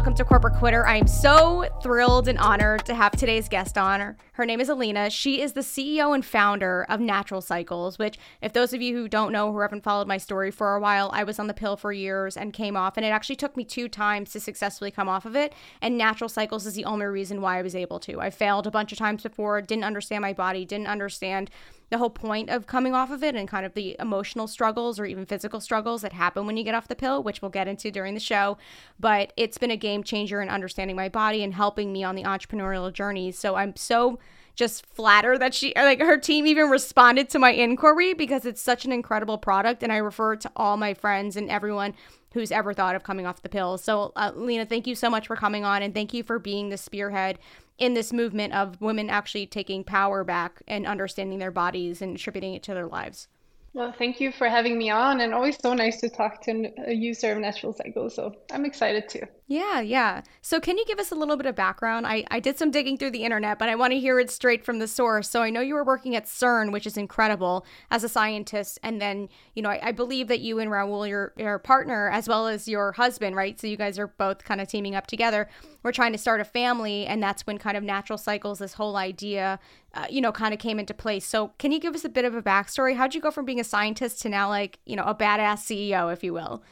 Welcome 0.00 0.14
to 0.14 0.24
Corporate 0.24 0.54
Quitter. 0.54 0.86
I 0.86 0.96
am 0.96 1.06
so 1.06 1.68
thrilled 1.82 2.26
and 2.26 2.38
honored 2.38 2.86
to 2.86 2.94
have 2.94 3.12
today's 3.12 3.50
guest 3.50 3.76
on. 3.76 4.16
Her 4.32 4.46
name 4.46 4.58
is 4.58 4.70
Elina. 4.70 5.10
She 5.10 5.42
is 5.42 5.52
the 5.52 5.60
CEO 5.60 6.14
and 6.14 6.24
founder 6.24 6.86
of 6.88 7.00
Natural 7.00 7.42
Cycles, 7.42 7.98
which, 7.98 8.18
if 8.40 8.54
those 8.54 8.72
of 8.72 8.80
you 8.80 8.96
who 8.96 9.08
don't 9.08 9.30
know, 9.30 9.52
who 9.52 9.60
haven't 9.60 9.84
followed 9.84 10.08
my 10.08 10.16
story 10.16 10.50
for 10.50 10.74
a 10.74 10.80
while, 10.80 11.10
I 11.12 11.22
was 11.24 11.38
on 11.38 11.48
the 11.48 11.54
pill 11.54 11.76
for 11.76 11.92
years 11.92 12.38
and 12.38 12.54
came 12.54 12.78
off, 12.78 12.96
and 12.96 13.04
it 13.04 13.10
actually 13.10 13.36
took 13.36 13.58
me 13.58 13.64
two 13.64 13.90
times 13.90 14.32
to 14.32 14.40
successfully 14.40 14.90
come 14.90 15.06
off 15.06 15.26
of 15.26 15.36
it. 15.36 15.52
And 15.82 15.98
Natural 15.98 16.30
Cycles 16.30 16.64
is 16.64 16.72
the 16.72 16.86
only 16.86 17.04
reason 17.04 17.42
why 17.42 17.58
I 17.58 17.62
was 17.62 17.76
able 17.76 18.00
to. 18.00 18.22
I 18.22 18.30
failed 18.30 18.66
a 18.66 18.70
bunch 18.70 18.92
of 18.92 18.98
times 18.98 19.22
before, 19.22 19.60
didn't 19.60 19.84
understand 19.84 20.22
my 20.22 20.32
body, 20.32 20.64
didn't 20.64 20.86
understand 20.86 21.50
the 21.90 21.98
whole 21.98 22.10
point 22.10 22.48
of 22.48 22.66
coming 22.66 22.94
off 22.94 23.10
of 23.10 23.22
it 23.22 23.34
and 23.34 23.48
kind 23.48 23.66
of 23.66 23.74
the 23.74 23.96
emotional 23.98 24.46
struggles 24.46 24.98
or 24.98 25.04
even 25.04 25.26
physical 25.26 25.60
struggles 25.60 26.02
that 26.02 26.12
happen 26.12 26.46
when 26.46 26.56
you 26.56 26.64
get 26.64 26.74
off 26.74 26.88
the 26.88 26.94
pill, 26.94 27.22
which 27.22 27.42
we'll 27.42 27.50
get 27.50 27.68
into 27.68 27.90
during 27.90 28.14
the 28.14 28.20
show. 28.20 28.56
But 28.98 29.32
it's 29.36 29.58
been 29.58 29.72
a 29.72 29.76
game 29.76 30.04
changer 30.04 30.40
in 30.40 30.48
understanding 30.48 30.96
my 30.96 31.08
body 31.08 31.42
and 31.42 31.52
helping 31.52 31.92
me 31.92 32.04
on 32.04 32.14
the 32.14 32.22
entrepreneurial 32.22 32.92
journey. 32.92 33.32
So 33.32 33.56
I'm 33.56 33.74
so 33.74 34.20
just 34.54 34.84
flattered 34.86 35.38
that 35.38 35.54
she 35.54 35.72
like 35.74 36.00
her 36.00 36.18
team 36.18 36.46
even 36.46 36.68
responded 36.68 37.30
to 37.30 37.38
my 37.38 37.50
inquiry 37.50 38.14
because 38.14 38.44
it's 38.44 38.60
such 38.60 38.84
an 38.84 38.92
incredible 38.92 39.38
product 39.38 39.82
and 39.82 39.92
I 39.92 39.96
refer 39.96 40.36
to 40.36 40.50
all 40.54 40.76
my 40.76 40.92
friends 40.92 41.36
and 41.36 41.48
everyone 41.48 41.94
who's 42.34 42.52
ever 42.52 42.72
thought 42.72 42.94
of 42.94 43.02
coming 43.02 43.26
off 43.26 43.42
the 43.42 43.48
pill. 43.48 43.78
So, 43.78 44.12
uh, 44.14 44.32
Lena, 44.34 44.66
thank 44.66 44.86
you 44.86 44.94
so 44.94 45.10
much 45.10 45.26
for 45.26 45.34
coming 45.34 45.64
on 45.64 45.82
and 45.82 45.94
thank 45.94 46.14
you 46.14 46.22
for 46.22 46.38
being 46.38 46.68
the 46.68 46.76
spearhead 46.76 47.38
in 47.80 47.94
this 47.94 48.12
movement 48.12 48.52
of 48.52 48.80
women 48.80 49.10
actually 49.10 49.46
taking 49.46 49.82
power 49.82 50.22
back 50.22 50.62
and 50.68 50.86
understanding 50.86 51.38
their 51.38 51.50
bodies 51.50 52.00
and 52.02 52.14
attributing 52.14 52.54
it 52.54 52.62
to 52.62 52.74
their 52.74 52.86
lives. 52.86 53.26
Well, 53.72 53.92
thank 53.96 54.20
you 54.20 54.32
for 54.32 54.48
having 54.48 54.76
me 54.76 54.90
on, 54.90 55.20
and 55.20 55.32
always 55.32 55.56
so 55.60 55.74
nice 55.74 56.00
to 56.00 56.08
talk 56.08 56.42
to 56.42 56.72
a 56.88 56.92
user 56.92 57.30
of 57.30 57.38
Natural 57.38 57.72
Cycle. 57.72 58.10
So 58.10 58.34
I'm 58.50 58.64
excited 58.64 59.08
too. 59.08 59.22
Yeah, 59.46 59.80
yeah. 59.80 60.22
So 60.42 60.60
can 60.60 60.78
you 60.78 60.84
give 60.86 61.00
us 61.00 61.10
a 61.10 61.16
little 61.16 61.36
bit 61.36 61.46
of 61.46 61.56
background? 61.56 62.06
I, 62.06 62.24
I 62.30 62.38
did 62.38 62.56
some 62.56 62.70
digging 62.70 62.96
through 62.96 63.10
the 63.10 63.24
internet, 63.24 63.58
but 63.58 63.68
I 63.68 63.74
want 63.74 63.92
to 63.92 63.98
hear 63.98 64.20
it 64.20 64.30
straight 64.30 64.64
from 64.64 64.78
the 64.78 64.86
source. 64.86 65.28
So 65.28 65.42
I 65.42 65.50
know 65.50 65.60
you 65.60 65.74
were 65.74 65.82
working 65.82 66.14
at 66.14 66.26
CERN, 66.26 66.70
which 66.70 66.86
is 66.86 66.96
incredible 66.96 67.66
as 67.90 68.04
a 68.04 68.08
scientist. 68.08 68.78
And 68.84 69.00
then, 69.00 69.28
you 69.54 69.62
know, 69.62 69.70
I, 69.70 69.88
I 69.88 69.92
believe 69.92 70.28
that 70.28 70.38
you 70.38 70.60
and 70.60 70.70
Raoul, 70.70 71.04
your, 71.04 71.32
your 71.36 71.58
partner, 71.58 72.10
as 72.10 72.28
well 72.28 72.46
as 72.46 72.68
your 72.68 72.92
husband, 72.92 73.34
right? 73.34 73.60
So 73.60 73.66
you 73.66 73.76
guys 73.76 73.98
are 73.98 74.06
both 74.06 74.44
kind 74.44 74.60
of 74.60 74.68
teaming 74.68 74.94
up 74.94 75.08
together. 75.08 75.48
We're 75.82 75.90
trying 75.90 76.12
to 76.12 76.18
start 76.18 76.40
a 76.40 76.44
family. 76.44 77.06
And 77.06 77.20
that's 77.20 77.44
when 77.44 77.58
kind 77.58 77.76
of 77.76 77.82
natural 77.82 78.18
cycles, 78.18 78.60
this 78.60 78.74
whole 78.74 78.96
idea, 78.96 79.58
uh, 79.94 80.06
you 80.08 80.20
know, 80.20 80.32
kind 80.32 80.54
of 80.54 80.60
came 80.60 80.78
into 80.78 80.94
place. 80.94 81.26
So 81.26 81.48
can 81.58 81.72
you 81.72 81.80
give 81.80 81.94
us 81.94 82.04
a 82.04 82.08
bit 82.08 82.24
of 82.24 82.34
a 82.34 82.42
backstory? 82.42 82.96
How'd 82.96 83.14
you 83.14 83.20
go 83.20 83.30
from 83.30 83.44
being 83.44 83.60
a 83.60 83.64
scientist 83.64 84.22
to 84.22 84.28
now 84.28 84.48
like, 84.48 84.78
you 84.86 84.96
know, 84.96 85.04
a 85.04 85.14
badass 85.14 85.60
CEO, 85.64 86.12
if 86.12 86.22
you 86.22 86.32
will? 86.32 86.62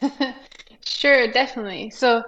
Sure, 0.88 1.30
definitely. 1.30 1.90
So, 1.90 2.22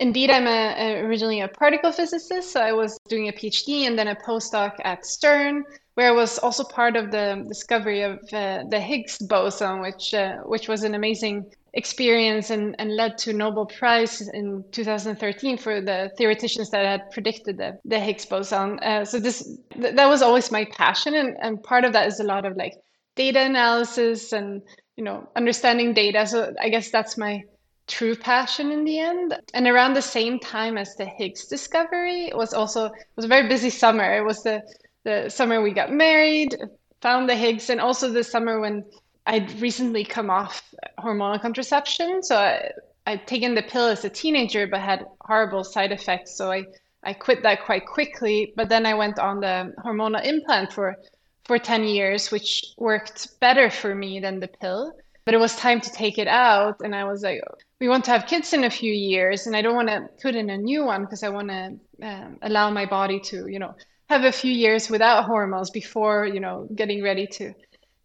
indeed, 0.00 0.30
I'm 0.30 0.46
a, 0.46 0.74
a, 0.76 1.00
originally 1.04 1.40
a 1.40 1.48
particle 1.48 1.92
physicist. 1.92 2.50
So, 2.50 2.60
I 2.60 2.72
was 2.72 2.98
doing 3.08 3.28
a 3.28 3.32
PhD 3.32 3.86
and 3.86 3.98
then 3.98 4.08
a 4.08 4.16
postdoc 4.16 4.76
at 4.84 5.02
CERN, 5.02 5.62
where 5.98 6.06
I 6.06 6.12
was 6.12 6.38
also 6.38 6.62
part 6.62 6.94
of 6.94 7.10
the 7.10 7.44
discovery 7.48 8.02
of 8.02 8.20
uh, 8.32 8.62
the 8.70 8.78
Higgs 8.78 9.18
boson, 9.18 9.80
which 9.80 10.14
uh, 10.14 10.36
which 10.44 10.68
was 10.68 10.84
an 10.84 10.94
amazing 10.94 11.50
experience 11.72 12.50
and, 12.50 12.76
and 12.78 12.94
led 12.94 13.18
to 13.18 13.32
Nobel 13.32 13.66
Prize 13.66 14.20
in 14.32 14.64
2013 14.70 15.58
for 15.58 15.80
the 15.80 16.12
theoreticians 16.16 16.70
that 16.70 16.86
had 16.86 17.10
predicted 17.10 17.56
the, 17.56 17.80
the 17.84 17.98
Higgs 17.98 18.24
boson. 18.24 18.78
Uh, 18.78 19.04
so 19.04 19.18
this 19.18 19.42
th- 19.72 19.96
that 19.96 20.06
was 20.06 20.22
always 20.22 20.52
my 20.52 20.66
passion, 20.66 21.14
and, 21.14 21.36
and 21.40 21.64
part 21.64 21.84
of 21.84 21.92
that 21.94 22.06
is 22.06 22.20
a 22.20 22.24
lot 22.32 22.46
of 22.46 22.56
like 22.56 22.74
data 23.16 23.40
analysis 23.40 24.32
and 24.32 24.62
you 24.96 25.02
know 25.02 25.28
understanding 25.34 25.94
data. 25.94 26.28
So 26.28 26.54
I 26.60 26.68
guess 26.68 26.92
that's 26.92 27.18
my 27.18 27.42
true 27.88 28.14
passion 28.14 28.70
in 28.70 28.84
the 28.84 29.00
end. 29.00 29.34
And 29.52 29.66
around 29.66 29.94
the 29.94 30.02
same 30.02 30.38
time 30.38 30.78
as 30.78 30.94
the 30.94 31.06
Higgs 31.06 31.46
discovery, 31.48 32.26
it 32.26 32.36
was 32.36 32.54
also 32.54 32.88
was 33.16 33.24
a 33.24 33.34
very 33.34 33.48
busy 33.48 33.70
summer. 33.70 34.16
It 34.16 34.24
was 34.24 34.44
the 34.44 34.62
the 35.08 35.30
summer 35.30 35.62
we 35.62 35.72
got 35.72 35.90
married, 35.90 36.54
found 37.00 37.28
the 37.28 37.34
Higgs, 37.34 37.70
and 37.70 37.80
also 37.80 38.10
the 38.10 38.22
summer 38.22 38.60
when 38.60 38.84
I'd 39.26 39.58
recently 39.60 40.04
come 40.04 40.28
off 40.28 40.62
hormonal 40.98 41.40
contraception. 41.40 42.22
So 42.22 42.36
I, 42.36 42.70
I'd 43.06 43.26
taken 43.26 43.54
the 43.54 43.62
pill 43.62 43.88
as 43.88 44.04
a 44.04 44.10
teenager, 44.10 44.66
but 44.66 44.80
had 44.80 45.06
horrible 45.22 45.64
side 45.64 45.92
effects. 45.92 46.36
So 46.36 46.52
I 46.52 46.64
I 47.04 47.14
quit 47.14 47.42
that 47.44 47.64
quite 47.64 47.86
quickly. 47.86 48.52
But 48.54 48.68
then 48.68 48.84
I 48.84 48.94
went 48.94 49.18
on 49.18 49.40
the 49.40 49.72
hormonal 49.84 50.22
implant 50.32 50.72
for 50.74 50.96
for 51.44 51.58
10 51.58 51.84
years, 51.84 52.30
which 52.30 52.50
worked 52.76 53.40
better 53.40 53.70
for 53.70 53.94
me 53.94 54.20
than 54.20 54.40
the 54.40 54.48
pill 54.60 54.92
but 55.24 55.34
it 55.34 55.40
was 55.40 55.54
time 55.56 55.78
to 55.78 55.90
take 55.92 56.16
it 56.16 56.26
out 56.26 56.76
and 56.80 56.94
i 56.94 57.04
was 57.04 57.22
like 57.22 57.38
we 57.80 57.88
want 57.92 58.02
to 58.02 58.10
have 58.10 58.24
kids 58.26 58.54
in 58.54 58.64
a 58.64 58.70
few 58.70 58.94
years 58.94 59.46
and 59.46 59.54
i 59.54 59.60
don't 59.60 59.74
want 59.74 59.88
to 59.88 60.08
put 60.22 60.34
in 60.34 60.48
a 60.48 60.56
new 60.56 60.86
one 60.86 61.02
because 61.02 61.22
i 61.22 61.28
want 61.28 61.48
to 61.48 61.78
um, 62.02 62.38
allow 62.40 62.70
my 62.70 62.86
body 62.86 63.20
to 63.20 63.46
you 63.46 63.58
know 63.58 63.74
have 64.08 64.24
a 64.24 64.32
few 64.32 64.52
years 64.52 64.88
without 64.90 65.24
hormones 65.24 65.70
before 65.70 66.26
you 66.26 66.40
know 66.40 66.66
getting 66.74 67.02
ready 67.02 67.26
to 67.26 67.52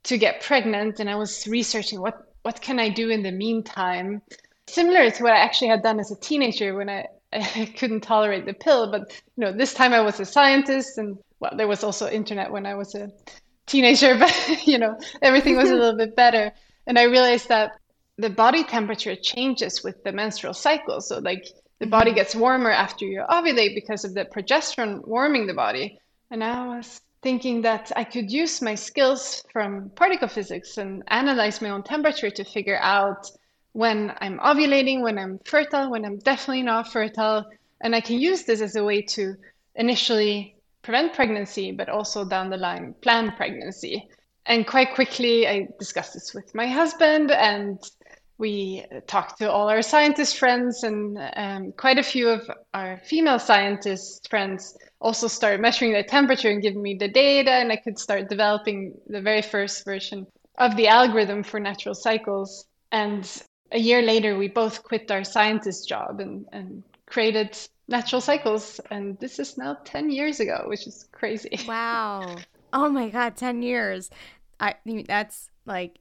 to 0.03 0.17
get 0.17 0.41
pregnant 0.41 0.99
and 0.99 1.09
i 1.09 1.15
was 1.15 1.47
researching 1.47 2.01
what 2.01 2.33
what 2.41 2.61
can 2.61 2.79
i 2.79 2.89
do 2.89 3.09
in 3.09 3.23
the 3.23 3.31
meantime 3.31 4.21
similar 4.67 5.09
to 5.09 5.23
what 5.23 5.33
i 5.33 5.37
actually 5.37 5.69
had 5.69 5.81
done 5.81 5.99
as 5.99 6.11
a 6.11 6.19
teenager 6.19 6.75
when 6.75 6.89
i 6.89 7.05
I 7.55 7.65
couldn't 7.77 8.01
tolerate 8.01 8.45
the 8.45 8.53
pill, 8.53 8.91
but 8.91 9.11
you 9.35 9.45
know, 9.45 9.51
this 9.51 9.73
time 9.73 9.93
I 9.93 10.01
was 10.01 10.19
a 10.19 10.25
scientist, 10.25 10.97
and 10.97 11.17
well, 11.39 11.53
there 11.55 11.67
was 11.67 11.83
also 11.83 12.09
internet 12.09 12.51
when 12.51 12.65
I 12.65 12.75
was 12.75 12.95
a 12.95 13.09
teenager, 13.65 14.17
but 14.19 14.67
you 14.67 14.77
know, 14.77 14.97
everything 15.21 15.55
was 15.55 15.69
a 15.69 15.75
little 15.75 15.97
bit 15.97 16.15
better. 16.15 16.51
And 16.85 16.99
I 16.99 17.03
realized 17.03 17.49
that 17.49 17.71
the 18.17 18.29
body 18.29 18.63
temperature 18.63 19.15
changes 19.15 19.83
with 19.83 20.03
the 20.03 20.11
menstrual 20.11 20.53
cycle. 20.53 21.01
So, 21.01 21.19
like, 21.19 21.45
the 21.83 21.89
body 21.89 22.13
gets 22.13 22.33
warmer 22.33 22.71
after 22.71 23.03
you 23.05 23.21
ovulate 23.29 23.75
because 23.75 24.05
of 24.05 24.13
the 24.13 24.23
progesterone 24.23 25.05
warming 25.05 25.47
the 25.47 25.53
body. 25.53 25.99
And 26.31 26.41
I 26.41 26.77
was 26.77 27.01
thinking 27.21 27.63
that 27.63 27.91
I 27.93 28.05
could 28.05 28.31
use 28.31 28.61
my 28.61 28.75
skills 28.75 29.43
from 29.51 29.89
particle 29.89 30.29
physics 30.29 30.77
and 30.77 31.03
analyze 31.07 31.61
my 31.61 31.71
own 31.71 31.83
temperature 31.83 32.29
to 32.29 32.45
figure 32.45 32.79
out 32.79 33.29
when 33.73 34.13
I'm 34.21 34.39
ovulating, 34.39 35.01
when 35.01 35.19
I'm 35.19 35.39
fertile, 35.43 35.91
when 35.91 36.05
I'm 36.05 36.19
definitely 36.19 36.63
not 36.63 36.89
fertile. 36.89 37.43
And 37.81 37.93
I 37.93 37.99
can 37.99 38.17
use 38.17 38.43
this 38.43 38.61
as 38.61 38.77
a 38.77 38.83
way 38.85 39.01
to 39.15 39.35
initially 39.75 40.55
prevent 40.83 41.13
pregnancy, 41.13 41.73
but 41.73 41.89
also 41.89 42.23
down 42.23 42.49
the 42.49 42.55
line 42.55 42.95
plan 43.01 43.33
pregnancy 43.35 44.07
and 44.45 44.67
quite 44.67 44.93
quickly, 44.93 45.47
I 45.47 45.67
discussed 45.79 46.13
this 46.13 46.33
with 46.33 46.53
my 46.53 46.67
husband, 46.67 47.31
and 47.31 47.79
we 48.43 48.85
talked 49.07 49.37
to 49.37 49.49
all 49.49 49.69
our 49.69 49.81
scientist 49.81 50.37
friends, 50.37 50.83
and 50.83 51.17
um, 51.37 51.71
quite 51.77 51.97
a 51.97 52.03
few 52.03 52.27
of 52.27 52.41
our 52.73 52.97
female 52.97 53.39
scientist 53.39 54.29
friends 54.29 54.77
also 54.99 55.27
started 55.29 55.61
measuring 55.61 55.93
their 55.93 56.03
temperature 56.03 56.49
and 56.49 56.61
giving 56.61 56.81
me 56.81 56.95
the 56.95 57.07
data, 57.07 57.51
and 57.51 57.71
I 57.71 57.77
could 57.77 57.97
start 57.97 58.27
developing 58.27 58.95
the 59.07 59.21
very 59.21 59.41
first 59.41 59.85
version 59.85 60.27
of 60.57 60.75
the 60.75 60.89
algorithm 60.89 61.41
for 61.41 61.57
natural 61.57 61.95
cycles. 61.95 62.65
And 62.91 63.23
a 63.71 63.79
year 63.79 64.01
later, 64.01 64.37
we 64.37 64.49
both 64.49 64.83
quit 64.83 65.09
our 65.09 65.23
scientist 65.23 65.87
job 65.87 66.19
and, 66.19 66.45
and 66.51 66.83
created 67.05 67.57
natural 67.87 68.19
cycles. 68.19 68.81
And 68.91 69.17
this 69.19 69.39
is 69.39 69.57
now 69.57 69.77
10 69.85 70.09
years 70.09 70.41
ago, 70.41 70.65
which 70.67 70.85
is 70.85 71.07
crazy. 71.13 71.57
Wow. 71.65 72.35
Oh 72.73 72.89
my 72.89 73.07
god, 73.07 73.37
10 73.37 73.61
years. 73.61 74.09
I 74.59 74.75
that's 75.07 75.49
like 75.65 75.99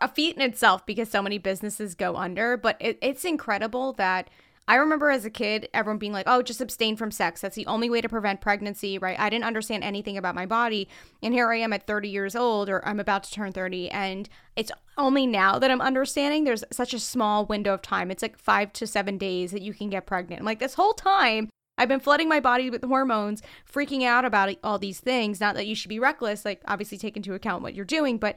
a 0.00 0.08
feat 0.08 0.36
in 0.36 0.42
itself 0.42 0.84
because 0.86 1.10
so 1.10 1.22
many 1.22 1.38
businesses 1.38 1.94
go 1.94 2.16
under, 2.16 2.56
but 2.56 2.76
it, 2.80 2.98
it's 3.00 3.24
incredible 3.24 3.92
that 3.94 4.28
I 4.66 4.76
remember 4.76 5.10
as 5.10 5.26
a 5.26 5.30
kid, 5.30 5.68
everyone 5.74 5.98
being 5.98 6.12
like, 6.12 6.26
oh, 6.26 6.40
just 6.40 6.62
abstain 6.62 6.96
from 6.96 7.10
sex. 7.10 7.42
That's 7.42 7.56
the 7.56 7.66
only 7.66 7.90
way 7.90 8.00
to 8.00 8.08
prevent 8.08 8.40
pregnancy, 8.40 8.96
right? 8.96 9.18
I 9.18 9.28
didn't 9.28 9.44
understand 9.44 9.84
anything 9.84 10.16
about 10.16 10.34
my 10.34 10.46
body. 10.46 10.88
And 11.22 11.34
here 11.34 11.52
I 11.52 11.56
am 11.56 11.74
at 11.74 11.86
30 11.86 12.08
years 12.08 12.34
old, 12.34 12.70
or 12.70 12.86
I'm 12.88 12.98
about 12.98 13.24
to 13.24 13.30
turn 13.30 13.52
30. 13.52 13.90
And 13.90 14.26
it's 14.56 14.72
only 14.96 15.26
now 15.26 15.58
that 15.58 15.70
I'm 15.70 15.82
understanding 15.82 16.44
there's 16.44 16.64
such 16.72 16.94
a 16.94 16.98
small 16.98 17.44
window 17.44 17.74
of 17.74 17.82
time. 17.82 18.10
It's 18.10 18.22
like 18.22 18.38
five 18.38 18.72
to 18.74 18.86
seven 18.86 19.18
days 19.18 19.50
that 19.50 19.60
you 19.60 19.74
can 19.74 19.90
get 19.90 20.06
pregnant. 20.06 20.40
I'm 20.40 20.46
like, 20.46 20.60
this 20.60 20.74
whole 20.74 20.94
time, 20.94 21.50
I've 21.76 21.88
been 21.88 22.00
flooding 22.00 22.28
my 22.28 22.40
body 22.40 22.70
with 22.70 22.84
hormones, 22.84 23.42
freaking 23.70 24.04
out 24.04 24.24
about 24.24 24.54
all 24.62 24.78
these 24.78 25.00
things. 25.00 25.40
Not 25.40 25.56
that 25.56 25.66
you 25.66 25.74
should 25.74 25.88
be 25.88 25.98
reckless, 25.98 26.44
like 26.44 26.62
obviously 26.66 26.96
take 26.96 27.16
into 27.16 27.34
account 27.34 27.62
what 27.62 27.74
you're 27.74 27.84
doing, 27.84 28.16
but 28.16 28.36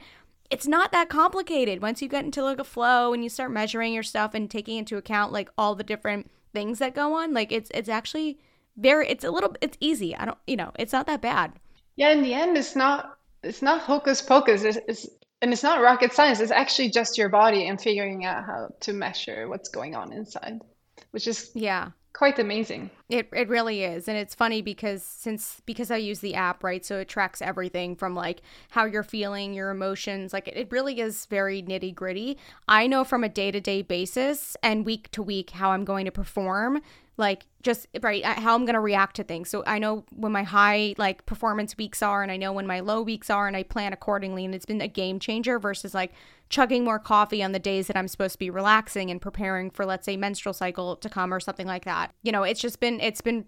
it's 0.50 0.66
not 0.66 0.92
that 0.92 1.08
complicated. 1.08 1.82
Once 1.82 2.00
you 2.00 2.08
get 2.08 2.24
into 2.24 2.42
like 2.42 2.58
a 2.58 2.64
flow 2.64 3.12
and 3.12 3.22
you 3.22 3.28
start 3.28 3.50
measuring 3.50 3.92
your 3.92 4.02
stuff 4.02 4.34
and 4.34 4.50
taking 4.50 4.78
into 4.78 4.96
account 4.96 5.32
like 5.32 5.50
all 5.58 5.74
the 5.74 5.84
different 5.84 6.30
things 6.52 6.78
that 6.78 6.94
go 6.94 7.14
on, 7.14 7.34
like 7.34 7.52
it's 7.52 7.70
it's 7.74 7.88
actually 7.88 8.38
very 8.76 9.08
it's 9.08 9.24
a 9.24 9.30
little 9.30 9.54
it's 9.60 9.76
easy. 9.80 10.16
I 10.16 10.24
don't 10.24 10.38
you 10.46 10.56
know, 10.56 10.72
it's 10.78 10.92
not 10.92 11.06
that 11.06 11.20
bad. 11.20 11.52
Yeah, 11.96 12.10
in 12.10 12.22
the 12.22 12.34
end 12.34 12.56
it's 12.56 12.76
not 12.76 13.18
it's 13.42 13.62
not 13.62 13.82
hocus 13.82 14.22
pocus. 14.22 14.64
It's, 14.64 14.78
it's 14.88 15.08
and 15.40 15.52
it's 15.52 15.62
not 15.62 15.80
rocket 15.80 16.12
science 16.12 16.40
it's 16.40 16.50
actually 16.50 16.90
just 16.90 17.18
your 17.18 17.28
body 17.28 17.68
and 17.68 17.80
figuring 17.80 18.24
out 18.24 18.44
how 18.44 18.68
to 18.80 18.92
measure 18.92 19.48
what's 19.48 19.68
going 19.68 19.94
on 19.94 20.12
inside 20.12 20.60
which 21.12 21.26
is 21.26 21.50
yeah 21.54 21.90
quite 22.18 22.40
amazing. 22.40 22.90
It, 23.08 23.28
it 23.32 23.48
really 23.48 23.84
is. 23.84 24.08
And 24.08 24.18
it's 24.18 24.34
funny 24.34 24.60
because 24.60 25.04
since 25.04 25.62
because 25.66 25.90
i 25.90 25.96
use 25.96 26.18
the 26.18 26.34
app 26.34 26.64
right 26.64 26.84
so 26.84 26.98
it 26.98 27.08
tracks 27.08 27.40
everything 27.40 27.94
from 27.94 28.14
like 28.14 28.42
how 28.70 28.84
you're 28.84 29.04
feeling 29.04 29.54
your 29.54 29.70
emotions 29.70 30.32
like 30.32 30.48
it, 30.48 30.56
it 30.56 30.72
really 30.72 31.00
is 31.00 31.26
very 31.26 31.62
nitty 31.62 31.94
gritty 31.94 32.36
i 32.66 32.86
know 32.86 33.04
from 33.04 33.22
a 33.22 33.28
day-to-day 33.28 33.82
basis 33.82 34.56
and 34.62 34.86
week 34.86 35.10
to 35.10 35.22
week 35.22 35.50
how 35.50 35.70
i'm 35.70 35.84
going 35.84 36.04
to 36.04 36.10
perform 36.10 36.80
like 37.18 37.46
just 37.62 37.88
right 38.00 38.24
how 38.24 38.54
i'm 38.54 38.64
going 38.64 38.74
to 38.74 38.80
react 38.80 39.16
to 39.16 39.24
things. 39.24 39.50
So 39.50 39.64
i 39.66 39.78
know 39.78 40.04
when 40.14 40.32
my 40.32 40.44
high 40.44 40.94
like 40.96 41.26
performance 41.26 41.76
weeks 41.76 42.02
are 42.02 42.22
and 42.22 42.30
i 42.32 42.36
know 42.36 42.52
when 42.52 42.66
my 42.66 42.80
low 42.80 43.02
weeks 43.02 43.28
are 43.28 43.46
and 43.46 43.56
i 43.56 43.62
plan 43.62 43.92
accordingly 43.92 44.44
and 44.44 44.54
it's 44.54 44.64
been 44.64 44.80
a 44.80 44.88
game 44.88 45.18
changer 45.18 45.58
versus 45.58 45.92
like 45.92 46.12
chugging 46.48 46.84
more 46.84 46.98
coffee 46.98 47.42
on 47.42 47.52
the 47.52 47.58
days 47.58 47.88
that 47.88 47.96
i'm 47.96 48.08
supposed 48.08 48.32
to 48.32 48.38
be 48.38 48.48
relaxing 48.48 49.10
and 49.10 49.20
preparing 49.20 49.70
for 49.70 49.84
let's 49.84 50.06
say 50.06 50.16
menstrual 50.16 50.52
cycle 50.52 50.96
to 50.96 51.08
come 51.08 51.34
or 51.34 51.40
something 51.40 51.66
like 51.66 51.84
that. 51.84 52.14
You 52.22 52.32
know 52.32 52.44
it's 52.44 52.60
just 52.60 52.80
been 52.80 53.00
it's 53.00 53.20
been 53.20 53.44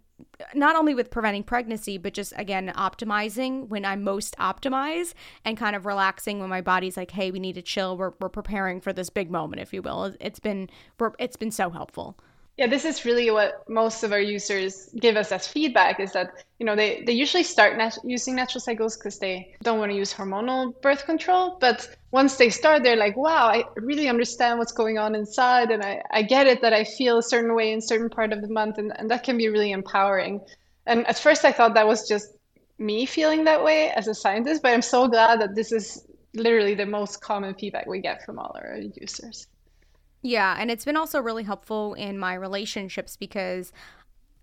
not 0.54 0.76
only 0.76 0.92
with 0.92 1.10
preventing 1.10 1.42
pregnancy 1.42 1.96
but 1.96 2.12
just 2.12 2.34
again 2.36 2.70
optimizing 2.76 3.68
when 3.68 3.86
i'm 3.86 4.04
most 4.04 4.36
optimized 4.36 5.14
and 5.46 5.56
kind 5.56 5.74
of 5.74 5.86
relaxing 5.86 6.40
when 6.40 6.50
my 6.50 6.60
body's 6.60 6.96
like 6.96 7.12
hey 7.12 7.30
we 7.30 7.38
need 7.38 7.54
to 7.54 7.62
chill. 7.62 7.96
We're, 7.96 8.12
we're 8.20 8.28
preparing 8.28 8.80
for 8.80 8.92
this 8.92 9.08
big 9.08 9.30
moment 9.30 9.62
if 9.62 9.72
you 9.72 9.80
will. 9.82 10.12
It's 10.20 10.40
been 10.40 10.68
it's 11.18 11.36
been 11.36 11.52
so 11.52 11.70
helpful 11.70 12.18
yeah, 12.60 12.66
this 12.66 12.84
is 12.84 13.06
really 13.06 13.30
what 13.30 13.66
most 13.70 14.02
of 14.02 14.12
our 14.12 14.20
users 14.20 14.90
give 15.00 15.16
us 15.16 15.32
as 15.32 15.46
feedback 15.46 15.98
is 15.98 16.12
that, 16.12 16.44
you 16.58 16.66
know, 16.66 16.76
they, 16.76 17.02
they 17.06 17.12
usually 17.14 17.42
start 17.42 17.78
nat- 17.78 17.96
using 18.04 18.36
natural 18.36 18.60
cycles 18.60 18.98
because 18.98 19.18
they 19.18 19.54
don't 19.62 19.78
want 19.78 19.90
to 19.90 19.96
use 19.96 20.12
hormonal 20.12 20.78
birth 20.82 21.06
control. 21.06 21.56
But 21.58 21.88
once 22.10 22.36
they 22.36 22.50
start, 22.50 22.82
they're 22.82 22.96
like, 22.96 23.16
wow, 23.16 23.46
I 23.46 23.64
really 23.76 24.10
understand 24.10 24.58
what's 24.58 24.72
going 24.72 24.98
on 24.98 25.14
inside. 25.14 25.70
And 25.70 25.82
I, 25.82 26.02
I 26.10 26.20
get 26.20 26.46
it 26.46 26.60
that 26.60 26.74
I 26.74 26.84
feel 26.84 27.16
a 27.16 27.22
certain 27.22 27.54
way 27.54 27.72
in 27.72 27.80
certain 27.80 28.10
part 28.10 28.30
of 28.30 28.42
the 28.42 28.48
month. 28.48 28.76
And, 28.76 28.92
and 28.98 29.10
that 29.10 29.22
can 29.22 29.38
be 29.38 29.48
really 29.48 29.72
empowering. 29.72 30.42
And 30.84 31.06
at 31.06 31.18
first 31.18 31.46
I 31.46 31.52
thought 31.52 31.72
that 31.76 31.86
was 31.86 32.06
just 32.06 32.26
me 32.78 33.06
feeling 33.06 33.44
that 33.44 33.64
way 33.64 33.88
as 33.92 34.06
a 34.06 34.14
scientist, 34.14 34.60
but 34.60 34.74
I'm 34.74 34.82
so 34.82 35.08
glad 35.08 35.40
that 35.40 35.54
this 35.54 35.72
is 35.72 36.04
literally 36.34 36.74
the 36.74 36.84
most 36.84 37.22
common 37.22 37.54
feedback 37.54 37.86
we 37.86 38.00
get 38.02 38.22
from 38.26 38.38
all 38.38 38.54
our 38.54 38.76
users. 38.76 39.46
Yeah, 40.22 40.56
and 40.58 40.70
it's 40.70 40.84
been 40.84 40.96
also 40.96 41.20
really 41.20 41.44
helpful 41.44 41.94
in 41.94 42.18
my 42.18 42.34
relationships 42.34 43.16
because 43.16 43.72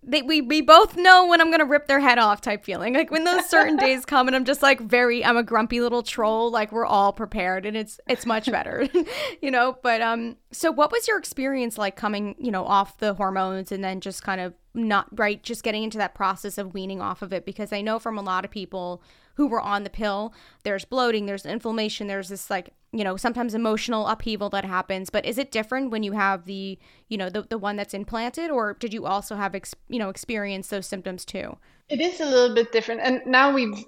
they 0.02 0.22
we, 0.22 0.40
we 0.40 0.60
both 0.60 0.96
know 0.96 1.26
when 1.26 1.40
I'm 1.40 1.50
gonna 1.50 1.64
rip 1.64 1.86
their 1.86 2.00
head 2.00 2.18
off 2.18 2.40
type 2.40 2.64
feeling. 2.64 2.94
Like 2.94 3.10
when 3.10 3.24
those 3.24 3.48
certain 3.48 3.76
days 3.84 4.04
come 4.04 4.28
and 4.28 4.36
I'm 4.36 4.44
just 4.44 4.62
like 4.62 4.80
very 4.80 5.24
I'm 5.24 5.36
a 5.36 5.42
grumpy 5.42 5.80
little 5.80 6.02
troll, 6.02 6.50
like 6.50 6.72
we're 6.72 6.86
all 6.86 7.12
prepared 7.12 7.66
and 7.66 7.76
it's 7.76 8.00
it's 8.08 8.26
much 8.26 8.46
better. 8.50 8.88
you 9.42 9.50
know, 9.50 9.76
but 9.82 10.00
um 10.00 10.36
so 10.52 10.70
what 10.70 10.92
was 10.92 11.08
your 11.08 11.18
experience 11.18 11.78
like 11.78 11.96
coming, 11.96 12.36
you 12.38 12.50
know, 12.50 12.64
off 12.64 12.98
the 12.98 13.14
hormones 13.14 13.72
and 13.72 13.82
then 13.82 14.00
just 14.00 14.22
kind 14.22 14.40
of 14.40 14.54
not 14.74 15.06
right, 15.18 15.42
just 15.42 15.64
getting 15.64 15.82
into 15.82 15.98
that 15.98 16.14
process 16.14 16.58
of 16.58 16.74
weaning 16.74 17.00
off 17.00 17.22
of 17.22 17.32
it? 17.32 17.44
Because 17.44 17.72
I 17.72 17.80
know 17.80 17.98
from 17.98 18.18
a 18.18 18.22
lot 18.22 18.44
of 18.44 18.50
people 18.50 19.02
who 19.34 19.46
were 19.48 19.60
on 19.60 19.84
the 19.84 19.90
pill, 19.90 20.32
there's 20.64 20.84
bloating, 20.84 21.26
there's 21.26 21.46
inflammation, 21.46 22.06
there's 22.06 22.28
this 22.28 22.50
like 22.50 22.72
you 22.92 23.04
know 23.04 23.16
sometimes 23.16 23.54
emotional 23.54 24.06
upheaval 24.06 24.48
that 24.50 24.64
happens 24.64 25.10
but 25.10 25.24
is 25.26 25.38
it 25.38 25.50
different 25.50 25.90
when 25.90 26.02
you 26.02 26.12
have 26.12 26.44
the 26.46 26.78
you 27.08 27.18
know 27.18 27.28
the, 27.28 27.42
the 27.42 27.58
one 27.58 27.76
that's 27.76 27.94
implanted 27.94 28.50
or 28.50 28.74
did 28.74 28.94
you 28.94 29.06
also 29.06 29.36
have 29.36 29.54
ex, 29.54 29.74
you 29.88 29.98
know 29.98 30.08
experience 30.08 30.68
those 30.68 30.86
symptoms 30.86 31.24
too 31.24 31.56
it 31.88 32.00
is 32.00 32.20
a 32.20 32.24
little 32.24 32.54
bit 32.54 32.72
different 32.72 33.00
and 33.02 33.20
now 33.26 33.52
we've 33.52 33.84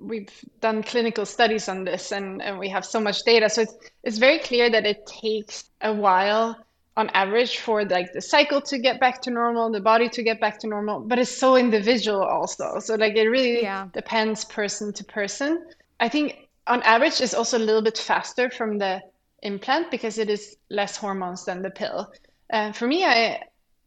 we've 0.00 0.44
done 0.60 0.82
clinical 0.82 1.26
studies 1.26 1.68
on 1.68 1.84
this 1.84 2.12
and, 2.12 2.40
and 2.40 2.58
we 2.58 2.68
have 2.68 2.84
so 2.84 3.00
much 3.00 3.22
data 3.24 3.50
so 3.50 3.62
it's, 3.62 3.74
it's 4.04 4.18
very 4.18 4.38
clear 4.38 4.70
that 4.70 4.86
it 4.86 5.06
takes 5.06 5.70
a 5.82 5.92
while 5.92 6.56
on 6.96 7.08
average 7.10 7.58
for 7.58 7.84
like 7.84 8.12
the 8.12 8.20
cycle 8.20 8.60
to 8.60 8.78
get 8.78 8.98
back 8.98 9.20
to 9.22 9.30
normal 9.30 9.70
the 9.70 9.80
body 9.80 10.08
to 10.08 10.22
get 10.22 10.40
back 10.40 10.58
to 10.58 10.66
normal 10.66 11.00
but 11.00 11.18
it's 11.18 11.36
so 11.36 11.56
individual 11.56 12.22
also 12.22 12.78
so 12.78 12.94
like 12.94 13.14
it 13.14 13.28
really 13.28 13.62
yeah. 13.62 13.88
depends 13.92 14.44
person 14.46 14.92
to 14.92 15.04
person 15.04 15.64
i 16.00 16.08
think 16.08 16.47
on 16.68 16.82
average 16.82 17.20
is 17.20 17.34
also 17.34 17.58
a 17.58 17.66
little 17.66 17.82
bit 17.82 17.98
faster 17.98 18.50
from 18.50 18.78
the 18.78 19.02
implant 19.42 19.90
because 19.90 20.18
it 20.18 20.30
is 20.30 20.56
less 20.70 20.96
hormones 20.96 21.44
than 21.44 21.62
the 21.62 21.70
pill. 21.70 22.12
And 22.50 22.74
for 22.74 22.86
me, 22.86 23.04
I 23.04 23.42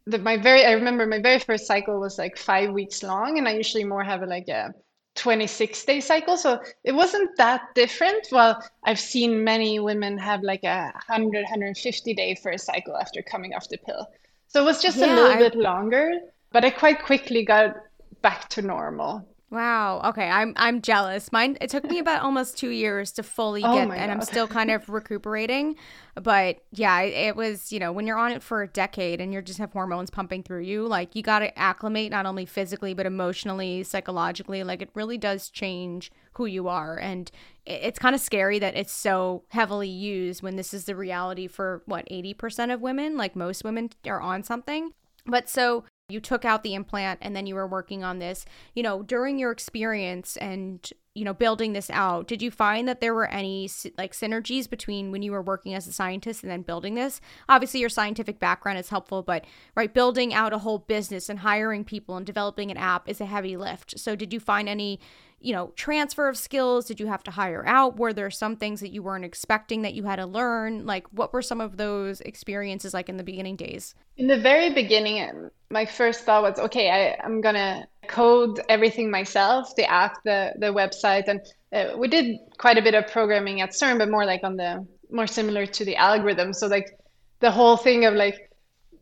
the, 0.08 0.18
my 0.18 0.38
very 0.38 0.66
I 0.66 0.72
remember 0.72 1.06
my 1.06 1.20
very 1.20 1.40
first 1.40 1.68
cycle 1.68 2.00
was 2.00 2.18
like 2.18 2.38
five 2.38 2.72
weeks 2.72 3.04
long, 3.04 3.38
and 3.38 3.48
I 3.48 3.54
usually 3.54 3.84
more 3.84 4.04
have 4.04 4.24
a, 4.24 4.26
like 4.26 4.48
a 4.48 4.74
26 5.16 5.86
day 5.86 6.00
cycle. 6.00 6.38
So 6.38 6.60
it 6.84 6.94
wasn't 6.94 7.36
that 7.38 7.62
different. 7.76 8.28
Well, 8.32 8.64
I've 8.84 9.00
seen 9.00 9.44
many 9.44 9.80
women 9.80 10.18
have 10.18 10.42
like 10.42 10.64
a 10.64 10.92
100, 11.08 11.44
150 11.44 12.14
day 12.14 12.36
first 12.36 12.66
cycle 12.66 12.98
after 12.98 13.22
coming 13.22 13.54
off 13.54 13.70
the 13.70 13.78
pill. 13.78 14.08
So 14.48 14.62
it 14.62 14.66
was 14.66 14.82
just 14.82 14.98
yeah, 14.98 15.06
a 15.06 15.16
little 15.16 15.32
I... 15.32 15.38
bit 15.38 15.56
longer, 15.56 16.12
but 16.52 16.66
I 16.66 16.70
quite 16.70 17.04
quickly 17.04 17.44
got 17.46 17.76
back 18.22 18.50
to 18.50 18.62
normal. 18.62 19.28
Wow. 19.52 20.00
Okay. 20.06 20.30
I'm 20.30 20.54
I'm 20.56 20.82
jealous. 20.82 21.30
Mine 21.34 21.58
it 21.60 21.70
took 21.70 21.84
me 21.84 22.00
about 22.00 22.22
almost 22.24 22.58
2 22.58 22.70
years 22.70 23.12
to 23.14 23.24
fully 23.24 23.62
oh 23.66 23.74
get 23.76 23.92
and 23.92 24.10
I'm 24.10 24.22
still 24.22 24.48
kind 24.48 24.72
of 24.72 24.88
recuperating. 24.90 25.76
But 26.16 26.64
yeah, 26.72 27.02
it 27.02 27.36
was, 27.36 27.72
you 27.72 27.80
know, 27.80 27.92
when 27.92 28.08
you're 28.08 28.18
on 28.18 28.32
it 28.32 28.42
for 28.42 28.64
a 28.64 28.68
decade 28.68 29.20
and 29.20 29.34
you 29.34 29.42
just 29.42 29.60
have 29.60 29.74
hormones 29.74 30.10
pumping 30.10 30.44
through 30.44 30.62
you, 30.62 30.88
like 30.88 31.18
you 31.18 31.22
got 31.22 31.40
to 31.40 31.60
acclimate 31.60 32.12
not 32.12 32.26
only 32.26 32.46
physically 32.46 32.94
but 32.94 33.06
emotionally, 33.06 33.84
psychologically. 33.84 34.64
Like 34.64 34.82
it 34.82 34.90
really 34.94 35.18
does 35.18 35.50
change 35.50 36.14
who 36.34 36.46
you 36.46 36.70
are 36.70 36.98
and 36.98 37.30
it's 37.66 38.00
kind 38.00 38.16
of 38.16 38.22
scary 38.22 38.58
that 38.58 38.76
it's 38.76 38.94
so 38.94 39.44
heavily 39.50 39.90
used 39.90 40.42
when 40.42 40.56
this 40.56 40.74
is 40.74 40.86
the 40.86 40.96
reality 40.96 41.46
for 41.48 41.84
what 41.86 42.08
80% 42.10 42.74
of 42.74 42.82
women, 42.82 43.18
like 43.18 43.36
most 43.36 43.64
women 43.64 43.90
are 44.08 44.22
on 44.22 44.44
something. 44.44 44.94
But 45.26 45.50
so 45.50 45.84
you 46.12 46.20
took 46.20 46.46
out 46.46 46.64
the 46.64 46.74
implant 46.74 47.20
and 47.22 47.36
then 47.36 47.46
you 47.46 47.56
were 47.56 47.68
working 47.68 48.04
on 48.04 48.20
this. 48.20 48.46
You 48.76 48.84
know 48.84 49.02
during 49.04 49.40
your 49.40 49.52
experience 49.52 50.38
and 50.38 50.88
you 51.14 51.26
know 51.26 51.34
building 51.34 51.74
this 51.74 51.90
out 51.90 52.28
did 52.28 52.42
you 52.42 52.52
find 52.52 52.88
that 52.88 53.02
there 53.02 53.14
were 53.14 53.28
any 53.28 53.70
like 53.98 54.14
synergies 54.14 54.70
between 54.70 55.12
when 55.12 55.22
you 55.22 55.32
were 55.32 55.42
working 55.42 55.74
as 55.74 55.88
a 55.88 55.94
scientist 55.94 56.44
and 56.44 56.52
then 56.52 56.62
building 56.62 56.96
this? 56.96 57.22
Obviously 57.50 57.80
your 57.80 57.90
scientific 57.90 58.40
background 58.40 58.80
is 58.80 58.90
helpful 58.90 59.24
but 59.24 59.46
right 59.76 59.94
building 59.94 60.34
out 60.34 60.54
a 60.54 60.60
whole 60.60 60.80
business 60.80 61.30
and 61.30 61.40
hiring 61.40 61.84
people 61.84 62.18
and 62.18 62.26
developing 62.26 62.72
an 62.72 62.78
app 62.78 63.10
is 63.10 63.22
a 63.22 63.26
heavy 63.26 63.58
lift. 63.58 64.00
So 64.00 64.16
did 64.16 64.34
you 64.34 64.40
find 64.40 64.70
any 64.70 65.00
you 65.42 65.54
know, 65.54 65.72
transfer 65.76 66.28
of 66.28 66.38
skills? 66.38 66.86
Did 66.86 67.00
you 67.00 67.08
have 67.08 67.24
to 67.24 67.32
hire 67.32 67.64
out? 67.66 67.98
Were 67.98 68.14
there 68.14 68.30
some 68.30 68.56
things 68.56 68.80
that 68.82 68.92
you 68.92 69.04
weren't 69.04 69.26
expecting 69.26 69.82
that 69.82 69.94
you 69.94 70.04
had 70.04 70.18
to 70.18 70.26
learn? 70.26 70.86
Like, 70.86 71.08
what 71.12 71.34
were 71.34 71.42
some 71.42 71.62
of 71.62 71.78
those 71.78 72.22
experiences 72.22 72.94
like 72.94 73.10
in 73.10 73.18
the 73.18 73.24
beginning 73.24 73.56
days? 73.56 73.96
In 74.18 74.28
the 74.28 74.40
very 74.40 74.74
beginning, 74.74 75.50
my 75.70 75.86
first 75.86 76.26
thought 76.26 76.44
was, 76.44 76.60
okay, 76.60 76.90
I, 76.90 77.24
I'm 77.24 77.42
going 77.42 77.56
to 77.56 77.88
code 78.08 78.62
everything 78.70 79.10
myself 79.10 79.76
the 79.76 79.90
app, 79.90 80.24
the, 80.24 80.54
the 80.60 80.68
website. 80.68 81.28
And 81.28 81.42
uh, 81.74 81.98
we 81.98 82.08
did 82.08 82.38
quite 82.58 82.78
a 82.78 82.82
bit 82.82 82.94
of 82.94 83.08
programming 83.08 83.62
at 83.62 83.72
CERN, 83.72 83.98
but 83.98 84.10
more 84.10 84.26
like 84.26 84.44
on 84.44 84.58
the 84.58 84.86
more 85.10 85.28
similar 85.28 85.66
to 85.66 85.86
the 85.86 85.96
algorithm. 85.96 86.54
So, 86.54 86.68
like, 86.68 86.98
the 87.40 87.52
whole 87.52 87.76
thing 87.76 88.06
of 88.06 88.14
like 88.14 88.51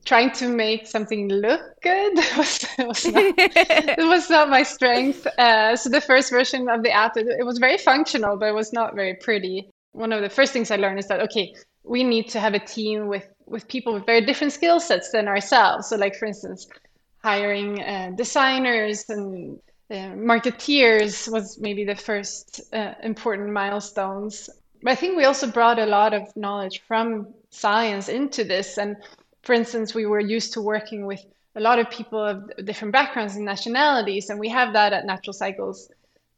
trying 0.05 0.31
to 0.31 0.47
make 0.47 0.87
something 0.87 1.29
look 1.29 1.61
good 1.81 2.15
was, 2.37 2.65
was 2.79 3.05
not, 3.05 3.33
it 3.37 4.07
was 4.07 4.29
not 4.29 4.49
my 4.49 4.63
strength. 4.63 5.27
Uh, 5.37 5.75
so 5.75 5.89
the 5.89 6.01
first 6.01 6.29
version 6.29 6.69
of 6.69 6.83
the 6.83 6.91
app, 6.91 7.17
it, 7.17 7.27
it 7.27 7.45
was 7.45 7.57
very 7.59 7.77
functional, 7.77 8.37
but 8.37 8.47
it 8.47 8.55
was 8.55 8.73
not 8.73 8.95
very 8.95 9.15
pretty. 9.15 9.69
One 9.91 10.11
of 10.13 10.21
the 10.21 10.29
first 10.29 10.53
things 10.53 10.71
I 10.71 10.77
learned 10.77 10.99
is 10.99 11.07
that 11.07 11.21
okay, 11.21 11.53
we 11.83 12.03
need 12.03 12.29
to 12.29 12.39
have 12.39 12.53
a 12.53 12.59
team 12.59 13.07
with 13.07 13.27
with 13.45 13.67
people 13.67 13.93
with 13.93 14.05
very 14.05 14.25
different 14.25 14.53
skill 14.53 14.79
sets 14.79 15.11
than 15.11 15.27
ourselves. 15.27 15.87
So, 15.87 15.95
like 15.95 16.15
for 16.15 16.25
instance, 16.25 16.67
hiring 17.23 17.81
uh, 17.81 18.11
designers 18.15 19.05
and 19.09 19.59
uh, 19.91 20.13
marketeers 20.15 21.31
was 21.31 21.59
maybe 21.59 21.83
the 21.83 21.95
first 21.95 22.61
uh, 22.73 22.93
important 23.03 23.51
milestones. 23.51 24.49
But 24.83 24.91
I 24.91 24.95
think 24.95 25.17
we 25.17 25.25
also 25.25 25.47
brought 25.47 25.79
a 25.79 25.85
lot 25.85 26.13
of 26.13 26.23
knowledge 26.35 26.83
from 26.87 27.33
science 27.49 28.07
into 28.07 28.43
this, 28.43 28.77
and 28.77 28.95
for 29.43 29.53
instance, 29.53 29.93
we 29.93 30.05
were 30.05 30.19
used 30.19 30.53
to 30.53 30.61
working 30.61 31.05
with 31.05 31.23
a 31.55 31.59
lot 31.59 31.79
of 31.79 31.89
people 31.89 32.23
of 32.23 32.65
different 32.65 32.91
backgrounds 32.91 33.35
and 33.35 33.45
nationalities, 33.45 34.29
and 34.29 34.39
we 34.39 34.49
have 34.49 34.73
that 34.73 34.93
at 34.93 35.05
Natural 35.05 35.33
Cycles 35.33 35.89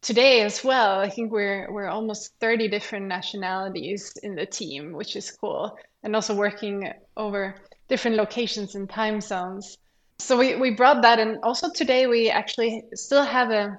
today 0.01 0.41
as 0.41 0.63
well. 0.63 1.00
I 1.00 1.10
think 1.10 1.31
we're 1.31 1.72
we're 1.72 1.88
almost 1.88 2.34
30 2.39 2.67
different 2.70 3.08
nationalities 3.08 4.13
in 4.24 4.36
the 4.36 4.46
team, 4.46 4.93
which 4.93 5.15
is 5.15 5.31
cool, 5.31 5.77
and 6.03 6.15
also 6.15 6.34
working 6.34 6.91
over 7.17 7.55
different 7.88 8.17
locations 8.17 8.75
and 8.75 8.89
time 8.89 9.22
zones. 9.22 9.77
So 10.20 10.38
we, 10.38 10.55
we 10.55 10.72
brought 10.72 11.01
that, 11.01 11.20
and 11.20 11.39
also 11.43 11.72
today 11.72 12.08
we 12.08 12.29
actually 12.29 12.84
still 12.93 13.24
have 13.24 13.50
a 13.51 13.77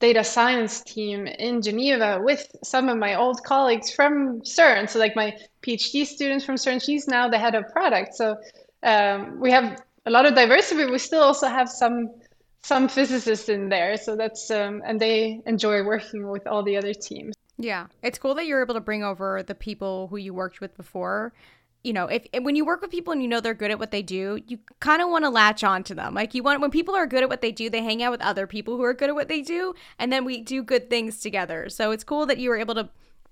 data 0.00 0.24
science 0.24 0.80
team 0.82 1.26
in 1.26 1.62
Geneva 1.62 2.20
with 2.22 2.46
some 2.62 2.88
of 2.88 2.98
my 2.98 3.14
old 3.14 3.42
colleagues 3.44 3.90
from 3.90 4.40
CERN. 4.42 4.88
So 4.88 4.98
like 4.98 5.16
my 5.16 5.36
PhD 5.62 6.04
students 6.06 6.44
from 6.44 6.56
CERN, 6.56 6.82
she's 6.82 7.06
now 7.08 7.28
the 7.28 7.38
head 7.38 7.54
of 7.54 7.68
product. 7.72 8.14
So 8.14 8.36
um, 8.82 9.40
we 9.40 9.50
have 9.50 9.82
a 10.06 10.10
lot 10.10 10.26
of 10.26 10.34
diversity. 10.34 10.84
We 10.90 10.98
still 10.98 11.22
also 11.22 11.48
have 11.48 11.68
some 11.68 12.10
some 12.62 12.88
physicists 12.88 13.50
in 13.50 13.68
there. 13.68 13.96
So 13.96 14.16
that's 14.16 14.50
um, 14.50 14.82
and 14.86 15.00
they 15.00 15.40
enjoy 15.46 15.84
working 15.84 16.28
with 16.28 16.46
all 16.46 16.62
the 16.62 16.76
other 16.76 16.94
teams. 16.94 17.34
Yeah, 17.58 17.86
it's 18.02 18.18
cool 18.18 18.34
that 18.34 18.46
you're 18.46 18.62
able 18.62 18.74
to 18.74 18.80
bring 18.80 19.04
over 19.04 19.42
the 19.42 19.54
people 19.54 20.08
who 20.08 20.16
you 20.16 20.34
worked 20.34 20.60
with 20.60 20.76
before. 20.76 21.32
You 21.84 21.92
know, 21.92 22.06
if, 22.06 22.26
when 22.40 22.56
you 22.56 22.64
work 22.64 22.80
with 22.80 22.90
people 22.90 23.12
and 23.12 23.22
you 23.22 23.28
know 23.28 23.40
they're 23.40 23.54
good 23.54 23.70
at 23.70 23.78
what 23.78 23.90
they 23.92 24.02
do, 24.02 24.40
you 24.46 24.58
kind 24.80 25.00
of 25.00 25.08
want 25.10 25.24
to 25.24 25.30
latch 25.30 25.62
on 25.62 25.84
to 25.84 25.94
them. 25.94 26.14
Like 26.14 26.34
you 26.34 26.42
want 26.42 26.60
when 26.60 26.70
people 26.70 26.94
are 26.94 27.06
good 27.06 27.22
at 27.22 27.28
what 27.28 27.42
they 27.42 27.52
do, 27.52 27.70
they 27.70 27.82
hang 27.82 28.02
out 28.02 28.10
with 28.10 28.22
other 28.22 28.46
people 28.46 28.76
who 28.76 28.82
are 28.82 28.94
good 28.94 29.10
at 29.10 29.14
what 29.14 29.28
they 29.28 29.42
do, 29.42 29.74
and 29.98 30.12
then 30.12 30.24
we 30.24 30.40
do 30.40 30.62
good 30.62 30.90
things 30.90 31.20
together. 31.20 31.68
So 31.68 31.92
it's 31.92 32.02
cool 32.02 32.26
that 32.26 32.38
you 32.38 32.48
were 32.50 32.56
able 32.56 32.74
to 32.74 32.88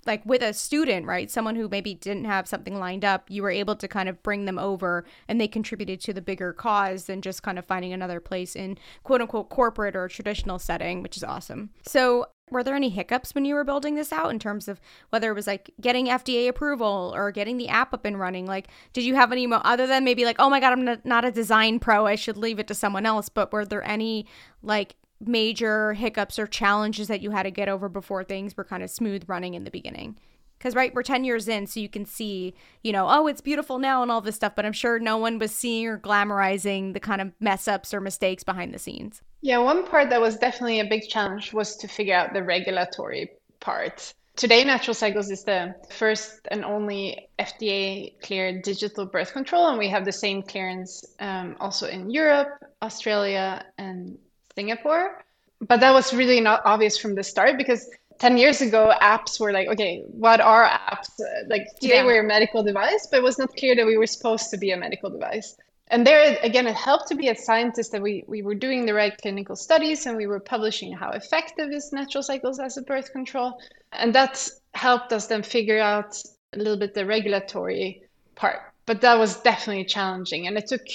like 0.06 0.24
with 0.26 0.42
a 0.42 0.52
student, 0.52 1.06
right? 1.06 1.30
Someone 1.30 1.56
who 1.56 1.68
maybe 1.68 1.94
didn't 1.94 2.24
have 2.24 2.48
something 2.48 2.78
lined 2.78 3.04
up, 3.04 3.30
you 3.30 3.42
were 3.42 3.50
able 3.50 3.76
to 3.76 3.86
kind 3.86 4.08
of 4.08 4.22
bring 4.22 4.44
them 4.44 4.58
over 4.58 5.04
and 5.28 5.40
they 5.40 5.48
contributed 5.48 6.00
to 6.00 6.12
the 6.12 6.20
bigger 6.20 6.52
cause 6.52 7.04
than 7.04 7.22
just 7.22 7.42
kind 7.42 7.58
of 7.58 7.64
finding 7.64 7.92
another 7.92 8.20
place 8.20 8.56
in 8.56 8.78
quote 9.04 9.20
unquote 9.20 9.48
corporate 9.48 9.94
or 9.94 10.08
traditional 10.08 10.58
setting, 10.58 11.02
which 11.02 11.16
is 11.16 11.24
awesome. 11.24 11.70
So, 11.82 12.26
were 12.52 12.62
there 12.62 12.76
any 12.76 12.90
hiccups 12.90 13.34
when 13.34 13.44
you 13.44 13.54
were 13.54 13.64
building 13.64 13.94
this 13.94 14.12
out 14.12 14.30
in 14.30 14.38
terms 14.38 14.68
of 14.68 14.80
whether 15.10 15.30
it 15.30 15.34
was 15.34 15.46
like 15.46 15.70
getting 15.80 16.06
FDA 16.06 16.48
approval 16.48 17.12
or 17.14 17.30
getting 17.32 17.56
the 17.56 17.68
app 17.68 17.92
up 17.94 18.04
and 18.04 18.18
running? 18.18 18.46
Like, 18.46 18.68
did 18.92 19.04
you 19.04 19.14
have 19.14 19.32
any 19.32 19.46
mo- 19.46 19.62
other 19.64 19.86
than 19.86 20.04
maybe 20.04 20.24
like, 20.24 20.36
oh 20.38 20.50
my 20.50 20.60
God, 20.60 20.72
I'm 20.72 21.00
not 21.04 21.24
a 21.24 21.32
design 21.32 21.78
pro, 21.78 22.06
I 22.06 22.14
should 22.14 22.36
leave 22.36 22.58
it 22.58 22.68
to 22.68 22.74
someone 22.74 23.06
else? 23.06 23.28
But 23.28 23.52
were 23.52 23.64
there 23.64 23.82
any 23.82 24.26
like 24.62 24.96
major 25.20 25.94
hiccups 25.94 26.38
or 26.38 26.46
challenges 26.46 27.08
that 27.08 27.22
you 27.22 27.30
had 27.30 27.44
to 27.44 27.50
get 27.50 27.68
over 27.68 27.88
before 27.88 28.24
things 28.24 28.56
were 28.56 28.64
kind 28.64 28.82
of 28.82 28.90
smooth 28.90 29.24
running 29.26 29.54
in 29.54 29.64
the 29.64 29.70
beginning? 29.70 30.18
Because, 30.58 30.76
right, 30.76 30.94
we're 30.94 31.02
10 31.02 31.24
years 31.24 31.48
in, 31.48 31.66
so 31.66 31.80
you 31.80 31.88
can 31.88 32.04
see, 32.04 32.54
you 32.84 32.92
know, 32.92 33.08
oh, 33.08 33.26
it's 33.26 33.40
beautiful 33.40 33.80
now 33.80 34.00
and 34.00 34.12
all 34.12 34.20
this 34.20 34.36
stuff, 34.36 34.54
but 34.54 34.64
I'm 34.64 34.72
sure 34.72 35.00
no 35.00 35.16
one 35.16 35.40
was 35.40 35.50
seeing 35.52 35.88
or 35.88 35.98
glamorizing 35.98 36.92
the 36.92 37.00
kind 37.00 37.20
of 37.20 37.32
mess 37.40 37.66
ups 37.66 37.92
or 37.92 38.00
mistakes 38.00 38.44
behind 38.44 38.72
the 38.72 38.78
scenes. 38.78 39.22
Yeah, 39.42 39.58
one 39.58 39.84
part 39.84 40.08
that 40.10 40.20
was 40.20 40.36
definitely 40.36 40.78
a 40.78 40.84
big 40.84 41.08
challenge 41.08 41.52
was 41.52 41.76
to 41.78 41.88
figure 41.88 42.14
out 42.14 42.32
the 42.32 42.44
regulatory 42.44 43.32
part. 43.58 44.14
Today, 44.36 44.64
Natural 44.64 44.94
Cycles 44.94 45.30
is 45.30 45.42
the 45.42 45.74
first 45.90 46.46
and 46.50 46.64
only 46.64 47.28
FDA 47.40 48.18
cleared 48.22 48.62
digital 48.62 49.04
birth 49.04 49.32
control, 49.32 49.66
and 49.66 49.78
we 49.78 49.88
have 49.88 50.04
the 50.04 50.12
same 50.12 50.42
clearance 50.42 51.04
um, 51.18 51.56
also 51.60 51.88
in 51.88 52.08
Europe, 52.08 52.48
Australia, 52.80 53.66
and 53.78 54.16
Singapore. 54.54 55.22
But 55.60 55.80
that 55.80 55.92
was 55.92 56.14
really 56.14 56.40
not 56.40 56.62
obvious 56.64 56.96
from 56.96 57.14
the 57.16 57.22
start 57.24 57.58
because 57.58 57.90
10 58.20 58.38
years 58.38 58.60
ago, 58.60 58.92
apps 59.02 59.40
were 59.40 59.52
like, 59.52 59.68
okay, 59.68 60.04
what 60.06 60.40
are 60.40 60.68
apps? 60.68 61.10
Like 61.48 61.66
today 61.80 61.96
yeah. 61.96 62.04
we're 62.04 62.24
a 62.24 62.26
medical 62.26 62.62
device, 62.62 63.08
but 63.10 63.18
it 63.18 63.22
was 63.22 63.38
not 63.38 63.54
clear 63.56 63.74
that 63.74 63.86
we 63.86 63.98
were 63.98 64.06
supposed 64.06 64.50
to 64.50 64.56
be 64.56 64.70
a 64.70 64.76
medical 64.76 65.10
device. 65.10 65.56
And 65.88 66.06
there, 66.06 66.38
again, 66.42 66.66
it 66.66 66.74
helped 66.74 67.08
to 67.08 67.14
be 67.14 67.28
a 67.28 67.36
scientist 67.36 67.92
that 67.92 68.00
we, 68.00 68.24
we 68.26 68.42
were 68.42 68.54
doing 68.54 68.86
the 68.86 68.94
right 68.94 69.16
clinical 69.20 69.56
studies 69.56 70.06
and 70.06 70.16
we 70.16 70.26
were 70.26 70.40
publishing 70.40 70.92
how 70.92 71.10
effective 71.10 71.70
is 71.70 71.92
natural 71.92 72.22
cycles 72.22 72.58
as 72.58 72.76
a 72.76 72.82
birth 72.82 73.12
control. 73.12 73.60
And 73.92 74.14
that 74.14 74.48
helped 74.74 75.12
us 75.12 75.26
then 75.26 75.42
figure 75.42 75.80
out 75.80 76.16
a 76.54 76.58
little 76.58 76.78
bit 76.78 76.94
the 76.94 77.04
regulatory 77.04 78.02
part. 78.34 78.60
But 78.86 79.00
that 79.02 79.18
was 79.18 79.36
definitely 79.38 79.84
challenging. 79.84 80.46
And 80.46 80.56
it 80.56 80.66
took 80.66 80.86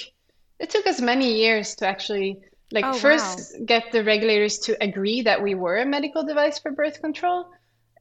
it 0.58 0.70
took 0.70 0.86
us 0.88 1.00
many 1.00 1.34
years 1.34 1.76
to 1.76 1.86
actually 1.86 2.40
like 2.72 2.84
oh, 2.84 2.92
first 2.92 3.54
wow. 3.54 3.64
get 3.66 3.92
the 3.92 4.04
regulators 4.04 4.58
to 4.58 4.82
agree 4.82 5.22
that 5.22 5.42
we 5.42 5.54
were 5.54 5.78
a 5.78 5.86
medical 5.86 6.24
device 6.24 6.58
for 6.58 6.72
birth 6.72 7.00
control 7.00 7.46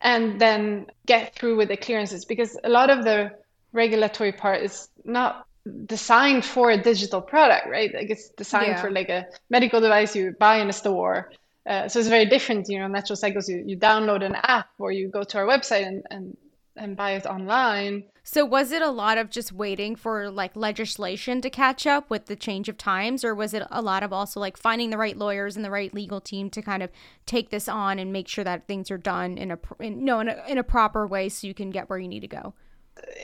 and 0.01 0.39
then 0.39 0.88
get 1.06 1.36
through 1.36 1.56
with 1.56 1.70
the 1.70 1.77
clearances 1.77 2.25
because 2.25 2.58
a 2.63 2.70
lot 2.70 2.89
of 2.89 3.03
the 3.03 3.32
regulatory 3.72 4.32
part 4.32 4.62
is 4.62 4.89
not 5.06 5.46
designed 5.86 6.43
for 6.45 6.71
a 6.71 6.77
digital 6.77 7.21
product 7.21 7.67
right 7.67 7.93
like 7.93 8.09
it's 8.09 8.29
designed 8.29 8.67
yeah. 8.67 8.81
for 8.81 8.91
like 8.91 9.09
a 9.09 9.25
medical 9.50 9.79
device 9.79 10.15
you 10.15 10.36
buy 10.39 10.57
in 10.57 10.69
a 10.69 10.74
store 10.74 11.31
uh, 11.67 11.88
so 11.88 12.00
it's 12.00 12.07
very 12.07 12.25
different 12.25 12.67
you 12.69 12.79
know 12.79 12.88
natural 12.88 13.15
cycles 13.15 13.50
you, 13.50 13.63
you 13.65 13.77
download 13.77 14.24
an 14.24 14.36
app 14.36 14.69
or 14.79 14.91
you 14.91 15.09
go 15.09 15.24
to 15.24 15.38
our 15.38 15.45
website 15.45 15.86
and, 15.86 16.03
and 16.09 16.38
and 16.77 16.95
buy 16.95 17.12
it 17.12 17.25
online. 17.25 18.03
So 18.24 18.45
was 18.45 18.71
it 18.71 18.81
a 18.81 18.89
lot 18.89 19.17
of 19.17 19.29
just 19.29 19.51
waiting 19.51 19.95
for 19.95 20.29
like 20.29 20.55
legislation 20.55 21.41
to 21.41 21.50
catch 21.50 21.88
up 21.88 22.09
with 22.09 22.25
the 22.25 22.36
change 22.36 22.67
of 22.67 22.77
times 22.77 23.24
or 23.24 23.33
was 23.33 23.53
it 23.53 23.63
a 23.71 23.81
lot 23.81 24.03
of 24.03 24.12
also 24.12 24.39
like 24.39 24.57
finding 24.57 24.89
the 24.89 24.97
right 24.97 25.17
lawyers 25.17 25.55
and 25.55 25.63
the 25.63 25.71
right 25.71 25.93
legal 25.93 26.19
team 26.19 26.50
to 26.51 26.62
kind 26.62 26.83
of 26.83 26.89
take 27.25 27.50
this 27.50 27.69
on 27.69 28.00
and 28.00 28.12
make 28.12 28.27
sure 28.27 28.43
that 28.43 28.67
things 28.67 28.91
are 28.91 28.97
done 28.97 29.38
in 29.38 29.51
a 29.51 29.59
in, 29.79 30.03
no 30.03 30.19
in 30.19 30.27
a, 30.27 30.43
in 30.47 30.57
a 30.57 30.63
proper 30.63 31.07
way 31.07 31.29
so 31.29 31.47
you 31.47 31.53
can 31.53 31.69
get 31.69 31.89
where 31.89 32.00
you 32.00 32.07
need 32.07 32.21
to 32.21 32.27
go? 32.27 32.53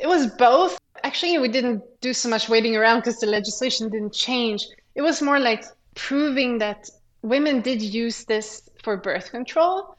It 0.02 0.08
was 0.08 0.28
both. 0.28 0.78
Actually, 1.04 1.38
we 1.38 1.50
didn't 1.50 1.84
do 2.02 2.14
so 2.14 2.30
much 2.30 2.50
waiting 2.50 2.76
around 2.76 3.00
because 3.00 3.20
the 3.20 3.28
legislation 3.28 3.90
didn't 3.90 4.14
change. 4.14 4.68
It 4.96 5.02
was 5.02 5.22
more 5.22 5.40
like 5.40 5.66
proving 5.96 6.60
that 6.60 6.90
women 7.22 7.62
did 7.62 7.82
use 7.82 8.26
this 8.26 8.70
for 8.84 8.98
birth 8.98 9.32
control 9.32 9.96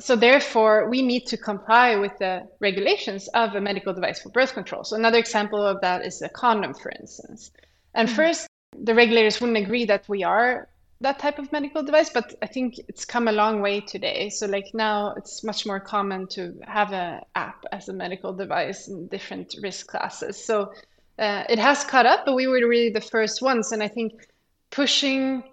so 0.00 0.14
therefore, 0.14 0.88
we 0.88 1.02
need 1.02 1.26
to 1.26 1.36
comply 1.36 1.96
with 1.96 2.16
the 2.18 2.46
regulations 2.60 3.28
of 3.28 3.54
a 3.54 3.60
medical 3.60 3.92
device 3.92 4.20
for 4.20 4.28
birth 4.28 4.54
control. 4.54 4.84
So 4.84 4.96
another 4.96 5.18
example 5.18 5.64
of 5.64 5.80
that 5.80 6.04
is 6.04 6.22
a 6.22 6.28
condom, 6.28 6.74
for 6.74 6.90
instance. 7.00 7.50
And 7.94 8.06
mm-hmm. 8.06 8.16
first, 8.16 8.46
the 8.76 8.94
regulators 8.94 9.40
wouldn't 9.40 9.58
agree 9.58 9.86
that 9.86 10.08
we 10.08 10.22
are 10.22 10.68
that 11.00 11.18
type 11.18 11.38
of 11.38 11.52
medical 11.52 11.82
device, 11.82 12.10
but 12.10 12.34
I 12.42 12.46
think 12.46 12.78
it's 12.88 13.04
come 13.04 13.28
a 13.28 13.32
long 13.32 13.60
way 13.60 13.80
today. 13.80 14.30
So 14.30 14.46
like 14.46 14.74
now, 14.74 15.14
it's 15.16 15.44
much 15.44 15.64
more 15.64 15.78
common 15.78 16.26
to 16.28 16.54
have 16.66 16.92
an 16.92 17.20
app 17.36 17.64
as 17.70 17.88
a 17.88 17.92
medical 17.92 18.32
device 18.32 18.88
in 18.88 19.06
different 19.06 19.54
risk 19.62 19.86
classes. 19.86 20.42
So 20.44 20.72
uh, 21.18 21.44
it 21.48 21.58
has 21.58 21.84
caught 21.84 22.06
up, 22.06 22.24
but 22.26 22.34
we 22.34 22.48
were 22.48 22.66
really 22.66 22.90
the 22.90 23.00
first 23.00 23.42
ones. 23.42 23.70
And 23.70 23.82
I 23.82 23.88
think 23.88 24.12
pushing 24.70 25.44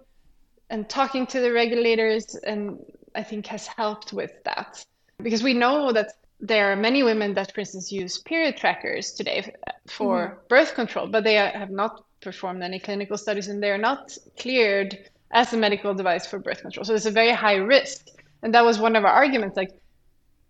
and 0.68 0.88
talking 0.88 1.26
to 1.28 1.40
the 1.40 1.52
regulators 1.52 2.34
and 2.44 2.78
I 3.14 3.22
think 3.22 3.46
has 3.46 3.68
helped 3.68 4.12
with 4.12 4.32
that 4.44 4.84
because 5.22 5.44
we 5.44 5.54
know 5.54 5.92
that 5.92 6.12
there 6.40 6.70
are 6.70 6.76
many 6.76 7.02
women 7.02 7.34
that, 7.34 7.54
for 7.54 7.60
instance, 7.60 7.90
use 7.90 8.18
period 8.18 8.56
trackers 8.56 9.12
today 9.12 9.54
for 9.86 10.26
mm-hmm. 10.26 10.34
birth 10.48 10.74
control, 10.74 11.06
but 11.06 11.24
they 11.24 11.34
have 11.34 11.70
not 11.70 12.04
performed 12.20 12.62
any 12.62 12.78
clinical 12.80 13.16
studies 13.16 13.48
and 13.48 13.62
they're 13.62 13.78
not 13.78 14.12
cleared 14.38 15.08
as 15.30 15.52
a 15.52 15.56
medical 15.56 15.94
device 15.94 16.26
for 16.26 16.38
birth 16.38 16.60
control. 16.60 16.84
So 16.84 16.94
it's 16.94 17.06
a 17.06 17.10
very 17.10 17.32
high 17.32 17.56
risk. 17.56 18.06
And 18.42 18.54
that 18.54 18.64
was 18.64 18.78
one 18.78 18.96
of 18.96 19.04
our 19.04 19.12
arguments 19.12 19.56
like, 19.56 19.70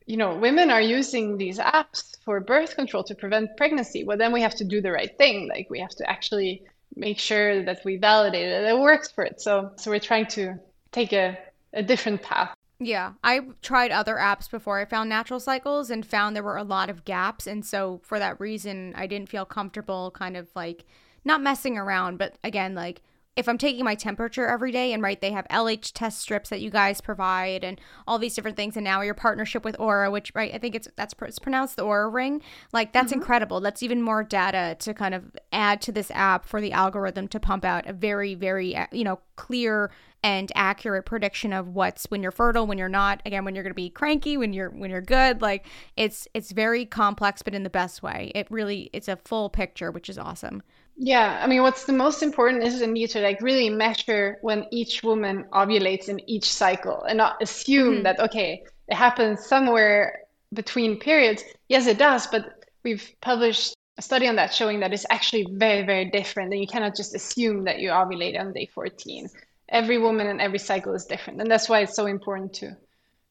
you 0.07 0.17
know, 0.17 0.37
women 0.37 0.71
are 0.71 0.81
using 0.81 1.37
these 1.37 1.59
apps 1.59 2.17
for 2.25 2.41
birth 2.41 2.77
control 2.77 3.03
to 3.05 3.15
prevent 3.15 3.57
pregnancy. 3.57 4.05
Well, 4.05 4.19
then 4.19 4.33
we 4.33 4.41
have 4.43 4.55
to 4.57 4.65
do 4.65 4.81
the 4.81 4.93
right 4.93 5.17
thing. 5.19 5.49
Like 5.49 5.69
we 5.71 5.81
have 5.81 5.95
to 5.97 6.09
actually 6.09 6.63
make 6.95 7.19
sure 7.19 7.65
that 7.65 7.85
we 7.85 7.97
validate 7.97 8.47
it, 8.47 8.63
that 8.63 8.77
it 8.77 8.79
works 8.79 9.11
for 9.11 9.25
it. 9.25 9.41
So, 9.41 9.73
so 9.77 9.91
we're 9.91 10.01
trying 10.01 10.27
to 10.27 10.55
take 10.93 11.13
a 11.13 11.39
a 11.77 11.83
different 11.83 12.23
path. 12.23 12.53
Yeah, 12.79 13.13
I 13.23 13.41
tried 13.63 13.91
other 13.91 14.17
apps 14.17 14.51
before 14.51 14.81
I 14.81 14.85
found 14.85 15.09
Natural 15.09 15.41
Cycles 15.41 15.91
and 15.91 16.05
found 16.05 16.35
there 16.35 16.43
were 16.43 16.59
a 16.59 16.65
lot 16.65 16.91
of 16.91 17.05
gaps. 17.05 17.47
And 17.47 17.65
so, 17.65 18.01
for 18.03 18.19
that 18.19 18.41
reason, 18.41 18.93
I 18.97 19.07
didn't 19.07 19.31
feel 19.31 19.45
comfortable 19.45 20.11
kind 20.11 20.37
of 20.37 20.49
like 20.55 20.85
not 21.25 21.43
messing 21.43 21.79
around, 21.79 22.19
but 22.19 22.37
again, 22.45 22.75
like 22.75 23.01
if 23.37 23.49
I'm 23.49 23.59
taking 23.59 23.85
my 23.85 23.95
temperature 23.95 24.47
every 24.47 24.73
day 24.73 24.95
and 24.95 25.03
right, 25.03 25.21
they 25.21 25.31
have 25.31 25.47
LH 25.49 25.93
test 25.93 26.19
strips 26.21 26.49
that 26.49 26.63
you 26.63 26.71
guys 26.71 27.03
provide 27.03 27.65
and 27.65 27.79
all 28.07 28.19
these 28.19 28.35
different 28.35 28.57
things. 28.57 28.77
And 28.77 28.85
now 28.85 29.03
your 29.03 29.15
partnership 29.15 29.63
with 29.63 29.77
Oura, 29.77 30.11
which 30.11 30.33
right, 30.35 30.53
I 30.55 30.59
think 30.59 30.75
it's 30.75 30.89
that's 30.97 31.15
it's 31.23 31.39
pronounced 31.39 31.77
the 31.77 31.85
Oura 31.85 32.13
ring. 32.13 32.41
Like 32.73 32.93
that's 32.93 33.13
mm-hmm. 33.13 33.21
incredible. 33.21 33.61
That's 33.61 33.83
even 33.83 34.01
more 34.01 34.25
data 34.25 34.77
to 34.81 34.95
kind 34.95 35.15
of 35.15 35.37
add 35.53 35.83
to 35.83 35.93
this 35.93 36.11
app 36.13 36.47
for 36.47 36.63
the 36.63 36.73
algorithm 36.73 37.29
to 37.29 37.39
pump 37.39 37.65
out 37.65 37.87
a 37.87 37.93
very, 37.93 38.35
very 38.35 38.75
uh, 38.75 38.87
you 38.91 39.05
know 39.05 39.21
clear 39.37 39.91
and 40.25 40.51
accurate 40.55 41.05
prediction 41.05 41.53
of 41.53 41.69
what's 41.69 42.07
when 42.07 42.23
you're 42.23 42.33
fertile, 42.33 42.67
when 42.67 42.79
you're 42.79 42.89
not. 42.89 43.21
Again, 43.27 43.45
when 43.45 43.55
you're 43.55 43.63
going 43.63 43.71
to 43.71 43.75
be 43.75 43.91
cranky, 43.91 44.39
when 44.39 44.55
you're 44.55 44.71
when 44.71 44.91
you're 44.91 45.03
good. 45.03 45.43
Like 45.43 45.67
it's 45.97 46.27
it's 46.33 46.53
very 46.53 46.87
complex, 46.87 47.43
but 47.43 47.55
in 47.55 47.65
the 47.65 47.71
best 47.71 48.03
way. 48.03 48.33
It 48.35 48.47
really 48.51 48.89
it's 48.95 49.09
a 49.09 49.17
full 49.17 49.51
picture, 49.51 49.91
which 49.91 50.09
is 50.09 50.17
awesome. 50.17 50.63
Yeah, 50.99 51.41
I 51.43 51.47
mean, 51.47 51.63
what's 51.63 51.85
the 51.85 51.93
most 51.93 52.23
important 52.23 52.65
is 52.65 52.81
indeed 52.81 53.11
to 53.11 53.21
like 53.21 53.41
really 53.43 53.69
measure 53.69 54.39
when 54.41 54.67
each 54.71 55.03
woman 55.03 55.45
ovulates 55.53 56.09
in 56.09 56.19
each 56.29 56.51
cycle, 56.51 57.03
and 57.03 57.19
not 57.19 57.43
assume 57.43 57.95
mm-hmm. 57.95 58.03
that 58.05 58.21
okay, 58.21 58.65
it 58.89 58.95
happens 58.95 59.45
somewhere 59.45 60.21
between 60.55 60.99
periods. 60.99 61.45
Yes, 61.69 61.87
it 61.87 61.99
does, 61.99 62.27
but 62.27 62.65
we've 62.83 63.13
published 63.21 63.75
a 63.99 64.03
study 64.03 64.27
on 64.27 64.37
that 64.37 64.55
showing 64.55 64.81
that 64.81 64.93
it's 64.93 65.07
actually 65.11 65.47
very, 65.51 65.85
very 65.85 66.07
different, 66.11 66.53
and 66.53 66.61
you 66.61 66.67
cannot 66.67 66.97
just 66.97 67.15
assume 67.15 67.65
that 67.65 67.79
you 67.79 67.91
ovulate 67.91 68.39
on 68.39 68.55
day 68.55 68.69
14. 68.75 69.29
Every 69.69 69.99
woman 69.99 70.29
and 70.29 70.41
every 70.41 70.59
cycle 70.59 70.95
is 70.95 71.05
different, 71.05 71.43
and 71.43 71.51
that's 71.51 71.69
why 71.69 71.81
it's 71.81 71.97
so 71.97 72.07
important 72.07 72.55
to 72.55 72.77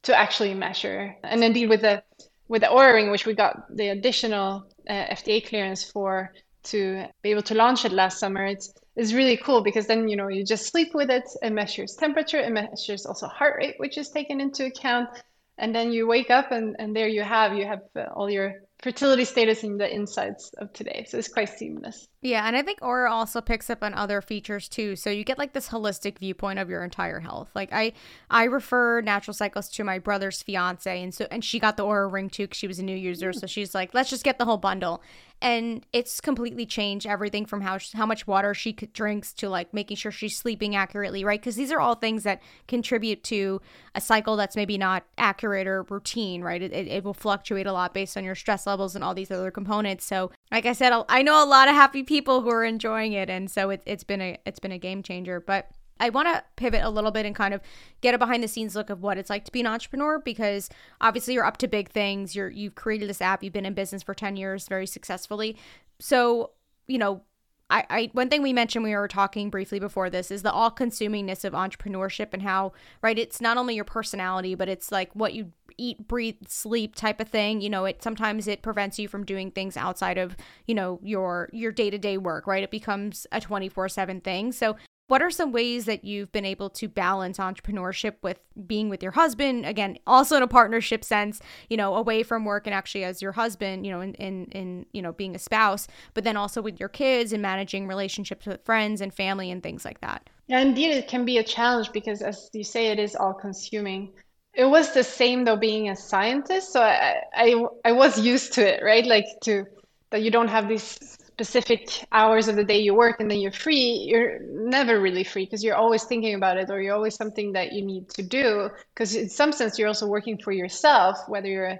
to 0.04 0.16
actually 0.16 0.54
measure. 0.54 1.16
And 1.24 1.44
indeed, 1.44 1.70
with 1.70 1.82
the 1.82 2.04
with 2.48 2.62
the 2.62 2.68
Oura 2.68 2.94
ring, 2.94 3.10
which 3.10 3.26
we 3.26 3.34
got 3.34 3.76
the 3.76 3.88
additional 3.90 4.68
uh, 4.88 5.16
FDA 5.16 5.44
clearance 5.44 5.84
for 5.84 6.32
to 6.66 7.06
be 7.22 7.32
able 7.32 7.44
to 7.44 7.56
launch 7.56 7.86
it 7.86 7.92
last 7.92 8.20
summer, 8.20 8.46
it's 8.46 8.74
is 8.96 9.14
really 9.14 9.38
cool 9.38 9.62
because 9.62 9.88
then 9.88 10.08
you 10.08 10.16
know 10.16 10.30
you 10.30 10.46
just 10.46 10.68
sleep 10.68 10.94
with 10.94 11.10
it. 11.10 11.24
It 11.42 11.52
measures 11.52 11.96
temperature. 11.96 12.40
It 12.40 12.52
measures 12.52 13.06
also 13.06 13.28
heart 13.28 13.56
rate, 13.58 13.76
which 13.78 13.98
is 13.98 14.10
taken 14.10 14.40
into 14.40 14.66
account. 14.66 15.10
And 15.58 15.74
then 15.74 15.92
you 15.92 16.06
wake 16.08 16.30
up 16.30 16.52
and, 16.52 16.76
and 16.80 16.96
there 16.96 17.08
you 17.08 17.24
have 17.24 17.56
you 17.56 17.66
have 17.66 17.82
all 18.14 18.30
your 18.30 18.62
fertility 18.82 19.26
status 19.26 19.64
and 19.64 19.80
the 19.80 19.94
insights 19.94 20.52
of 20.58 20.72
today. 20.74 21.06
So 21.08 21.18
it's 21.18 21.28
quite 21.28 21.50
seamless. 21.50 22.08
Yeah, 22.26 22.48
and 22.48 22.58
I 22.58 22.64
think 22.64 22.80
Oura 22.80 23.08
also 23.08 23.40
picks 23.40 23.70
up 23.70 23.84
on 23.84 23.94
other 23.94 24.20
features 24.20 24.68
too. 24.68 24.96
So 24.96 25.12
you 25.12 25.24
get 25.24 25.38
like 25.38 25.54
this 25.54 25.70
holistic 25.70 26.18
viewpoint 26.18 26.58
of 26.58 26.72
your 26.72 26.84
entire 26.84 27.20
health. 27.20 27.52
Like 27.54 27.70
I 27.72 27.94
I 28.32 28.46
refer 28.46 29.02
natural 29.02 29.36
cycles 29.36 29.70
to 29.70 29.84
my 29.84 30.00
brother's 30.00 30.42
fiance 30.42 31.04
and 31.04 31.14
so 31.14 31.28
and 31.30 31.46
she 31.46 31.60
got 31.60 31.78
the 31.78 31.84
Oura 31.84 32.12
ring 32.12 32.32
too 32.32 32.48
cuz 32.48 32.58
she 32.58 32.66
was 32.66 32.80
a 32.80 32.84
new 32.84 32.96
user. 32.98 33.30
Mm. 33.30 33.40
So 33.42 33.46
she's 33.46 33.76
like, 33.76 33.94
"Let's 33.94 34.10
just 34.10 34.24
get 34.24 34.40
the 34.40 34.46
whole 34.46 34.58
bundle." 34.58 35.04
and 35.42 35.86
it's 35.92 36.22
completely 36.22 36.66
changed 36.66 37.06
everything 37.06 37.46
from 37.46 37.62
how 37.62 37.78
how 37.94 38.06
much 38.06 38.26
water 38.26 38.54
she 38.54 38.72
drinks 38.72 39.34
to 39.34 39.50
like 39.50 39.74
making 39.74 39.98
sure 39.98 40.12
she's 40.12 40.38
sleeping 40.38 40.76
accurately 40.76 41.24
right 41.26 41.42
because 41.42 41.56
these 41.56 41.72
are 41.72 41.80
all 41.80 41.96
things 41.96 42.24
that 42.24 42.42
contribute 42.68 43.24
to 43.24 43.62
a 43.96 44.02
cycle 44.02 44.36
that's 44.36 44.56
maybe 44.56 44.78
not 44.78 45.04
accurate 45.18 45.68
or 45.68 45.84
routine 45.84 46.42
right 46.42 46.62
it, 46.62 46.72
it, 46.72 46.88
it 46.88 47.04
will 47.04 47.14
fluctuate 47.14 47.68
a 47.68 47.74
lot 47.74 47.94
based 47.94 48.16
on 48.16 48.24
your 48.24 48.36
stress 48.36 48.66
levels 48.66 48.96
and 48.96 49.04
all 49.04 49.14
these 49.14 49.32
other 49.32 49.52
components 49.52 50.06
so 50.06 50.32
like 50.56 50.66
i 50.66 50.74
said 50.74 50.94
i 51.10 51.22
know 51.22 51.44
a 51.44 51.46
lot 51.46 51.68
of 51.68 51.76
happy 51.76 52.02
people 52.02 52.42
who 52.42 52.50
are 52.50 52.64
enjoying 52.64 53.12
it 53.14 53.30
and 53.30 53.52
so 53.52 53.70
it, 53.70 53.82
it's 53.86 54.04
been 54.04 54.22
a 54.22 54.38
it's 54.46 54.60
been 54.60 54.72
a 54.72 54.80
game 54.80 55.04
changer 55.04 55.40
but 55.40 55.70
I 55.98 56.10
want 56.10 56.28
to 56.28 56.44
pivot 56.58 56.84
a 56.84 56.90
little 56.90 57.12
bit 57.12 57.26
and 57.26 57.34
kind 57.34 57.54
of 57.54 57.62
get 58.02 58.14
a 58.14 58.18
behind 58.18 58.44
the 58.44 58.50
scenes 58.50 58.76
look 58.76 58.90
of 58.90 59.02
what 59.02 59.18
it's 59.18 59.30
like 59.30 59.46
to 59.46 59.52
be 59.52 59.62
an 59.62 59.68
entrepreneur 59.68 60.20
because 60.20 60.70
obviously 61.00 61.34
you're 61.34 61.46
up 61.46 61.56
to 61.58 61.70
big 61.70 61.90
things. 61.90 62.36
You're 62.36 62.50
you've 62.50 62.76
created 62.76 63.08
this 63.08 63.22
app, 63.22 63.44
you've 63.44 63.54
been 63.54 63.66
in 63.66 63.74
business 63.74 64.04
for 64.04 64.14
10 64.14 64.36
years 64.36 64.68
very 64.68 64.88
successfully. 64.88 65.56
So, 66.00 66.52
you 66.88 66.98
know, 66.98 67.22
I, 67.70 67.86
I 67.90 68.10
one 68.14 68.30
thing 68.30 68.44
we 68.44 68.54
mentioned 68.54 68.84
we 68.84 68.96
were 68.96 69.08
talking 69.08 69.50
briefly 69.50 69.80
before 69.80 70.10
this 70.10 70.30
is 70.30 70.44
the 70.44 70.52
all 70.52 70.70
consumingness 70.70 71.44
of 71.44 71.54
entrepreneurship 71.54 72.30
and 72.32 72.44
how 72.44 72.74
right 73.02 73.18
it's 73.18 73.42
not 73.42 73.58
only 73.58 73.76
your 73.76 73.86
personality 73.86 74.54
but 74.54 74.70
it's 74.70 74.92
like 74.92 75.10
what 75.14 75.34
you 75.34 75.52
eat 75.78 76.08
breathe 76.08 76.38
sleep 76.48 76.96
type 76.96 77.20
of 77.20 77.28
thing. 77.28 77.62
You 77.62 77.70
know 77.70 77.86
it 77.86 78.04
sometimes 78.04 78.48
it 78.48 78.62
prevents 78.62 79.00
you 79.00 79.08
from 79.08 79.26
doing 79.26 79.52
things 79.52 79.78
outside 79.78 80.18
of 80.18 80.38
you 80.68 80.76
know 80.76 81.00
your 81.04 81.50
your 81.54 81.72
day-to-day 81.72 82.18
work 82.18 82.48
right? 82.48 82.64
It 82.64 82.72
becomes 82.72 83.26
a 83.32 83.42
24/7 83.42 84.24
thing. 84.24 84.52
So 84.52 84.76
what 85.08 85.22
are 85.22 85.30
some 85.30 85.52
ways 85.52 85.86
that 85.86 86.04
you've 86.04 86.32
been 86.32 86.46
able 86.46 86.70
to 86.72 86.88
balance 86.88 87.38
entrepreneurship 87.38 88.16
with 88.24 88.40
being 88.66 88.90
with 88.90 89.04
your 89.04 89.12
husband? 89.12 89.66
Again, 89.66 89.98
also 90.08 90.38
in 90.38 90.44
a 90.44 90.48
partnership 90.48 91.04
sense, 91.04 91.42
you 91.70 91.78
know, 91.78 91.96
away 91.96 92.24
from 92.24 92.44
work 92.44 92.66
and 92.66 92.74
actually 92.74 93.04
as 93.04 93.22
your 93.22 93.34
husband, 93.34 93.86
you 93.86 93.92
know, 93.92 94.02
in, 94.02 94.16
in, 94.16 94.46
in 94.46 94.86
you 94.94 95.02
know, 95.02 95.12
being 95.12 95.36
a 95.36 95.40
spouse, 95.40 95.88
but 96.16 96.24
then 96.24 96.38
also 96.38 96.62
with 96.62 96.80
your 96.80 96.90
kids 96.90 97.34
and 97.34 97.42
managing 97.42 97.88
relationships 97.88 98.48
with 98.48 98.66
friends 98.66 99.00
and 99.00 99.14
family 99.14 99.52
and 99.52 99.62
things 99.62 99.86
like 99.86 100.02
that. 100.02 100.28
Yeah, 100.48 100.60
indeed, 100.60 100.92
it 100.92 101.08
can 101.08 101.26
be 101.26 101.38
a 101.38 101.44
challenge 101.44 101.92
because, 101.92 102.22
as 102.22 102.50
you 102.54 102.64
say, 102.64 102.88
it 102.88 103.00
is 103.00 103.16
all 103.16 103.34
consuming. 103.34 104.12
It 104.56 104.66
was 104.66 104.94
the 104.94 105.04
same 105.04 105.44
though, 105.44 105.58
being 105.58 105.90
a 105.90 105.96
scientist. 105.96 106.72
So 106.74 106.82
I, 106.82 107.22
I, 107.34 107.66
I 107.84 107.92
was 107.92 108.20
used 108.20 108.54
to 108.54 108.68
it, 108.68 108.84
right? 108.84 109.06
Like 109.06 109.26
to 109.44 109.66
that 110.12 110.22
you 110.22 110.32
don't 110.32 110.48
have 110.48 110.68
these 110.68 111.18
specific 111.38 111.90
hours 112.14 112.48
of 112.48 112.56
the 112.56 112.64
day 112.64 112.80
you 112.80 112.94
work 112.96 113.20
and 113.20 113.30
then 113.30 113.40
you're 113.40 113.52
free, 113.52 114.06
you're 114.10 114.40
never 114.40 115.02
really 115.02 115.26
free 115.26 115.44
because 115.44 115.62
you're 115.62 115.76
always 115.76 116.06
thinking 116.06 116.34
about 116.34 116.56
it 116.56 116.70
or 116.70 116.82
you're 116.82 116.96
always 116.96 117.14
something 117.14 117.52
that 117.52 117.74
you 117.74 117.82
need 117.82 118.08
to 118.08 118.24
do. 118.24 118.70
Because 118.94 119.16
in 119.16 119.28
some 119.28 119.52
sense, 119.52 119.78
you're 119.78 119.90
also 119.90 120.08
working 120.08 120.38
for 120.38 120.54
yourself, 120.54 121.18
whether 121.28 121.50
you're 121.50 121.72
a 121.78 121.80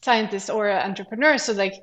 scientist 0.00 0.48
or 0.48 0.70
an 0.70 0.88
entrepreneur. 0.88 1.36
So 1.36 1.52
like, 1.52 1.74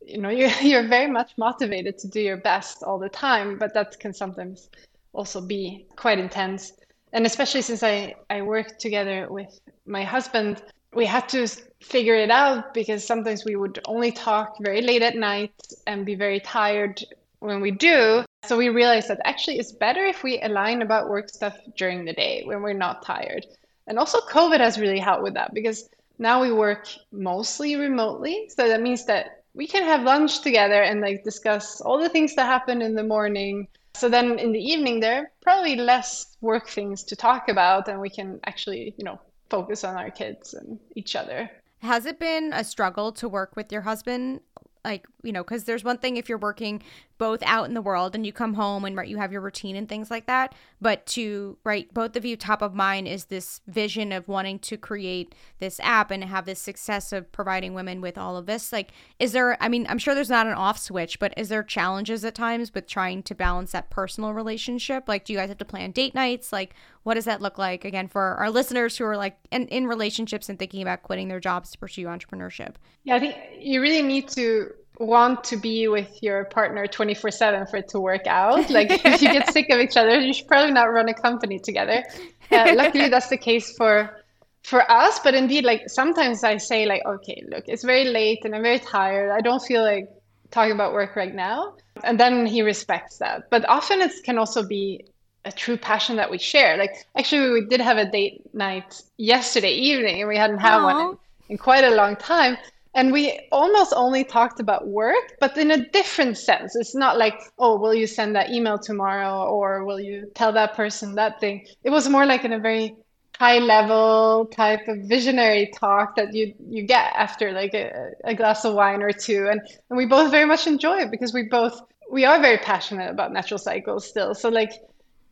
you 0.00 0.16
know, 0.16 0.30
you're, 0.40 0.56
you're 0.62 0.88
very 0.88 1.10
much 1.10 1.32
motivated 1.36 1.98
to 1.98 2.08
do 2.08 2.20
your 2.20 2.38
best 2.38 2.82
all 2.82 2.98
the 2.98 3.10
time, 3.10 3.58
but 3.58 3.74
that 3.74 4.00
can 4.00 4.14
sometimes 4.14 4.70
also 5.12 5.42
be 5.42 5.84
quite 5.96 6.18
intense. 6.18 6.72
And 7.12 7.26
especially 7.26 7.60
since 7.60 7.82
I, 7.82 8.14
I 8.30 8.40
work 8.40 8.78
together 8.78 9.28
with 9.28 9.60
my 9.84 10.02
husband, 10.02 10.62
we 10.94 11.04
had 11.04 11.28
to 11.28 11.46
figure 11.84 12.14
it 12.14 12.30
out 12.30 12.74
because 12.74 13.06
sometimes 13.06 13.44
we 13.44 13.56
would 13.56 13.78
only 13.86 14.10
talk 14.10 14.56
very 14.60 14.80
late 14.80 15.02
at 15.02 15.16
night 15.16 15.54
and 15.86 16.06
be 16.06 16.14
very 16.14 16.40
tired 16.40 17.02
when 17.40 17.60
we 17.60 17.70
do. 17.70 18.24
So 18.44 18.56
we 18.56 18.68
realized 18.70 19.08
that 19.08 19.20
actually 19.24 19.58
it's 19.58 19.72
better 19.72 20.04
if 20.04 20.22
we 20.22 20.40
align 20.40 20.82
about 20.82 21.08
work 21.08 21.28
stuff 21.28 21.56
during 21.76 22.04
the 22.04 22.12
day 22.12 22.42
when 22.44 22.62
we're 22.62 22.72
not 22.72 23.04
tired. 23.04 23.46
And 23.86 23.98
also, 23.98 24.18
COVID 24.20 24.60
has 24.60 24.78
really 24.78 24.98
helped 24.98 25.22
with 25.22 25.34
that 25.34 25.52
because 25.52 25.90
now 26.18 26.40
we 26.40 26.52
work 26.52 26.88
mostly 27.12 27.76
remotely. 27.76 28.48
So 28.48 28.66
that 28.66 28.80
means 28.80 29.04
that 29.06 29.42
we 29.52 29.66
can 29.66 29.82
have 29.82 30.02
lunch 30.02 30.40
together 30.40 30.82
and 30.82 31.00
like 31.00 31.22
discuss 31.22 31.80
all 31.82 31.98
the 31.98 32.08
things 32.08 32.34
that 32.34 32.46
happen 32.46 32.80
in 32.80 32.94
the 32.94 33.04
morning. 33.04 33.68
So 33.94 34.08
then 34.08 34.38
in 34.38 34.52
the 34.52 34.58
evening, 34.72 35.00
there 35.00 35.22
are 35.22 35.30
probably 35.42 35.76
less 35.76 36.36
work 36.40 36.68
things 36.68 37.04
to 37.04 37.14
talk 37.14 37.48
about, 37.48 37.88
and 37.88 38.00
we 38.00 38.10
can 38.10 38.40
actually, 38.46 38.94
you 38.96 39.04
know, 39.04 39.20
focus 39.50 39.84
on 39.84 39.96
our 39.96 40.10
kids 40.10 40.54
and 40.54 40.80
each 40.96 41.14
other. 41.14 41.50
Has 41.84 42.06
it 42.06 42.18
been 42.18 42.50
a 42.54 42.64
struggle 42.64 43.12
to 43.12 43.28
work 43.28 43.56
with 43.56 43.70
your 43.70 43.82
husband? 43.82 44.40
Like, 44.86 45.06
you 45.24 45.32
know, 45.32 45.42
because 45.42 45.64
there's 45.64 45.84
one 45.84 45.98
thing 45.98 46.16
if 46.16 46.28
you're 46.28 46.38
working 46.38 46.82
both 47.18 47.42
out 47.44 47.68
in 47.68 47.74
the 47.74 47.82
world 47.82 48.14
and 48.14 48.26
you 48.26 48.32
come 48.32 48.54
home 48.54 48.84
and 48.84 48.96
right 48.96 49.08
you 49.08 49.18
have 49.18 49.30
your 49.30 49.40
routine 49.40 49.76
and 49.76 49.88
things 49.88 50.10
like 50.10 50.26
that 50.26 50.54
but 50.80 51.06
to 51.06 51.56
right 51.64 51.92
both 51.94 52.16
of 52.16 52.24
you 52.24 52.36
top 52.36 52.60
of 52.60 52.74
mind 52.74 53.06
is 53.06 53.26
this 53.26 53.60
vision 53.68 54.10
of 54.10 54.26
wanting 54.26 54.58
to 54.58 54.76
create 54.76 55.34
this 55.60 55.78
app 55.80 56.10
and 56.10 56.24
have 56.24 56.44
this 56.44 56.58
success 56.58 57.12
of 57.12 57.30
providing 57.30 57.72
women 57.72 58.00
with 58.00 58.18
all 58.18 58.36
of 58.36 58.46
this. 58.46 58.72
Like 58.72 58.92
is 59.18 59.32
there 59.32 59.56
i 59.62 59.68
mean 59.68 59.86
i'm 59.88 59.98
sure 59.98 60.14
there's 60.14 60.30
not 60.30 60.46
an 60.46 60.54
off 60.54 60.78
switch 60.78 61.18
but 61.18 61.32
is 61.36 61.48
there 61.48 61.62
challenges 61.62 62.24
at 62.24 62.34
times 62.34 62.74
with 62.74 62.86
trying 62.86 63.22
to 63.22 63.34
balance 63.34 63.72
that 63.72 63.90
personal 63.90 64.34
relationship? 64.34 65.08
Like 65.08 65.24
do 65.24 65.32
you 65.32 65.38
guys 65.38 65.48
have 65.48 65.58
to 65.58 65.64
plan 65.64 65.92
date 65.92 66.14
nights? 66.14 66.52
Like 66.52 66.74
what 67.04 67.14
does 67.14 67.26
that 67.26 67.40
look 67.40 67.58
like 67.58 67.84
again 67.84 68.08
for 68.08 68.34
our 68.34 68.50
listeners 68.50 68.96
who 68.96 69.04
are 69.04 69.16
like 69.16 69.38
in, 69.52 69.68
in 69.68 69.86
relationships 69.86 70.48
and 70.48 70.58
thinking 70.58 70.82
about 70.82 71.02
quitting 71.02 71.28
their 71.28 71.40
jobs 71.40 71.70
to 71.70 71.78
pursue 71.78 72.06
entrepreneurship? 72.06 72.74
Yeah 73.04 73.16
i 73.16 73.20
think 73.20 73.36
you 73.60 73.80
really 73.80 74.02
need 74.02 74.28
to 74.28 74.74
want 74.98 75.42
to 75.44 75.56
be 75.56 75.88
with 75.88 76.22
your 76.22 76.44
partner 76.46 76.86
24 76.86 77.30
7 77.30 77.66
for 77.66 77.78
it 77.78 77.88
to 77.88 78.00
work 78.00 78.26
out. 78.26 78.70
Like, 78.74 78.90
if 78.90 79.22
you 79.22 79.32
get 79.32 79.52
sick 79.52 79.70
of 79.70 79.80
each 79.80 79.96
other, 79.96 80.20
you 80.20 80.32
should 80.32 80.48
probably 80.48 80.72
not 80.72 80.84
run 80.84 81.08
a 81.08 81.14
company 81.14 81.58
together. 81.58 82.04
Uh, 82.50 82.72
luckily, 82.76 83.08
that's 83.08 83.28
the 83.28 83.36
case 83.36 83.76
for 83.76 84.24
for 84.64 84.90
us 84.90 85.18
but 85.22 85.34
indeed 85.34 85.62
like 85.62 85.82
sometimes 85.88 86.42
i 86.42 86.56
say 86.56 86.86
like 86.86 87.02
okay 87.06 87.44
look 87.48 87.64
it's 87.68 87.84
very 87.84 88.06
late 88.06 88.44
and 88.44 88.54
i'm 88.54 88.62
very 88.62 88.78
tired 88.78 89.30
i 89.30 89.40
don't 89.40 89.60
feel 89.60 89.82
like 89.82 90.08
talking 90.50 90.72
about 90.72 90.94
work 90.94 91.14
right 91.16 91.34
now 91.34 91.74
and 92.02 92.18
then 92.18 92.46
he 92.46 92.62
respects 92.62 93.18
that 93.18 93.42
but 93.50 93.68
often 93.68 94.00
it 94.00 94.10
can 94.24 94.38
also 94.38 94.66
be 94.66 95.04
a 95.44 95.52
true 95.52 95.76
passion 95.76 96.16
that 96.16 96.30
we 96.30 96.38
share 96.38 96.78
like 96.78 97.06
actually 97.16 97.50
we 97.50 97.66
did 97.66 97.80
have 97.80 97.98
a 97.98 98.10
date 98.10 98.42
night 98.54 99.02
yesterday 99.18 99.72
evening 99.74 100.20
and 100.20 100.28
we 100.28 100.36
hadn't 100.36 100.58
had 100.58 100.78
Aww. 100.78 100.84
one 100.84 101.00
in, 101.10 101.18
in 101.50 101.58
quite 101.58 101.84
a 101.84 101.94
long 101.94 102.16
time 102.16 102.56
and 102.94 103.12
we 103.12 103.48
almost 103.52 103.92
only 103.96 104.24
talked 104.24 104.60
about 104.60 104.86
work 104.86 105.36
but 105.40 105.56
in 105.58 105.70
a 105.70 105.88
different 105.90 106.38
sense. 106.38 106.76
It's 106.76 106.94
not 106.94 107.18
like 107.18 107.40
oh 107.58 107.78
will 107.78 107.94
you 107.94 108.06
send 108.06 108.34
that 108.36 108.50
email 108.50 108.78
tomorrow 108.78 109.46
or 109.46 109.84
will 109.84 110.00
you 110.00 110.30
tell 110.34 110.52
that 110.52 110.74
person 110.74 111.14
that 111.16 111.40
thing? 111.40 111.66
It 111.82 111.90
was 111.90 112.08
more 112.08 112.26
like 112.26 112.44
in 112.44 112.52
a 112.52 112.58
very 112.58 112.96
high 113.38 113.58
level 113.58 114.46
type 114.46 114.86
of 114.86 114.96
visionary 115.08 115.72
talk 115.78 116.14
that 116.16 116.32
you 116.32 116.54
you 116.68 116.84
get 116.84 117.12
after 117.16 117.52
like 117.52 117.74
a, 117.74 118.10
a 118.24 118.34
glass 118.34 118.64
of 118.64 118.74
wine 118.74 119.02
or 119.02 119.12
two. 119.12 119.48
And, 119.50 119.60
and 119.90 119.96
we 119.96 120.06
both 120.06 120.30
very 120.30 120.46
much 120.46 120.66
enjoy 120.66 120.98
it 120.98 121.10
because 121.10 121.34
we 121.34 121.48
both 121.50 121.80
we 122.10 122.24
are 122.24 122.40
very 122.40 122.58
passionate 122.58 123.10
about 123.10 123.32
natural 123.32 123.58
cycles 123.58 124.06
still. 124.06 124.34
So 124.34 124.48
like 124.48 124.72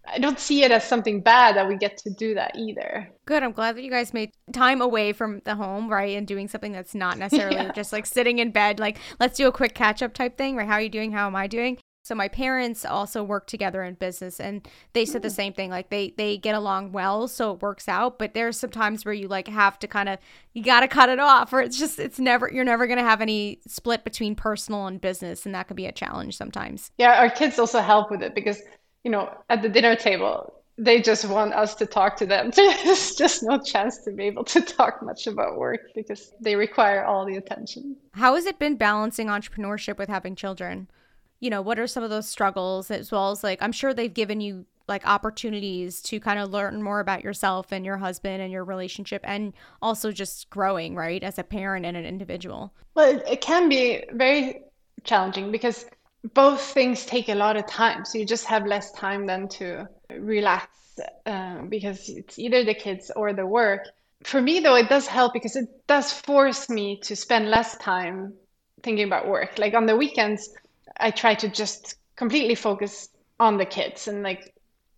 I 0.07 0.19
don't 0.19 0.39
see 0.39 0.65
it 0.65 0.71
as 0.71 0.85
something 0.85 1.21
bad 1.21 1.57
that 1.57 1.69
we 1.69 1.77
get 1.77 1.97
to 1.99 2.11
do 2.11 2.35
that 2.35 2.57
either. 2.57 3.09
Good. 3.25 3.43
I'm 3.43 3.53
glad 3.53 3.77
that 3.77 3.83
you 3.83 3.91
guys 3.91 4.13
made 4.13 4.33
time 4.53 4.83
away 4.83 5.13
from 5.13 5.41
the 5.45 5.55
home, 5.55 5.89
right? 5.89 6.17
And 6.17 6.27
doing 6.27 6.49
something 6.49 6.73
that's 6.73 6.95
not 6.95 7.19
necessarily 7.19 7.57
yeah. 7.57 7.73
just 7.73 7.93
like 7.93 8.07
sitting 8.07 8.39
in 8.39 8.51
bed, 8.51 8.81
like, 8.81 8.99
let's 9.21 9.37
do 9.37 9.47
a 9.47 9.53
quick 9.53 9.75
catch 9.75 10.03
up 10.03 10.13
type 10.13 10.37
thing, 10.37 10.57
right? 10.57 10.67
How 10.67 10.75
are 10.75 10.81
you 10.83 10.89
doing? 10.89 11.13
How 11.13 11.27
am 11.27 11.37
I 11.37 11.47
doing? 11.47 11.79
So 12.05 12.17
my 12.17 12.27
parents 12.27 12.85
also 12.85 13.23
work 13.23 13.47
together 13.47 13.85
in 13.85 13.95
business 13.95 14.41
and 14.41 14.67
they 14.93 15.05
said 15.05 15.23
the 15.23 15.29
mm. 15.29 15.37
same 15.37 15.53
thing. 15.53 15.71
Like 15.71 15.89
they 15.89 16.13
they 16.17 16.37
get 16.37 16.57
along 16.57 16.91
well, 16.91 17.29
so 17.29 17.53
it 17.53 17.63
works 17.63 17.89
out. 17.89 18.19
But 18.19 18.35
there's 18.35 18.59
some 18.59 18.71
times 18.71 19.05
where 19.05 19.15
you 19.15 19.29
like 19.29 19.47
have 19.47 19.79
to 19.79 19.87
kind 19.87 20.09
of 20.09 20.19
you 20.53 20.65
gotta 20.65 20.89
cut 20.89 21.09
it 21.11 21.21
off 21.21 21.53
or 21.53 21.61
it's 21.61 21.79
just 21.79 22.01
it's 22.01 22.19
never 22.19 22.51
you're 22.53 22.65
never 22.65 22.89
gonna 22.89 23.03
have 23.03 23.21
any 23.21 23.61
split 23.69 24.03
between 24.03 24.35
personal 24.35 24.89
and 24.89 25.01
business 25.01 25.47
and 25.47 25.55
that 25.55 25.69
could 25.69 25.77
be 25.77 25.87
a 25.87 25.93
challenge 25.93 26.37
sometimes. 26.37 26.91
Yeah, 26.99 27.21
our 27.21 27.31
kids 27.31 27.59
also 27.61 27.81
help 27.81 28.11
with 28.11 28.23
it 28.23 28.35
because 28.35 28.61
you 29.05 29.11
know, 29.11 29.33
at 29.49 29.63
the 29.63 29.69
dinner 29.69 29.97
table, 29.97 30.53
they 30.79 31.01
just 31.01 31.25
want 31.27 31.53
us 31.53 31.75
to 31.77 31.87
talk 31.87 32.17
to 32.17 32.27
them. 32.27 32.51
There's 32.57 33.15
just 33.15 33.43
no 33.43 33.59
chance 33.59 33.99
to 34.05 34.13
be 34.13 34.25
able 34.25 34.45
to 34.45 34.61
talk 34.61 35.03
much 35.03 35.27
about 35.27 35.59
work 35.59 35.81
because 35.95 36.33
they 36.41 36.57
require 36.57 37.05
all 37.05 37.27
the 37.27 37.37
attention. 37.37 37.97
How 38.13 38.35
has 38.35 38.47
it 38.47 38.59
been 38.59 38.77
balancing 38.77 39.27
entrepreneurship 39.27 39.99
with 39.99 40.09
having 40.09 40.35
children? 40.35 40.89
You 41.41 41.51
know, 41.51 41.61
what 41.61 41.79
are 41.79 41.87
some 41.87 42.05
of 42.05 42.11
those 42.11 42.29
struggles 42.29 42.91
as 42.91 43.11
well 43.11 43.31
as 43.33 43.45
like 43.45 43.61
I'm 43.61 43.73
sure 43.73 43.93
they've 43.93 44.13
given 44.13 44.41
you 44.41 44.65
like 44.89 45.07
opportunities 45.07 46.01
to 46.03 46.21
kind 46.21 46.39
of 46.39 46.51
learn 46.51 46.83
more 46.83 47.01
about 47.01 47.23
yourself 47.23 47.73
and 47.73 47.85
your 47.85 47.99
husband 47.99 48.43
and 48.43 48.53
your 48.53 48.65
relationship 48.65 49.23
and 49.25 49.53
also 49.81 50.11
just 50.11 50.51
growing, 50.51 50.95
right, 50.95 51.23
as 51.23 51.39
a 51.39 51.45
parent 51.45 51.87
and 51.87 51.97
an 51.97 52.05
individual. 52.05 52.73
Well, 52.95 53.17
it, 53.17 53.23
it 53.29 53.41
can 53.41 53.69
be 53.69 54.05
very 54.13 54.63
challenging 55.05 55.51
because 55.51 55.87
both 56.35 56.61
things 56.61 57.05
take 57.05 57.29
a 57.29 57.35
lot 57.35 57.57
of 57.57 57.67
time. 57.67 58.05
So 58.05 58.19
you 58.19 58.27
just 58.27 58.47
have 58.47 58.67
less 58.67 58.93
time 58.93 59.27
then 59.27 59.49
to 59.49 59.87
relax 60.11 60.69
uh, 61.27 61.63
because 61.63 62.09
it's 62.09 62.39
either 62.39 62.65
the 62.65 62.75
kids 62.75 63.11
or 63.15 63.33
the 63.33 63.47
work. 63.47 63.89
For 64.25 64.41
me, 64.41 64.61
though, 64.61 64.77
it 64.77 64.89
does 64.89 65.07
help 65.07 65.33
because 65.33 65.57
it 65.57 65.69
does 65.89 66.13
force 66.13 66.69
me 66.69 67.01
to 67.03 67.17
spend 67.17 67.51
less 67.51 67.77
time 67.79 68.35
thinking 68.83 69.07
about 69.07 69.27
work. 69.27 69.59
Like 69.59 69.75
on 69.75 69.87
the 69.87 69.97
weekends, 69.97 70.49
I 70.99 71.11
try 71.11 71.35
to 71.37 71.49
just 71.49 71.97
completely 72.17 72.55
focus 72.55 73.09
on 73.41 73.57
the 73.59 73.67
kids 73.67 74.07
and 74.07 74.23
like 74.23 74.55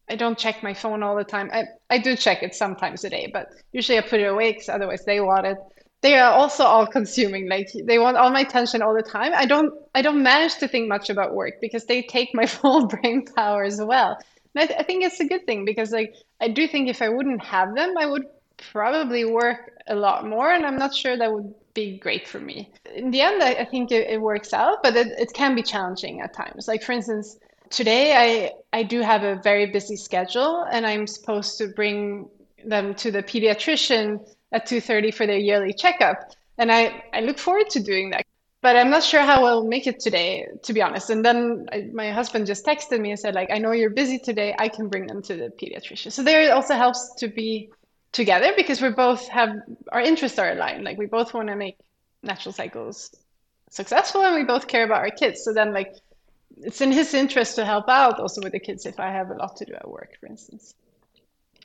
I 0.09 0.17
don't 0.17 0.37
check 0.37 0.63
my 0.63 0.75
phone 0.75 1.03
all 1.03 1.17
the 1.17 1.25
time. 1.25 1.51
I, 1.53 1.65
I 1.89 1.99
do 1.99 2.15
check 2.15 2.43
it 2.43 2.55
sometimes 2.55 3.05
a 3.05 3.11
day, 3.11 3.31
but 3.33 3.47
usually 3.73 3.97
I 3.97 4.03
put 4.03 4.21
it 4.21 4.27
away 4.27 4.53
because 4.53 4.69
otherwise 4.69 5.05
they 5.05 5.21
want 5.21 5.47
it. 5.47 5.57
They 6.05 6.19
are 6.19 6.31
also 6.31 6.65
all 6.65 6.87
consuming. 6.87 7.49
Like 7.49 7.71
they 7.73 7.99
want 7.99 8.19
all 8.19 8.31
my 8.31 8.41
attention 8.41 8.83
all 8.83 8.93
the 8.95 9.03
time. 9.03 9.33
I 9.35 9.47
don't 9.47 9.73
I 9.95 10.03
don't 10.03 10.23
manage 10.23 10.57
to 10.57 10.69
think 10.69 10.87
much 10.87 11.09
about 11.09 11.35
work 11.35 11.63
because 11.63 11.87
they 11.87 12.03
take 12.03 12.35
my 12.35 12.45
full 12.57 12.87
brain 12.87 13.25
power 13.25 13.65
as 13.65 13.81
well. 13.83 14.19
And 14.55 14.63
I, 14.63 14.67
th- 14.67 14.79
I 14.79 14.83
think 14.83 15.03
it's 15.03 15.21
a 15.21 15.25
good 15.25 15.47
thing 15.47 15.65
because 15.65 15.93
like 15.93 16.15
I 16.43 16.49
do 16.49 16.69
think 16.69 16.91
if 16.91 17.01
I 17.01 17.09
wouldn't 17.09 17.43
have 17.43 17.75
them, 17.75 17.97
I 17.97 18.05
would 18.05 18.27
probably 18.59 19.25
work 19.25 19.73
a 19.87 19.95
lot 19.95 20.27
more, 20.27 20.53
and 20.53 20.67
I'm 20.67 20.77
not 20.77 20.95
sure 20.95 21.17
that 21.17 21.33
would 21.33 21.55
be 21.73 21.97
great 21.97 22.29
for 22.29 22.39
me. 22.39 22.71
In 22.95 23.11
the 23.11 23.23
end, 23.23 23.43
I, 23.43 23.55
I 23.55 23.65
think 23.65 23.91
it, 23.91 24.07
it, 24.11 24.21
works 24.21 24.53
out, 24.53 24.83
but 24.83 24.95
it, 24.97 25.09
it 25.19 25.33
can 25.33 25.55
be 25.55 25.63
challenging 25.63 26.21
at 26.21 26.35
times. 26.35 26.69
Like 26.69 26.83
for 26.83 26.93
instance, 26.93 27.39
today 27.71 28.15
I 28.15 28.53
I 28.79 28.83
do 28.83 29.01
have 29.01 29.23
a 29.23 29.37
very 29.37 29.67
busy 29.73 29.97
schedule, 29.97 30.67
and 30.71 30.85
I'm 30.85 31.07
supposed 31.07 31.57
to 31.59 31.69
bring 31.69 32.29
them 32.63 32.95
to 32.97 33.11
the 33.11 33.23
pediatrician 33.23 34.21
at 34.55 34.67
2:30 34.67 35.13
for 35.13 35.27
their 35.27 35.43
yearly 35.49 35.75
checkup, 35.75 36.19
and 36.59 36.73
I 36.73 36.83
I 37.13 37.21
look 37.21 37.39
forward 37.39 37.69
to 37.71 37.81
doing 37.81 38.11
that. 38.11 38.25
But 38.63 38.77
I'm 38.77 38.89
not 38.89 39.05
sure 39.05 39.21
how 39.21 39.45
I'll 39.45 39.67
make 39.77 39.87
it 39.87 40.01
today, 40.01 40.47
to 40.63 40.73
be 40.73 40.81
honest. 40.81 41.11
And 41.11 41.23
then 41.23 41.69
I, 41.71 41.91
my 41.93 42.11
husband 42.11 42.47
just 42.47 42.65
texted 42.65 42.99
me 42.99 43.11
and 43.11 43.21
said, 43.21 43.35
like, 43.35 43.51
I 43.53 43.59
know 43.59 43.73
you're 43.73 43.91
busy 43.91 44.19
today. 44.19 44.55
I 44.59 44.69
can 44.71 44.89
bring 44.89 45.07
them 45.07 45.21
to 45.29 45.37
the 45.37 45.49
pediatrician. 45.61 46.11
So 46.11 46.23
there 46.23 46.41
it 46.41 46.51
also 46.51 46.75
helps 46.75 47.15
to 47.17 47.29
be 47.29 47.69
together 48.13 48.53
because 48.57 48.81
we 48.81 48.89
both 48.89 49.29
have 49.29 49.51
our 49.93 50.01
interests 50.01 50.39
are 50.39 50.53
aligned. 50.53 50.85
Like 50.85 50.97
we 50.97 51.07
both 51.07 51.35
want 51.35 51.49
to 51.49 51.57
make 51.57 51.77
natural 52.23 52.55
cycles 52.55 53.15
successful 53.69 54.23
and 54.23 54.35
we 54.35 54.45
both 54.45 54.67
care 54.67 54.85
about 54.85 55.03
our 55.03 55.11
kids. 55.11 55.45
So 55.45 55.53
then 55.53 55.75
like 55.75 55.93
it's 56.63 56.81
in 56.81 56.93
his 56.93 57.13
interest 57.13 57.57
to 57.57 57.65
help 57.65 57.89
out 57.89 58.21
also 58.21 58.41
with 58.41 58.53
the 58.53 58.61
kids 58.61 58.87
if 58.87 58.99
I 58.99 59.11
have 59.11 59.31
a 59.31 59.35
lot 59.35 59.57
to 59.57 59.65
do 59.67 59.75
at 59.75 59.89
work, 59.91 60.13
for 60.21 60.27
instance. 60.27 60.75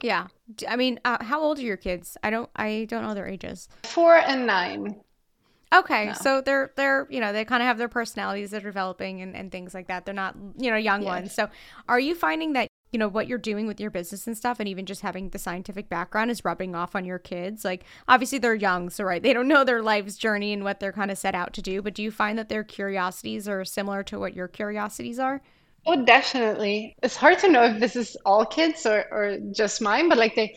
Yeah. 0.02 0.28
I 0.68 0.76
mean, 0.76 1.00
uh, 1.06 1.24
how 1.24 1.42
old 1.42 1.60
are 1.60 1.64
your 1.64 1.78
kids? 1.78 2.18
I 2.24 2.30
don't 2.30 2.50
I 2.56 2.86
don't 2.90 3.04
know 3.04 3.14
their 3.14 3.28
ages. 3.28 3.68
4 3.84 4.18
and 4.18 4.48
9. 4.48 4.96
Okay, 5.72 6.08
no. 6.08 6.14
so 6.14 6.42
they're 6.42 6.72
they're 6.76 7.06
you 7.12 7.20
know 7.20 7.32
they 7.32 7.46
kind 7.46 7.62
of 7.62 7.68
have 7.68 7.78
their 7.78 7.90
personalities 7.90 8.52
that 8.52 8.64
are 8.64 8.70
developing 8.70 9.22
and, 9.22 9.36
and 9.36 9.52
things 9.52 9.74
like 9.74 9.88
that. 9.88 10.06
They're 10.06 10.16
not 10.16 10.36
you 10.58 10.72
know 10.72 10.78
young 10.78 11.02
yes. 11.04 11.08
ones. 11.08 11.34
So 11.34 11.50
are 11.88 12.00
you 12.00 12.16
finding 12.16 12.54
that 12.54 12.70
you 12.92 12.98
know 12.98 13.08
what 13.08 13.28
you're 13.28 13.38
doing 13.38 13.68
with 13.68 13.80
your 13.80 13.92
business 13.92 14.26
and 14.26 14.36
stuff 14.36 14.60
and 14.60 14.68
even 14.68 14.86
just 14.86 15.02
having 15.02 15.30
the 15.30 15.38
scientific 15.38 15.90
background 15.90 16.32
is 16.32 16.44
rubbing 16.44 16.76
off 16.76 16.96
on 16.96 17.06
your 17.06 17.20
kids 17.20 17.64
like 17.64 17.84
obviously 18.08 18.40
they're 18.40 18.56
young 18.56 18.90
so 18.90 19.04
right 19.04 19.22
they 19.22 19.34
don't 19.34 19.48
know 19.48 19.64
their 19.64 19.82
life's 19.84 20.18
journey 20.18 20.52
and 20.54 20.64
what 20.64 20.80
they're 20.80 20.92
kind 20.92 21.12
of 21.12 21.18
set 21.18 21.36
out 21.36 21.54
to 21.54 21.62
do 21.62 21.82
but 21.82 21.94
do 21.94 22.02
you 22.02 22.10
find 22.10 22.38
that 22.38 22.50
their 22.50 22.64
curiosities 22.64 23.48
are 23.48 23.64
similar 23.64 24.02
to 24.02 24.18
what 24.18 24.34
your 24.34 24.48
curiosities 24.48 25.20
are 25.20 25.42
oh 25.86 26.06
definitely 26.06 26.96
it's 27.02 27.16
hard 27.16 27.40
to 27.40 27.50
know 27.50 27.64
if 27.64 27.80
this 27.80 27.96
is 27.96 28.16
all 28.26 28.46
kids 28.46 28.86
or, 28.86 29.06
or 29.12 29.38
just 29.52 29.82
mine 29.82 30.10
but 30.10 30.18
like 30.18 30.36
they 30.36 30.56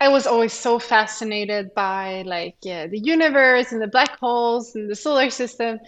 I 0.00 0.08
was 0.08 0.26
always 0.26 0.52
so 0.52 0.78
fascinated 0.78 1.74
by 1.74 2.22
like 2.22 2.56
yeah, 2.62 2.86
the 2.86 2.98
universe 2.98 3.72
and 3.72 3.80
the 3.80 3.86
black 3.86 4.18
holes 4.18 4.74
and 4.74 4.90
the 4.90 4.96
solar 4.96 5.30
system 5.30 5.78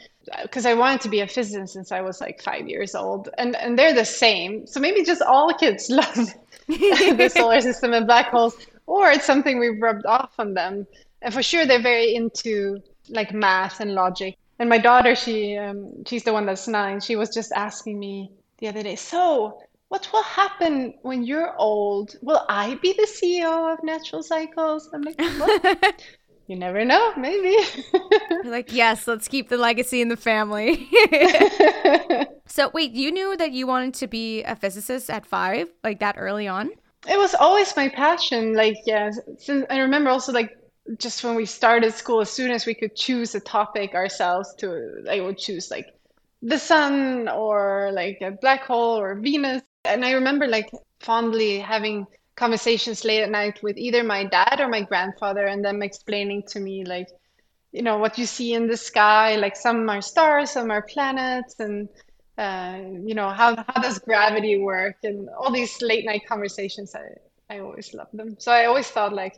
because 0.43 0.67
I 0.67 0.75
wanted 0.75 1.01
to 1.03 1.09
be 1.09 1.21
a 1.21 1.27
physicist 1.27 1.73
since 1.73 1.93
I 1.93 2.01
was 2.01 2.21
like 2.21 2.43
five 2.43 2.69
years 2.69 2.95
old, 2.95 3.29
and 3.39 3.57
and 3.57 3.79
they're 3.79 3.95
the 3.95 4.05
same. 4.05 4.67
So 4.67 4.81
maybe 4.81 5.03
just 5.05 5.23
all 5.23 5.53
kids 5.55 5.91
love 5.91 6.35
the 6.69 7.31
solar 7.35 7.61
system 7.61 7.93
and 7.93 8.07
black 8.07 8.29
holes, 8.29 8.57
or 8.87 9.11
it's 9.11 9.25
something 9.27 9.59
we've 9.59 9.81
rubbed 9.81 10.07
off 10.07 10.33
on 10.39 10.55
them. 10.55 10.87
And 11.23 11.35
for 11.35 11.43
sure, 11.43 11.67
they're 11.67 11.83
very 11.83 12.15
into 12.15 12.83
like 13.09 13.33
math 13.33 13.81
and 13.81 13.95
logic. 13.95 14.37
And 14.59 14.69
my 14.69 14.79
daughter, 14.79 15.15
she 15.15 15.57
um, 15.57 16.05
she's 16.07 16.25
the 16.25 16.33
one 16.33 16.47
that's 16.47 16.69
nine. 16.69 17.01
She 17.01 17.17
was 17.17 17.31
just 17.31 17.53
asking 17.53 17.99
me 17.99 18.31
the 18.61 18.69
other 18.69 18.83
day, 18.83 18.97
so 18.97 19.61
what 19.89 20.09
will 20.13 20.23
happen 20.23 20.95
when 21.03 21.25
you're 21.25 21.57
old? 21.57 22.17
Will 22.23 22.45
I 22.49 22.77
be 22.77 22.93
the 22.93 23.09
CEO 23.09 23.73
of 23.73 23.83
Natural 23.83 24.23
Cycles? 24.23 24.89
I'm 24.95 25.03
like, 25.03 25.19
what? 25.19 26.03
you 26.47 26.57
never 26.57 26.85
know, 26.85 27.13
maybe. 27.17 27.57
Like, 28.45 28.73
yes, 28.73 29.07
let's 29.07 29.29
keep 29.29 29.49
the 29.49 29.57
legacy 29.57 30.01
in 30.01 30.09
the 30.09 30.17
family. 30.17 30.89
so, 32.47 32.71
wait, 32.73 32.93
you 32.93 33.11
knew 33.11 33.37
that 33.37 33.53
you 33.53 33.67
wanted 33.67 33.95
to 33.95 34.07
be 34.07 34.43
a 34.45 34.57
physicist 34.57 35.11
at 35.11 35.27
five, 35.27 35.69
like 35.83 36.01
that 36.01 36.17
early 36.19 36.49
on? 36.49 36.71
It 37.09 37.19
was 37.19 37.35
always 37.35 37.75
my 37.77 37.89
passion. 37.89 38.55
Like, 38.55 38.77
yeah, 38.87 39.11
since 39.39 39.67
I 39.71 39.79
remember 39.79 40.11
also 40.11 40.33
like 40.33 40.57
just 40.99 41.23
when 41.25 41.35
we 41.35 41.47
started 41.47 41.95
school, 41.95 42.21
as 42.21 42.31
soon 42.31 42.51
as 42.51 42.67
we 42.67 42.75
could 42.75 42.95
choose 42.97 43.35
a 43.35 43.41
topic 43.41 43.95
ourselves 43.95 44.55
to, 44.59 45.05
I 45.11 45.21
would 45.21 45.39
choose 45.39 45.71
like 45.71 45.87
the 46.43 46.59
sun 46.59 47.29
or 47.29 47.91
like 47.93 48.19
a 48.23 48.31
black 48.31 48.65
hole 48.65 48.99
or 48.99 49.15
Venus. 49.15 49.63
And 49.85 50.05
I 50.05 50.13
remember 50.13 50.47
like 50.47 50.71
fondly 51.01 51.59
having 51.59 52.07
conversations 52.37 53.05
late 53.05 53.23
at 53.23 53.31
night 53.31 53.63
with 53.63 53.77
either 53.77 54.03
my 54.03 54.25
dad 54.25 54.61
or 54.61 54.69
my 54.69 54.83
grandfather 54.83 55.47
and 55.47 55.65
them 55.65 55.83
explaining 55.83 56.43
to 56.49 56.59
me 56.59 56.85
like 56.85 57.09
you 57.73 57.83
know 57.83 57.99
what 57.99 58.17
you 58.19 58.25
see 58.27 58.55
in 58.55 58.67
the 58.67 58.77
sky 58.77 59.37
like 59.37 59.57
some 59.57 59.89
are 59.91 60.01
stars 60.01 60.51
some 60.51 60.71
are 60.71 60.83
planets 60.83 61.61
and 61.61 61.89
uh, 62.39 62.79
you 63.05 63.15
know 63.15 63.29
how, 63.29 63.55
how 63.55 63.83
does 63.83 63.99
gravity 63.99 64.57
work 64.59 64.97
and 65.03 65.29
all 65.39 65.53
these 65.53 65.83
late 65.83 66.07
night 66.07 66.23
conversations 66.27 66.95
I, 66.95 67.55
I 67.55 67.59
always 67.61 67.93
loved 67.93 68.17
them. 68.17 68.37
So 68.39 68.53
i 68.53 68.65
always 68.65 68.89
thought 68.89 69.13
like 69.13 69.35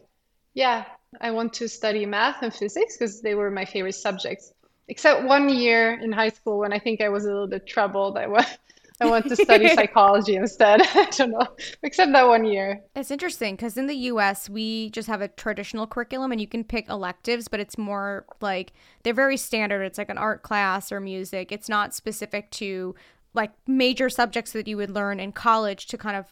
yeah 0.55 0.85
i 1.21 1.31
want 1.33 1.53
to 1.55 1.69
study 1.69 2.07
math 2.07 2.43
and 2.43 2.55
physics 2.55 2.97
because 2.97 3.21
they 3.21 3.35
were 3.35 3.51
my 3.51 3.65
favorite 3.65 3.97
subjects 3.97 4.53
except 4.89 5.25
one 5.25 5.49
year 5.49 5.99
in 6.03 6.13
high 6.13 6.29
school 6.29 6.59
when 6.59 6.73
i 6.73 6.79
think 6.79 7.01
i 7.01 7.09
was 7.09 7.25
a 7.25 7.29
little 7.29 7.47
bit 7.47 7.67
troubled 7.67 8.17
i 8.17 8.27
was 8.27 8.45
I 9.03 9.11
went 9.11 9.29
to 9.29 9.37
study 9.37 9.69
psychology 9.75 10.37
instead. 10.37 10.83
I 10.95 11.07
don't 11.11 11.33
know, 11.33 11.47
except 11.83 12.13
that 12.13 12.27
one 12.27 12.45
year. 12.45 12.83
It's 12.95 13.11
interesting 13.11 13.57
because 13.57 13.77
in 13.77 13.87
the 13.87 13.97
US, 13.97 14.49
we 14.49 14.91
just 14.91 15.09
have 15.09 15.21
a 15.21 15.29
traditional 15.29 15.87
curriculum 15.87 16.33
and 16.33 16.41
you 16.41 16.47
can 16.47 16.65
pick 16.65 16.89
electives, 16.89 17.49
but 17.49 17.61
it's 17.61 17.77
more 17.77 18.25
like 18.41 18.73
they're 19.03 19.15
very 19.15 19.37
standard. 19.37 19.83
It's 19.83 19.99
like 19.99 20.09
an 20.09 20.19
art 20.19 20.43
class 20.43 20.93
or 20.93 21.01
music. 21.01 21.53
It's 21.53 21.69
not 21.69 21.95
specific 21.95 22.51
to 22.53 22.95
like 23.35 23.53
major 23.67 24.11
subjects 24.11 24.53
that 24.53 24.69
you 24.69 24.77
would 24.77 24.91
learn 24.91 25.19
in 25.19 25.33
college 25.33 25.87
to 25.87 25.99
kind 25.99 26.17
of 26.17 26.27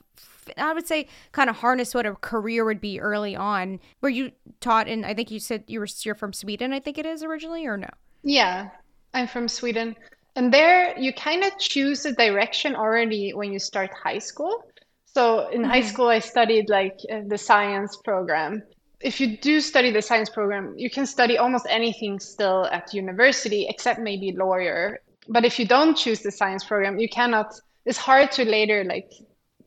I 0.56 0.72
would 0.72 0.86
say 0.86 1.06
kind 1.32 1.48
of 1.48 1.56
harness 1.56 1.94
what 1.94 2.06
a 2.06 2.14
career 2.14 2.64
would 2.64 2.80
be 2.80 3.00
early 3.00 3.34
on. 3.36 3.80
Were 4.00 4.08
you 4.08 4.32
taught 4.60 4.88
in 4.88 5.04
I 5.04 5.14
think 5.14 5.30
you 5.30 5.40
said 5.40 5.64
you 5.66 5.80
were 5.80 5.88
you're 6.02 6.14
from 6.14 6.32
Sweden, 6.32 6.72
I 6.72 6.80
think 6.80 6.98
it 6.98 7.06
is 7.06 7.22
originally 7.22 7.66
or 7.66 7.76
no? 7.76 7.88
Yeah. 8.22 8.70
I'm 9.12 9.26
from 9.26 9.48
Sweden. 9.48 9.96
And 10.36 10.52
there 10.52 10.96
you 10.98 11.12
kind 11.12 11.44
of 11.44 11.58
choose 11.58 12.06
a 12.06 12.12
direction 12.12 12.76
already 12.76 13.32
when 13.32 13.52
you 13.52 13.58
start 13.58 13.90
high 13.92 14.18
school. 14.18 14.64
So 15.06 15.48
in 15.48 15.62
mm-hmm. 15.62 15.70
high 15.70 15.82
school, 15.82 16.08
I 16.08 16.20
studied 16.20 16.68
like 16.68 16.98
uh, 17.12 17.22
the 17.26 17.38
science 17.38 17.96
program. 17.96 18.62
If 19.00 19.20
you 19.20 19.36
do 19.38 19.60
study 19.60 19.90
the 19.90 20.02
science 20.02 20.30
program, 20.30 20.74
you 20.76 20.90
can 20.90 21.06
study 21.06 21.38
almost 21.38 21.66
anything 21.68 22.20
still 22.20 22.66
at 22.66 22.94
university 22.94 23.66
except 23.68 23.98
maybe 23.98 24.32
lawyer. 24.32 25.00
But 25.28 25.44
if 25.44 25.58
you 25.58 25.66
don't 25.66 25.96
choose 25.96 26.20
the 26.20 26.30
science 26.30 26.64
program, 26.64 26.98
you 26.98 27.08
cannot, 27.08 27.58
it's 27.86 27.98
hard 27.98 28.30
to 28.32 28.44
later 28.44 28.84
like 28.84 29.10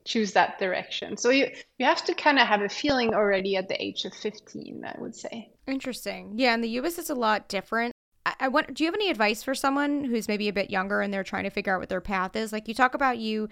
choose 0.06 0.34
that 0.34 0.60
direction. 0.60 1.18
So 1.18 1.30
you 1.30 1.50
you 1.78 1.86
have 1.86 2.04
to 2.06 2.14
kind 2.14 2.40
of 2.40 2.48
have 2.48 2.62
a 2.62 2.70
feeling 2.70 3.14
already 3.14 3.56
at 3.56 3.68
the 3.68 3.82
age 3.82 4.06
of 4.06 4.14
15, 4.14 4.86
I 4.86 4.96
would 5.00 5.16
say. 5.16 5.50
Interesting. 5.68 6.34
Yeah, 6.36 6.54
in 6.54 6.62
the 6.62 6.70
US 6.80 6.98
it's 7.00 7.10
a 7.10 7.16
lot 7.16 7.48
different. 7.48 7.93
I, 8.26 8.48
want. 8.48 8.74
Do 8.74 8.84
you 8.84 8.88
have 8.88 8.96
any 8.96 9.10
advice 9.10 9.44
for 9.44 9.54
someone 9.54 10.06
who's 10.06 10.28
maybe 10.28 10.48
a 10.48 10.54
bit 10.54 10.70
younger 10.70 11.02
and 11.02 11.14
they're 11.14 11.24
trying 11.24 11.44
to 11.44 11.50
figure 11.50 11.74
out 11.74 11.80
what 11.80 11.90
their 11.90 12.02
path 12.02 12.36
is? 12.36 12.54
Like 12.54 12.68
you 12.68 12.74
talk 12.74 12.94
about 12.94 13.18
you 13.18 13.50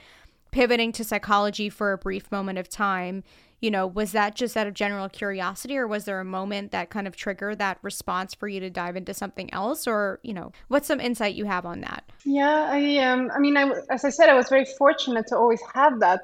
pivoting 0.51 0.91
to 0.93 1.03
psychology 1.03 1.69
for 1.69 1.91
a 1.91 1.97
brief 1.97 2.31
moment 2.31 2.57
of 2.57 2.69
time. 2.69 3.23
You 3.59 3.69
know, 3.69 3.85
was 3.85 4.11
that 4.13 4.35
just 4.35 4.57
out 4.57 4.65
of 4.65 4.73
general 4.73 5.07
curiosity, 5.07 5.77
or 5.77 5.87
was 5.87 6.05
there 6.05 6.19
a 6.19 6.25
moment 6.25 6.71
that 6.71 6.89
kind 6.89 7.07
of 7.07 7.15
triggered 7.15 7.59
that 7.59 7.77
response 7.81 8.33
for 8.33 8.47
you 8.47 8.59
to 8.59 8.69
dive 8.69 8.95
into 8.95 9.13
something 9.13 9.53
else? 9.53 9.87
Or 9.87 10.19
you 10.23 10.33
know, 10.33 10.51
what's 10.67 10.87
some 10.87 10.99
insight 10.99 11.35
you 11.35 11.45
have 11.45 11.65
on 11.65 11.81
that? 11.81 12.03
Yeah, 12.25 12.69
I 12.71 12.97
um, 12.99 13.29
I 13.35 13.39
mean, 13.39 13.57
I 13.57 13.71
as 13.89 14.03
I 14.03 14.09
said, 14.09 14.29
I 14.29 14.33
was 14.33 14.49
very 14.49 14.65
fortunate 14.77 15.27
to 15.27 15.37
always 15.37 15.61
have 15.73 15.99
that 15.99 16.21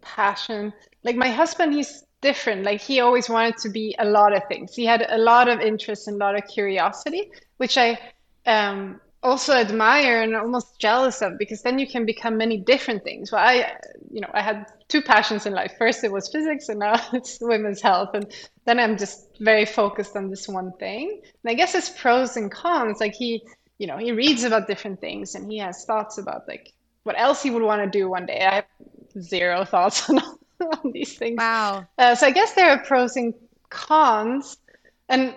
passion. 0.00 0.72
Like 1.04 1.16
my 1.16 1.28
husband, 1.28 1.74
he's 1.74 2.04
different. 2.22 2.62
Like 2.64 2.80
he 2.80 3.00
always 3.00 3.28
wanted 3.28 3.58
to 3.58 3.68
be 3.68 3.94
a 3.98 4.04
lot 4.04 4.34
of 4.34 4.42
things. 4.48 4.74
He 4.74 4.86
had 4.86 5.04
a 5.08 5.18
lot 5.18 5.48
of 5.48 5.60
interest 5.60 6.08
and 6.08 6.16
a 6.16 6.18
lot 6.24 6.36
of 6.36 6.48
curiosity, 6.48 7.30
which 7.62 7.78
I 7.78 7.96
um, 8.44 9.00
also 9.22 9.52
admire 9.54 10.22
and 10.22 10.34
almost 10.34 10.80
jealous 10.80 11.22
of 11.22 11.38
because 11.38 11.62
then 11.62 11.78
you 11.78 11.86
can 11.86 12.04
become 12.04 12.36
many 12.36 12.56
different 12.56 13.04
things. 13.04 13.30
Well, 13.30 13.40
I, 13.40 13.76
you 14.10 14.20
know, 14.20 14.30
I 14.34 14.42
had 14.42 14.66
two 14.88 15.00
passions 15.00 15.46
in 15.46 15.52
life. 15.52 15.72
First, 15.78 16.02
it 16.02 16.10
was 16.10 16.28
physics, 16.28 16.68
and 16.68 16.80
now 16.80 17.00
it's 17.12 17.38
women's 17.40 17.80
health. 17.80 18.10
And 18.14 18.26
then 18.64 18.80
I'm 18.80 18.98
just 18.98 19.28
very 19.38 19.64
focused 19.64 20.16
on 20.16 20.28
this 20.28 20.48
one 20.48 20.72
thing. 20.80 21.20
And 21.22 21.50
I 21.52 21.54
guess 21.54 21.76
it's 21.76 21.88
pros 21.88 22.36
and 22.36 22.50
cons. 22.50 22.98
Like 22.98 23.14
he, 23.14 23.44
you 23.78 23.86
know, 23.86 23.96
he 23.96 24.10
reads 24.10 24.42
about 24.42 24.66
different 24.66 25.00
things 25.00 25.36
and 25.36 25.48
he 25.48 25.58
has 25.58 25.84
thoughts 25.84 26.18
about 26.18 26.48
like 26.48 26.72
what 27.04 27.14
else 27.16 27.44
he 27.44 27.50
would 27.50 27.62
want 27.62 27.80
to 27.84 27.98
do 27.98 28.08
one 28.08 28.26
day. 28.26 28.44
I 28.44 28.54
have 28.56 28.66
zero 29.20 29.64
thoughts 29.64 30.10
on 30.10 30.18
on 30.18 30.90
these 30.90 31.16
things. 31.16 31.38
Wow. 31.38 31.86
Uh, 31.96 32.16
so 32.16 32.26
I 32.26 32.32
guess 32.32 32.54
there 32.54 32.70
are 32.70 32.82
pros 32.82 33.14
and 33.14 33.32
cons. 33.70 34.56
And 35.08 35.36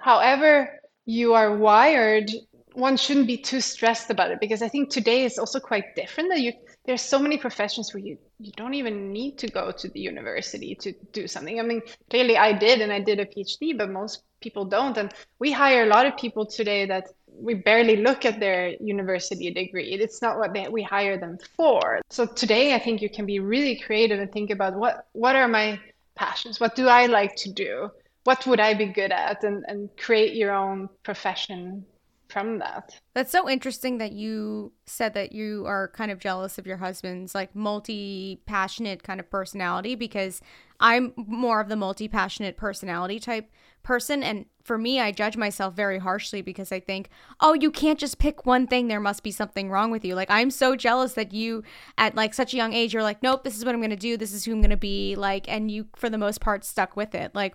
however 0.00 0.77
you 1.08 1.32
are 1.32 1.56
wired, 1.56 2.30
one 2.74 2.98
shouldn't 2.98 3.26
be 3.26 3.38
too 3.38 3.62
stressed 3.62 4.10
about 4.10 4.30
it 4.30 4.40
because 4.40 4.60
I 4.60 4.68
think 4.68 4.90
today 4.90 5.24
is 5.24 5.38
also 5.38 5.58
quite 5.58 5.96
different 5.96 6.28
that 6.28 6.40
you 6.40 6.52
there's 6.84 7.00
so 7.00 7.18
many 7.18 7.38
professions 7.38 7.92
where 7.92 8.02
you 8.02 8.18
you 8.38 8.52
don't 8.56 8.74
even 8.74 9.10
need 9.10 9.38
to 9.38 9.48
go 9.48 9.72
to 9.72 9.88
the 9.88 10.00
university 10.00 10.74
to 10.76 10.92
do 11.12 11.26
something. 11.26 11.58
I 11.58 11.62
mean, 11.62 11.80
clearly 12.10 12.36
I 12.36 12.52
did 12.52 12.82
and 12.82 12.92
I 12.92 13.00
did 13.00 13.20
a 13.20 13.26
PhD, 13.26 13.76
but 13.76 13.90
most 13.90 14.22
people 14.40 14.66
don't. 14.66 14.96
And 14.98 15.12
we 15.38 15.50
hire 15.50 15.84
a 15.84 15.86
lot 15.86 16.06
of 16.06 16.16
people 16.16 16.44
today 16.44 16.84
that 16.86 17.08
we 17.26 17.54
barely 17.54 17.96
look 17.96 18.26
at 18.26 18.38
their 18.38 18.74
university 18.80 19.50
degree. 19.50 19.94
It's 19.94 20.20
not 20.20 20.38
what 20.38 20.52
they, 20.52 20.68
we 20.68 20.82
hire 20.82 21.18
them 21.18 21.38
for. 21.56 22.00
So 22.10 22.26
today 22.26 22.74
I 22.74 22.78
think 22.78 23.00
you 23.00 23.10
can 23.10 23.24
be 23.24 23.40
really 23.40 23.80
creative 23.80 24.20
and 24.20 24.30
think 24.30 24.50
about 24.50 24.74
what 24.74 25.06
what 25.12 25.34
are 25.36 25.48
my 25.48 25.80
passions? 26.14 26.60
What 26.60 26.76
do 26.76 26.86
I 26.88 27.06
like 27.06 27.34
to 27.36 27.50
do? 27.50 27.90
What 28.28 28.46
would 28.46 28.60
I 28.60 28.74
be 28.74 28.84
good 28.84 29.10
at? 29.10 29.42
And 29.42 29.64
and 29.68 29.88
create 29.96 30.34
your 30.34 30.52
own 30.52 30.90
profession 31.02 31.86
from 32.28 32.58
that. 32.58 33.00
That's 33.14 33.32
so 33.32 33.48
interesting 33.48 33.96
that 33.98 34.12
you 34.12 34.72
said 34.84 35.14
that 35.14 35.32
you 35.32 35.64
are 35.66 35.88
kind 35.88 36.10
of 36.10 36.18
jealous 36.18 36.58
of 36.58 36.66
your 36.66 36.76
husband's 36.76 37.34
like 37.34 37.56
multi 37.56 38.42
passionate 38.44 39.02
kind 39.02 39.18
of 39.18 39.30
personality 39.30 39.94
because 39.94 40.42
I'm 40.78 41.14
more 41.16 41.58
of 41.58 41.70
the 41.70 41.76
multi 41.76 42.06
passionate 42.06 42.58
personality 42.58 43.18
type 43.18 43.50
person. 43.88 44.22
And 44.22 44.44
for 44.62 44.76
me, 44.76 45.00
I 45.00 45.12
judge 45.12 45.38
myself 45.38 45.74
very 45.74 45.98
harshly 45.98 46.42
because 46.42 46.70
I 46.70 46.78
think, 46.78 47.08
oh, 47.40 47.54
you 47.54 47.70
can't 47.70 47.98
just 47.98 48.18
pick 48.18 48.44
one 48.44 48.66
thing. 48.66 48.86
There 48.86 49.00
must 49.00 49.22
be 49.22 49.30
something 49.30 49.70
wrong 49.70 49.90
with 49.90 50.04
you. 50.04 50.14
Like, 50.14 50.30
I'm 50.30 50.50
so 50.50 50.76
jealous 50.76 51.14
that 51.14 51.32
you, 51.32 51.62
at 51.96 52.14
like 52.14 52.34
such 52.34 52.52
a 52.52 52.58
young 52.58 52.74
age, 52.74 52.92
you're 52.92 53.02
like, 53.02 53.22
nope, 53.22 53.44
this 53.44 53.56
is 53.56 53.64
what 53.64 53.74
I'm 53.74 53.80
going 53.80 53.88
to 53.88 53.96
do. 53.96 54.18
This 54.18 54.34
is 54.34 54.44
who 54.44 54.52
I'm 54.52 54.60
going 54.60 54.70
to 54.70 54.76
be. 54.76 55.16
Like, 55.16 55.48
and 55.48 55.70
you, 55.70 55.86
for 55.96 56.10
the 56.10 56.18
most 56.18 56.42
part, 56.42 56.64
stuck 56.64 56.96
with 56.96 57.14
it. 57.14 57.34
Like, 57.34 57.54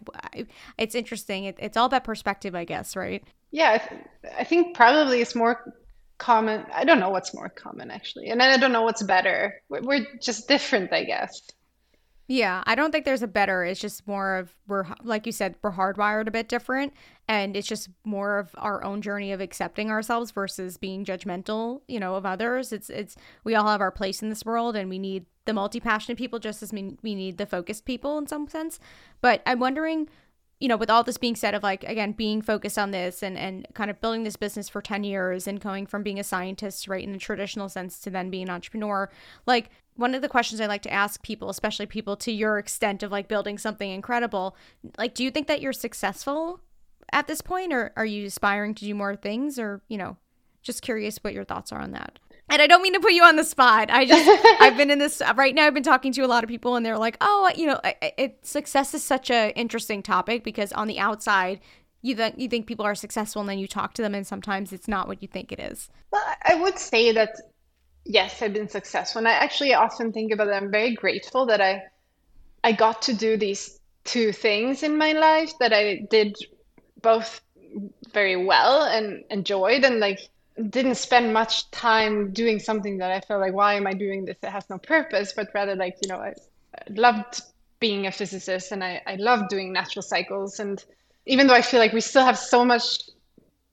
it's 0.80 0.96
interesting. 0.96 1.44
It, 1.46 1.56
it's 1.60 1.78
all 1.78 1.86
about 1.86 2.04
perspective, 2.04 2.56
I 2.56 2.66
guess, 2.66 2.96
right? 2.96 3.24
Yeah, 3.52 3.74
I, 3.74 3.78
th- 3.78 4.02
I 4.40 4.44
think 4.44 4.76
probably 4.76 5.22
it's 5.22 5.36
more 5.36 5.72
common. 6.18 6.66
I 6.74 6.84
don't 6.84 7.00
know 7.00 7.12
what's 7.12 7.36
more 7.36 7.50
common 7.50 7.92
actually, 7.92 8.30
and 8.30 8.42
I 8.42 8.58
don't 8.58 8.72
know 8.72 8.82
what's 8.82 9.04
better. 9.04 9.62
We're 9.70 10.08
just 10.20 10.48
different, 10.48 10.92
I 10.92 11.04
guess. 11.04 11.42
Yeah, 12.28 12.64
I 12.66 12.76
don't 12.76 12.92
think 12.92 13.04
there's 13.04 13.22
a 13.22 13.28
better. 13.28 13.66
It's 13.66 13.82
just 13.82 14.08
more 14.08 14.38
of 14.38 14.56
we're 14.66 14.86
like 15.04 15.26
you 15.26 15.34
said, 15.34 15.56
we're 15.62 15.74
hardwired 15.74 16.28
a 16.28 16.32
bit 16.32 16.48
different, 16.48 16.94
and 17.28 17.58
it's 17.58 17.68
just 17.68 17.90
more 18.06 18.40
of 18.40 18.56
our 18.58 18.82
own 18.84 19.02
journey 19.02 19.34
of 19.34 19.42
accepting 19.42 19.92
ourselves 19.92 20.32
versus 20.32 20.78
being 20.78 21.04
judgmental, 21.04 21.82
you 21.88 22.00
know, 22.00 22.16
of 22.16 22.26
others. 22.26 22.72
It's 22.72 22.90
it's 22.90 23.18
we 23.44 23.56
all 23.56 23.68
have 23.68 23.82
our 23.82 23.92
place 23.92 24.22
in 24.22 24.30
this 24.30 24.46
world, 24.46 24.78
and 24.78 24.90
we 24.90 25.00
need 25.00 25.26
the 25.46 25.54
multi 25.54 25.82
passionate 25.82 26.18
people 26.18 26.40
just 26.40 26.64
as 26.64 26.72
we 26.72 26.96
we 27.04 27.14
need 27.14 27.38
the 27.38 27.46
focused 27.46 27.84
people 27.84 28.18
in 28.18 28.28
some 28.28 28.48
sense. 28.48 28.80
But 29.20 29.42
I'm 29.46 29.60
wondering 29.60 30.08
you 30.64 30.70
know, 30.70 30.78
with 30.78 30.90
all 30.90 31.04
this 31.04 31.18
being 31.18 31.36
said 31.36 31.56
of 31.56 31.62
like 31.62 31.84
again 31.84 32.14
being 32.14 32.42
focused 32.42 32.80
on 32.80 32.92
this 32.92 33.22
and 33.22 33.38
and 33.38 33.68
kind 33.74 33.92
of 33.92 34.00
building 34.00 34.24
this 34.24 34.38
business 34.38 34.70
for 34.70 34.82
10 34.82 35.04
years 35.04 35.46
and 35.46 35.60
going 35.60 35.86
from 35.86 36.04
being 36.04 36.20
a 36.20 36.24
scientist 36.24 36.88
right 36.88 37.04
in 37.04 37.12
the 37.12 37.18
traditional 37.18 37.68
sense 37.68 38.00
to 38.00 38.10
then 38.10 38.30
being 38.30 38.44
an 38.44 38.50
entrepreneur, 38.50 39.10
like 39.46 39.72
one 39.96 40.16
of 40.16 40.22
the 40.22 40.30
questions 40.30 40.60
I 40.60 40.66
like 40.66 40.82
to 40.84 40.94
ask 40.94 41.22
people, 41.22 41.50
especially 41.50 41.86
people 41.86 42.16
to 42.18 42.32
your 42.32 42.58
extent 42.58 43.04
of 43.04 43.12
like 43.12 43.28
building 43.28 43.58
something 43.58 43.90
incredible, 43.90 44.56
like 44.98 45.14
do 45.14 45.24
you 45.24 45.32
think 45.32 45.48
that 45.48 45.62
you're 45.62 45.74
successful 45.74 46.60
at 47.12 47.28
this 47.28 47.42
point 47.42 47.74
or 47.74 47.92
are 47.96 48.06
you 48.06 48.26
aspiring 48.26 48.74
to 48.76 48.86
do 48.86 48.96
more 48.96 49.16
things 49.16 49.60
or, 49.60 49.82
you 49.88 49.98
know, 49.98 50.18
just 50.64 50.82
curious 50.82 51.18
what 51.18 51.34
your 51.34 51.44
thoughts 51.44 51.72
are 51.72 51.80
on 51.80 51.92
that. 51.92 52.18
And 52.50 52.62
I 52.62 52.68
don't 52.68 52.82
mean 52.82 52.94
to 52.94 53.00
put 53.00 53.14
you 53.14 53.24
on 53.24 53.36
the 53.36 53.44
spot. 53.44 53.90
I 53.92 54.06
just 54.06 54.28
I've 54.62 54.78
been 54.78 54.90
in 54.90 55.00
this 55.00 55.22
right 55.36 55.54
now. 55.54 55.68
I've 55.68 55.74
been 55.74 55.84
talking 55.84 56.12
to 56.14 56.22
a 56.22 56.28
lot 56.28 56.44
of 56.44 56.50
people, 56.50 56.76
and 56.76 56.86
they're 56.86 56.98
like, 56.98 57.18
"Oh, 57.22 57.52
you 57.56 57.68
know, 57.68 57.80
it, 57.84 58.14
it 58.18 58.46
success 58.46 58.94
is 58.94 59.04
such 59.04 59.30
a 59.30 59.54
interesting 59.56 60.04
topic 60.04 60.44
because 60.44 60.74
on 60.74 60.88
the 60.88 61.00
outside, 61.00 61.62
you 62.02 62.16
think 62.16 62.36
you 62.38 62.50
think 62.50 62.68
people 62.68 62.86
are 62.86 62.96
successful, 62.96 63.42
and 63.42 63.50
then 63.50 63.60
you 63.60 63.68
talk 63.68 63.94
to 63.94 64.02
them, 64.02 64.14
and 64.14 64.28
sometimes 64.28 64.74
it's 64.74 64.88
not 64.88 65.08
what 65.08 65.22
you 65.22 65.28
think 65.28 65.52
it 65.52 65.60
is." 65.60 65.90
Well, 66.12 66.24
I 66.44 66.56
would 66.56 66.78
say 66.78 67.12
that 67.14 67.36
yes, 68.06 68.42
I've 68.42 68.54
been 68.54 68.70
successful, 68.70 69.20
and 69.20 69.28
I 69.28 69.34
actually 69.34 69.74
often 69.74 70.12
think 70.12 70.32
about 70.32 70.48
it. 70.48 70.52
I'm 70.52 70.72
very 70.72 70.96
grateful 70.96 71.46
that 71.48 71.62
I 71.62 71.84
I 72.64 72.72
got 72.72 73.02
to 73.04 73.14
do 73.14 73.38
these 73.38 73.80
two 74.04 74.32
things 74.32 74.84
in 74.84 74.98
my 74.98 75.14
life 75.14 75.52
that 75.60 75.74
I 75.74 76.06
did 76.10 76.38
both 77.02 77.42
very 78.14 78.46
well 78.46 78.84
and 78.84 79.24
enjoyed, 79.30 79.84
and 79.84 80.00
like 80.00 80.20
didn't 80.70 80.96
spend 80.96 81.34
much 81.34 81.70
time 81.72 82.32
doing 82.32 82.60
something 82.60 83.00
that 83.00 83.12
I 83.12 83.20
felt 83.22 83.42
like, 83.42 83.54
why 83.54 83.74
am 83.74 83.88
I 83.88 83.94
doing 83.94 84.26
this? 84.26 84.38
It 84.44 84.50
has 84.50 84.70
no 84.70 84.78
purpose, 84.78 85.34
but 85.34 85.48
rather 85.54 85.76
like, 85.76 85.98
you 86.02 86.10
know, 86.10 86.18
I, 86.18 86.34
I 86.76 86.84
loved 86.90 87.42
being 87.80 88.06
a 88.06 88.12
physicist 88.12 88.72
and 88.72 88.84
I, 88.84 89.02
I 89.08 89.16
loved 89.16 89.50
doing 89.50 89.74
natural 89.74 90.04
cycles. 90.04 90.60
And 90.60 90.84
even 91.26 91.48
though 91.48 91.56
I 91.56 91.62
feel 91.62 91.80
like 91.80 91.92
we 91.92 92.02
still 92.02 92.24
have 92.24 92.38
so 92.38 92.64
much 92.64 93.00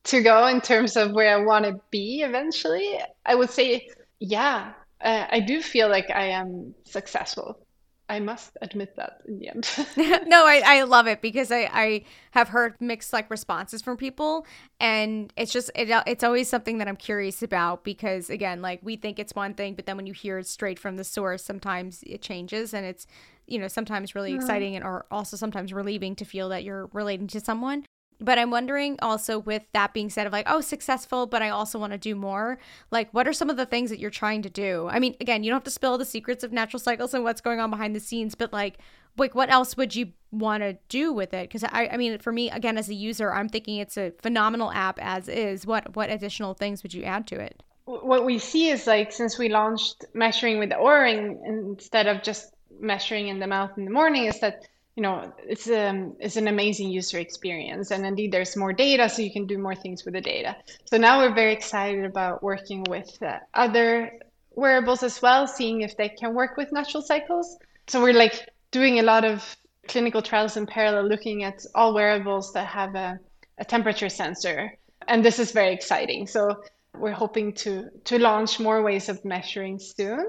to 0.04 0.22
go 0.22 0.46
in 0.46 0.60
terms 0.62 0.96
of 0.96 1.12
where 1.12 1.36
I 1.36 1.44
want 1.44 1.66
to 1.66 1.78
be 1.90 2.22
eventually, 2.22 2.98
I 3.26 3.34
would 3.34 3.50
say, 3.50 3.90
yeah, 4.20 4.74
uh, 5.02 5.26
I 5.30 5.40
do 5.40 5.62
feel 5.62 5.88
like 5.88 6.10
I 6.10 6.26
am 6.26 6.74
successful. 6.84 7.66
I 8.10 8.18
must 8.18 8.56
admit 8.60 8.96
that 8.96 9.20
in 9.28 9.38
the 9.38 9.48
end. 9.48 9.68
no, 10.26 10.44
I, 10.44 10.62
I 10.64 10.82
love 10.82 11.06
it 11.06 11.22
because 11.22 11.52
I, 11.52 11.70
I 11.72 12.04
have 12.32 12.48
heard 12.48 12.74
mixed 12.80 13.12
like 13.12 13.30
responses 13.30 13.82
from 13.82 13.96
people 13.96 14.44
and 14.80 15.32
it's 15.36 15.52
just 15.52 15.70
it, 15.76 15.88
it's 16.08 16.24
always 16.24 16.48
something 16.48 16.78
that 16.78 16.88
I'm 16.88 16.96
curious 16.96 17.40
about 17.40 17.84
because 17.84 18.28
again 18.28 18.62
like 18.62 18.80
we 18.82 18.96
think 18.96 19.20
it's 19.20 19.32
one 19.32 19.54
thing 19.54 19.74
but 19.74 19.86
then 19.86 19.96
when 19.96 20.08
you 20.08 20.12
hear 20.12 20.38
it 20.38 20.48
straight 20.48 20.76
from 20.76 20.96
the 20.96 21.04
source 21.04 21.44
sometimes 21.44 22.02
it 22.04 22.20
changes 22.20 22.74
and 22.74 22.84
it's 22.84 23.06
you 23.46 23.60
know 23.60 23.68
sometimes 23.68 24.16
really 24.16 24.32
exciting 24.34 24.74
and 24.74 24.84
or 24.84 25.06
also 25.12 25.36
sometimes 25.36 25.72
relieving 25.72 26.16
to 26.16 26.24
feel 26.24 26.48
that 26.48 26.64
you're 26.64 26.90
relating 26.92 27.28
to 27.28 27.38
someone 27.38 27.84
but 28.20 28.38
I'm 28.38 28.50
wondering 28.50 28.98
also 29.00 29.38
with 29.38 29.64
that 29.72 29.94
being 29.94 30.10
said 30.10 30.26
of 30.26 30.32
like, 30.32 30.46
oh, 30.48 30.60
successful, 30.60 31.26
but 31.26 31.42
I 31.42 31.48
also 31.48 31.78
want 31.78 31.92
to 31.92 31.98
do 31.98 32.14
more. 32.14 32.58
Like, 32.90 33.12
what 33.12 33.26
are 33.26 33.32
some 33.32 33.50
of 33.50 33.56
the 33.56 33.66
things 33.66 33.90
that 33.90 33.98
you're 33.98 34.10
trying 34.10 34.42
to 34.42 34.50
do? 34.50 34.88
I 34.90 34.98
mean, 34.98 35.16
again, 35.20 35.42
you 35.42 35.50
don't 35.50 35.56
have 35.56 35.64
to 35.64 35.70
spill 35.70 35.98
the 35.98 36.04
secrets 36.04 36.44
of 36.44 36.52
natural 36.52 36.80
cycles 36.80 37.14
and 37.14 37.24
what's 37.24 37.40
going 37.40 37.60
on 37.60 37.70
behind 37.70 37.96
the 37.96 38.00
scenes, 38.00 38.34
but 38.34 38.52
like, 38.52 38.78
like 39.16 39.34
what 39.34 39.50
else 39.50 39.76
would 39.76 39.94
you 39.94 40.12
want 40.30 40.62
to 40.62 40.76
do 40.88 41.12
with 41.12 41.34
it? 41.34 41.48
Because 41.48 41.64
I, 41.64 41.88
I 41.92 41.96
mean, 41.96 42.18
for 42.18 42.32
me, 42.32 42.50
again, 42.50 42.78
as 42.78 42.88
a 42.88 42.94
user, 42.94 43.32
I'm 43.32 43.48
thinking 43.48 43.78
it's 43.78 43.96
a 43.96 44.12
phenomenal 44.22 44.70
app 44.70 44.98
as 45.00 45.28
is. 45.28 45.66
What 45.66 45.96
what 45.96 46.10
additional 46.10 46.54
things 46.54 46.82
would 46.82 46.94
you 46.94 47.04
add 47.04 47.26
to 47.28 47.40
it? 47.40 47.62
What 47.86 48.24
we 48.24 48.38
see 48.38 48.68
is 48.68 48.86
like 48.86 49.12
since 49.12 49.38
we 49.38 49.48
launched 49.48 50.04
measuring 50.14 50.58
with 50.58 50.68
the 50.68 50.76
Oura 50.76 51.02
ring 51.02 51.42
instead 51.44 52.06
of 52.06 52.22
just 52.22 52.54
measuring 52.78 53.28
in 53.28 53.40
the 53.40 53.46
mouth 53.46 53.72
in 53.76 53.84
the 53.84 53.90
morning, 53.90 54.26
is 54.26 54.38
that 54.40 54.68
you 55.00 55.06
know 55.06 55.32
it's 55.48 55.66
um 55.70 56.14
it's 56.20 56.36
an 56.36 56.46
amazing 56.46 56.90
user 56.90 57.18
experience. 57.18 57.90
And 57.90 58.04
indeed 58.04 58.32
there's 58.32 58.54
more 58.54 58.74
data 58.74 59.08
so 59.08 59.22
you 59.22 59.32
can 59.32 59.46
do 59.46 59.56
more 59.56 59.74
things 59.74 60.04
with 60.04 60.12
the 60.12 60.20
data. 60.20 60.54
So 60.84 60.98
now 60.98 61.20
we're 61.20 61.34
very 61.34 61.54
excited 61.54 62.04
about 62.04 62.42
working 62.42 62.84
with 62.86 63.10
uh, 63.22 63.38
other 63.54 64.12
wearables 64.50 65.02
as 65.02 65.22
well 65.22 65.46
seeing 65.46 65.80
if 65.80 65.96
they 65.96 66.10
can 66.10 66.34
work 66.34 66.58
with 66.58 66.70
natural 66.70 67.02
cycles. 67.02 67.56
So 67.86 68.02
we're 68.02 68.20
like 68.24 68.46
doing 68.72 68.98
a 68.98 69.02
lot 69.02 69.24
of 69.24 69.56
clinical 69.88 70.20
trials 70.20 70.58
in 70.58 70.66
parallel 70.66 71.08
looking 71.08 71.44
at 71.44 71.64
all 71.74 71.94
wearables 71.94 72.52
that 72.52 72.66
have 72.66 72.94
a, 72.94 73.18
a 73.56 73.64
temperature 73.64 74.10
sensor. 74.10 74.76
And 75.08 75.24
this 75.24 75.38
is 75.38 75.50
very 75.52 75.72
exciting. 75.72 76.26
So 76.26 76.62
we're 77.02 77.20
hoping 77.24 77.54
to 77.62 77.88
to 78.04 78.18
launch 78.18 78.60
more 78.60 78.82
ways 78.82 79.08
of 79.08 79.24
measuring 79.24 79.78
soon. 79.78 80.26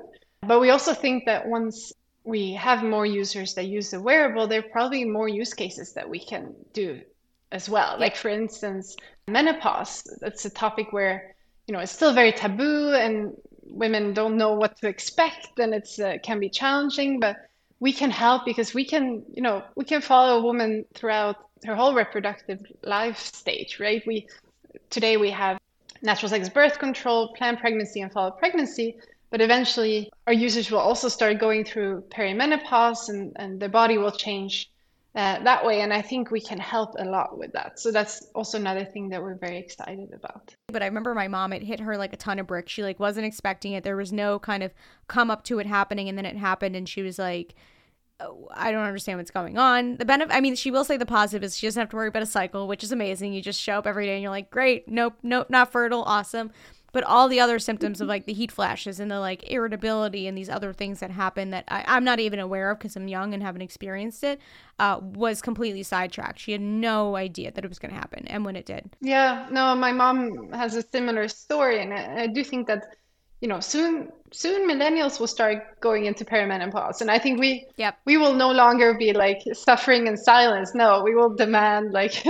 But 0.47 0.61
we 0.61 0.69
also 0.69 0.93
think 0.93 1.25
that 1.25 1.45
once 1.45 1.91
we 2.23 2.53
have 2.53 2.83
more 2.83 3.05
users 3.05 3.53
that 3.55 3.65
use 3.65 3.91
the 3.91 4.01
wearable, 4.01 4.47
there 4.47 4.59
are 4.59 4.71
probably 4.71 5.05
more 5.05 5.27
use 5.27 5.53
cases 5.53 5.93
that 5.93 6.09
we 6.09 6.19
can 6.19 6.53
do 6.73 7.01
as 7.51 7.67
well. 7.69 7.97
Like 7.99 8.15
for 8.15 8.29
instance, 8.29 8.95
menopause. 9.27 10.03
That's 10.21 10.45
a 10.45 10.49
topic 10.49 10.93
where 10.93 11.35
you 11.67 11.73
know 11.73 11.79
it's 11.79 11.91
still 11.91 12.13
very 12.13 12.31
taboo, 12.31 12.93
and 12.93 13.35
women 13.63 14.13
don't 14.13 14.37
know 14.37 14.53
what 14.53 14.77
to 14.77 14.87
expect, 14.87 15.59
and 15.59 15.73
it's 15.73 15.99
uh, 15.99 16.17
can 16.23 16.39
be 16.39 16.49
challenging. 16.49 17.19
But 17.19 17.37
we 17.79 17.91
can 17.91 18.11
help 18.11 18.45
because 18.45 18.73
we 18.73 18.85
can, 18.85 19.23
you 19.33 19.41
know, 19.41 19.63
we 19.75 19.85
can 19.85 20.01
follow 20.01 20.37
a 20.37 20.43
woman 20.43 20.85
throughout 20.93 21.37
her 21.65 21.75
whole 21.75 21.93
reproductive 21.93 22.59
life 22.83 23.17
stage, 23.17 23.79
right? 23.79 24.03
We 24.05 24.27
today 24.89 25.17
we 25.17 25.31
have 25.31 25.59
natural 26.01 26.29
sex 26.29 26.49
birth 26.49 26.79
control, 26.79 27.33
planned 27.35 27.59
pregnancy, 27.59 28.01
and 28.01 28.11
followed 28.11 28.37
pregnancy. 28.37 28.97
But 29.31 29.39
eventually, 29.39 30.11
our 30.27 30.33
users 30.33 30.69
will 30.69 30.79
also 30.79 31.07
start 31.07 31.39
going 31.39 31.63
through 31.63 32.03
perimenopause 32.09 33.07
and, 33.07 33.31
and 33.37 33.59
their 33.59 33.69
body 33.69 33.97
will 33.97 34.11
change 34.11 34.69
uh, 35.15 35.41
that 35.43 35.65
way. 35.65 35.81
And 35.81 35.93
I 35.93 36.01
think 36.01 36.31
we 36.31 36.41
can 36.41 36.57
help 36.57 36.95
a 36.99 37.05
lot 37.05 37.37
with 37.37 37.53
that. 37.53 37.79
So 37.79 37.91
that's 37.91 38.27
also 38.35 38.57
another 38.57 38.83
thing 38.83 39.07
that 39.09 39.21
we're 39.21 39.35
very 39.35 39.57
excited 39.57 40.13
about. 40.13 40.53
But 40.67 40.83
I 40.83 40.85
remember 40.85 41.15
my 41.15 41.29
mom, 41.29 41.53
it 41.53 41.63
hit 41.63 41.79
her 41.79 41.97
like 41.97 42.11
a 42.11 42.17
ton 42.17 42.39
of 42.39 42.47
bricks. 42.47 42.73
She 42.73 42.83
like 42.83 42.99
wasn't 42.99 43.25
expecting 43.25 43.71
it. 43.71 43.85
There 43.85 43.95
was 43.95 44.11
no 44.11 44.37
kind 44.37 44.63
of 44.63 44.73
come 45.07 45.31
up 45.31 45.45
to 45.45 45.59
it 45.59 45.65
happening. 45.65 46.09
And 46.09 46.17
then 46.17 46.25
it 46.25 46.35
happened. 46.35 46.75
And 46.75 46.87
she 46.87 47.01
was 47.01 47.17
like, 47.17 47.55
oh, 48.19 48.49
I 48.53 48.73
don't 48.73 48.83
understand 48.83 49.17
what's 49.17 49.31
going 49.31 49.57
on. 49.57 49.95
The 49.95 50.05
benefit, 50.05 50.35
I 50.35 50.41
mean, 50.41 50.55
she 50.55 50.71
will 50.71 50.83
say 50.83 50.97
the 50.97 51.05
positive 51.05 51.43
is 51.43 51.57
she 51.57 51.67
doesn't 51.67 51.79
have 51.79 51.89
to 51.91 51.95
worry 51.95 52.09
about 52.09 52.23
a 52.23 52.27
cycle, 52.27 52.67
which 52.67 52.83
is 52.83 52.91
amazing. 52.91 53.31
You 53.31 53.41
just 53.41 53.61
show 53.61 53.77
up 53.77 53.87
every 53.87 54.07
day 54.07 54.15
and 54.15 54.21
you're 54.21 54.29
like, 54.29 54.51
great, 54.51 54.89
nope, 54.89 55.15
nope, 55.23 55.49
not 55.49 55.71
fertile, 55.71 56.03
awesome 56.03 56.51
but 56.91 57.03
all 57.03 57.27
the 57.27 57.39
other 57.39 57.59
symptoms 57.59 58.01
of 58.01 58.07
like 58.07 58.25
the 58.25 58.33
heat 58.33 58.51
flashes 58.51 58.99
and 58.99 59.09
the 59.09 59.19
like 59.19 59.49
irritability 59.49 60.27
and 60.27 60.37
these 60.37 60.49
other 60.49 60.73
things 60.73 60.99
that 60.99 61.11
happen 61.11 61.51
that 61.51 61.65
I, 61.67 61.97
am 61.97 62.03
not 62.03 62.19
even 62.19 62.39
aware 62.39 62.71
of 62.71 62.79
because 62.79 62.95
I'm 62.95 63.07
young 63.07 63.33
and 63.33 63.41
haven't 63.41 63.61
experienced 63.61 64.23
it 64.23 64.39
uh, 64.79 64.99
was 65.01 65.41
completely 65.41 65.83
sidetracked. 65.83 66.39
She 66.39 66.51
had 66.51 66.61
no 66.61 67.15
idea 67.15 67.51
that 67.51 67.63
it 67.63 67.67
was 67.67 67.79
going 67.79 67.93
to 67.93 67.99
happen. 67.99 68.27
And 68.27 68.45
when 68.45 68.55
it 68.55 68.65
did. 68.65 68.89
Yeah, 69.01 69.47
no, 69.51 69.75
my 69.75 69.91
mom 69.91 70.51
has 70.51 70.75
a 70.75 70.81
similar 70.81 71.27
story. 71.27 71.81
And 71.81 71.93
I, 71.93 72.23
I 72.23 72.27
do 72.27 72.43
think 72.43 72.67
that 72.67 72.95
you 73.41 73.47
know, 73.47 73.59
soon 73.59 74.11
soon 74.31 74.67
millennials 74.67 75.19
will 75.19 75.27
start 75.27 75.79
going 75.79 76.05
into 76.05 76.25
perimenopause, 76.25 77.01
and 77.01 77.11
I 77.11 77.19
think 77.19 77.39
we 77.39 77.67
yep. 77.77 77.97
we 78.05 78.17
will 78.17 78.33
no 78.33 78.51
longer 78.51 78.93
be 78.93 79.13
like 79.13 79.41
suffering 79.53 80.07
in 80.07 80.17
silence. 80.17 80.73
No, 80.73 81.03
we 81.03 81.15
will 81.15 81.35
demand 81.35 81.91
like 81.91 82.23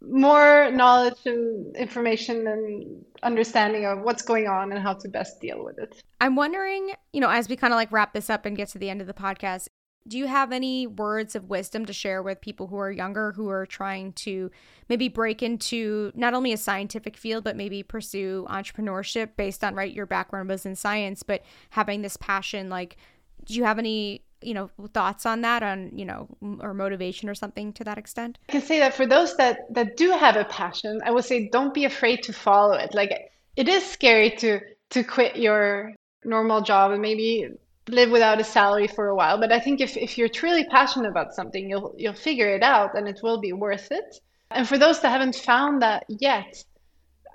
more 0.00 0.70
knowledge 0.72 1.18
and 1.26 1.76
information 1.76 2.46
and 2.46 3.04
understanding 3.22 3.84
of 3.84 4.00
what's 4.00 4.22
going 4.22 4.48
on 4.48 4.72
and 4.72 4.82
how 4.82 4.94
to 4.94 5.08
best 5.08 5.40
deal 5.40 5.64
with 5.64 5.78
it. 5.78 6.02
I'm 6.20 6.36
wondering, 6.36 6.92
you 7.12 7.20
know, 7.20 7.30
as 7.30 7.48
we 7.48 7.56
kind 7.56 7.72
of 7.72 7.76
like 7.76 7.92
wrap 7.92 8.14
this 8.14 8.30
up 8.30 8.46
and 8.46 8.56
get 8.56 8.68
to 8.68 8.78
the 8.78 8.90
end 8.90 9.00
of 9.00 9.06
the 9.06 9.14
podcast, 9.14 9.68
do 10.10 10.18
you 10.18 10.26
have 10.26 10.50
any 10.50 10.88
words 10.88 11.36
of 11.36 11.48
wisdom 11.48 11.86
to 11.86 11.92
share 11.92 12.20
with 12.20 12.40
people 12.40 12.66
who 12.66 12.76
are 12.76 12.90
younger 12.90 13.30
who 13.32 13.48
are 13.48 13.64
trying 13.64 14.12
to 14.12 14.50
maybe 14.88 15.08
break 15.08 15.40
into 15.40 16.10
not 16.16 16.34
only 16.34 16.52
a 16.52 16.56
scientific 16.56 17.16
field 17.16 17.44
but 17.44 17.56
maybe 17.56 17.82
pursue 17.82 18.44
entrepreneurship 18.50 19.30
based 19.36 19.62
on 19.62 19.74
right 19.74 19.94
your 19.94 20.06
background 20.06 20.48
was 20.48 20.66
in 20.66 20.74
science 20.74 21.22
but 21.22 21.42
having 21.70 22.02
this 22.02 22.16
passion? 22.16 22.68
Like 22.68 22.96
do 23.44 23.54
you 23.54 23.64
have 23.64 23.78
any 23.78 24.22
you 24.42 24.52
know 24.52 24.68
thoughts 24.92 25.26
on 25.26 25.42
that 25.42 25.62
on 25.62 25.92
you 25.96 26.04
know 26.04 26.26
or 26.60 26.74
motivation 26.74 27.28
or 27.28 27.34
something 27.34 27.72
to 27.74 27.84
that 27.84 27.96
extent? 27.96 28.38
I 28.48 28.52
can 28.52 28.62
say 28.62 28.80
that 28.80 28.94
for 28.94 29.06
those 29.06 29.36
that 29.36 29.72
that 29.72 29.96
do 29.96 30.10
have 30.10 30.36
a 30.36 30.44
passion 30.44 31.00
i 31.04 31.10
would 31.10 31.24
say 31.24 31.48
don't 31.48 31.72
be 31.72 31.84
afraid 31.84 32.24
to 32.24 32.32
follow 32.32 32.74
it. 32.74 32.94
Like 32.94 33.12
it 33.54 33.68
is 33.68 33.86
scary 33.86 34.30
to 34.38 34.60
to 34.90 35.04
quit 35.04 35.36
your 35.36 35.94
normal 36.24 36.62
job 36.62 36.90
and 36.90 37.00
maybe 37.00 37.48
live 37.92 38.10
without 38.10 38.40
a 38.40 38.44
salary 38.44 38.86
for 38.86 39.08
a 39.08 39.14
while. 39.14 39.38
But 39.38 39.52
I 39.52 39.60
think 39.60 39.80
if, 39.80 39.96
if 39.96 40.16
you're 40.18 40.28
truly 40.28 40.64
passionate 40.64 41.08
about 41.08 41.34
something, 41.34 41.68
you'll 41.68 41.94
you'll 41.96 42.14
figure 42.14 42.54
it 42.54 42.62
out 42.62 42.96
and 42.96 43.08
it 43.08 43.20
will 43.22 43.40
be 43.40 43.52
worth 43.52 43.90
it. 43.90 44.20
And 44.50 44.68
for 44.68 44.78
those 44.78 45.00
that 45.00 45.10
haven't 45.10 45.36
found 45.36 45.82
that 45.82 46.04
yet, 46.08 46.64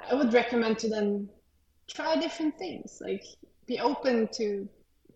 I 0.10 0.16
would 0.16 0.34
recommend 0.34 0.80
to 0.80 0.90
them 0.90 1.30
try 1.88 2.16
different 2.16 2.58
things. 2.58 3.02
Like 3.02 3.24
be 3.66 3.80
open 3.80 4.28
to 4.34 4.68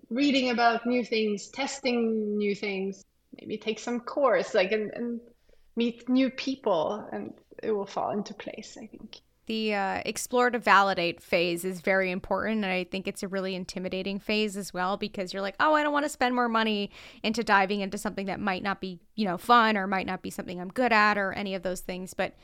reading 0.10 0.50
about 0.50 0.86
new 0.86 1.04
things, 1.04 1.50
testing 1.50 2.38
new 2.38 2.56
things, 2.56 3.06
maybe 3.40 3.58
take 3.58 3.80
some 3.80 4.00
course, 4.00 4.54
like 4.54 4.72
and, 4.72 4.92
and 4.94 5.20
meet 5.76 6.10
new 6.10 6.30
people 6.30 7.08
and 7.12 7.34
it 7.62 7.72
will 7.72 7.86
fall 7.86 8.12
into 8.12 8.34
place, 8.34 8.78
I 8.82 8.88
think 8.88 9.18
the 9.50 9.74
uh, 9.74 10.02
explore 10.06 10.50
to 10.52 10.60
validate 10.60 11.22
phase 11.22 11.66
is 11.66 11.82
very 11.82 12.12
important 12.12 12.64
and 12.64 12.72
i 12.72 12.84
think 12.84 13.08
it's 13.08 13.24
a 13.24 13.28
really 13.28 13.56
intimidating 13.56 14.20
phase 14.20 14.56
as 14.56 14.74
well 14.74 14.96
because 14.96 15.34
you're 15.34 15.42
like 15.42 15.56
oh 15.60 15.74
i 15.74 15.84
don't 15.84 15.92
want 15.92 16.06
to 16.06 16.10
spend 16.10 16.34
more 16.36 16.48
money 16.48 16.92
into 17.24 17.44
diving 17.44 17.82
into 17.82 17.98
something 17.98 18.28
that 18.28 18.40
might 18.40 18.64
not 18.64 18.80
be 18.80 19.00
you 19.16 19.26
know 19.26 19.38
fun 19.38 19.76
or 19.76 19.88
might 19.88 20.06
not 20.06 20.22
be 20.22 20.30
something 20.30 20.62
i'm 20.62 20.70
good 20.70 20.94
at 20.94 21.18
or 21.18 21.34
any 21.34 21.56
of 21.56 21.64
those 21.64 21.82
things 21.82 22.14
but 22.14 22.36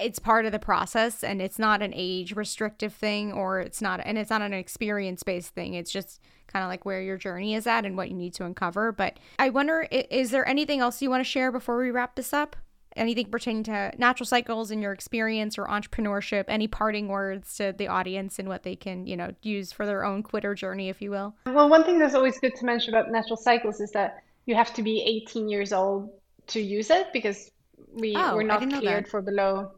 it's 0.00 0.18
part 0.18 0.46
of 0.46 0.52
the 0.52 0.58
process 0.58 1.22
and 1.22 1.40
it's 1.40 1.58
not 1.58 1.82
an 1.82 1.92
age 1.94 2.34
restrictive 2.34 2.92
thing 2.92 3.32
or 3.32 3.60
it's 3.60 3.80
not 3.80 4.00
and 4.04 4.18
it's 4.18 4.30
not 4.30 4.42
an 4.42 4.52
experience 4.52 5.22
based 5.22 5.54
thing. 5.54 5.74
It's 5.74 5.90
just 5.90 6.20
kind 6.46 6.62
of 6.62 6.68
like 6.68 6.84
where 6.84 7.00
your 7.00 7.16
journey 7.16 7.54
is 7.54 7.66
at 7.66 7.86
and 7.86 7.96
what 7.96 8.10
you 8.10 8.14
need 8.14 8.34
to 8.34 8.44
uncover 8.44 8.92
but 8.92 9.18
i 9.38 9.48
wonder 9.48 9.86
is 9.90 10.30
there 10.30 10.46
anything 10.46 10.80
else 10.80 11.00
you 11.00 11.08
want 11.08 11.20
to 11.20 11.28
share 11.28 11.50
before 11.50 11.78
we 11.78 11.90
wrap 11.90 12.14
this 12.14 12.34
up 12.34 12.56
anything 12.96 13.26
pertaining 13.26 13.62
to 13.64 13.92
natural 13.98 14.26
cycles 14.26 14.70
in 14.70 14.82
your 14.82 14.92
experience 14.92 15.58
or 15.58 15.66
entrepreneurship 15.66 16.44
any 16.48 16.66
parting 16.66 17.08
words 17.08 17.56
to 17.56 17.74
the 17.76 17.88
audience 17.88 18.38
and 18.38 18.48
what 18.48 18.62
they 18.62 18.76
can 18.76 19.06
you 19.06 19.16
know 19.16 19.32
use 19.42 19.72
for 19.72 19.86
their 19.86 20.04
own 20.04 20.22
quitter 20.22 20.54
journey 20.54 20.88
if 20.88 21.00
you 21.02 21.10
will? 21.10 21.34
Well 21.46 21.68
one 21.68 21.84
thing 21.84 21.98
that's 21.98 22.14
always 22.14 22.38
good 22.38 22.54
to 22.56 22.64
mention 22.64 22.94
about 22.94 23.10
natural 23.10 23.36
cycles 23.36 23.80
is 23.80 23.90
that 23.92 24.22
you 24.46 24.54
have 24.54 24.74
to 24.74 24.82
be 24.82 25.02
18 25.26 25.48
years 25.48 25.72
old 25.72 26.10
to 26.48 26.60
use 26.60 26.90
it 26.90 27.12
because 27.12 27.50
we 27.92 28.14
oh, 28.16 28.36
we're 28.36 28.42
not 28.42 28.68
cleared 28.68 29.08
for 29.08 29.22
below 29.22 29.72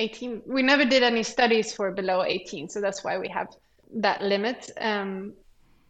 18 0.00 0.42
we 0.46 0.62
never 0.62 0.84
did 0.84 1.02
any 1.02 1.22
studies 1.22 1.72
for 1.72 1.90
below 1.90 2.22
18 2.22 2.68
so 2.68 2.80
that's 2.80 3.02
why 3.04 3.18
we 3.18 3.28
have 3.28 3.48
that 3.94 4.22
limit. 4.22 4.70
Um, 4.80 5.34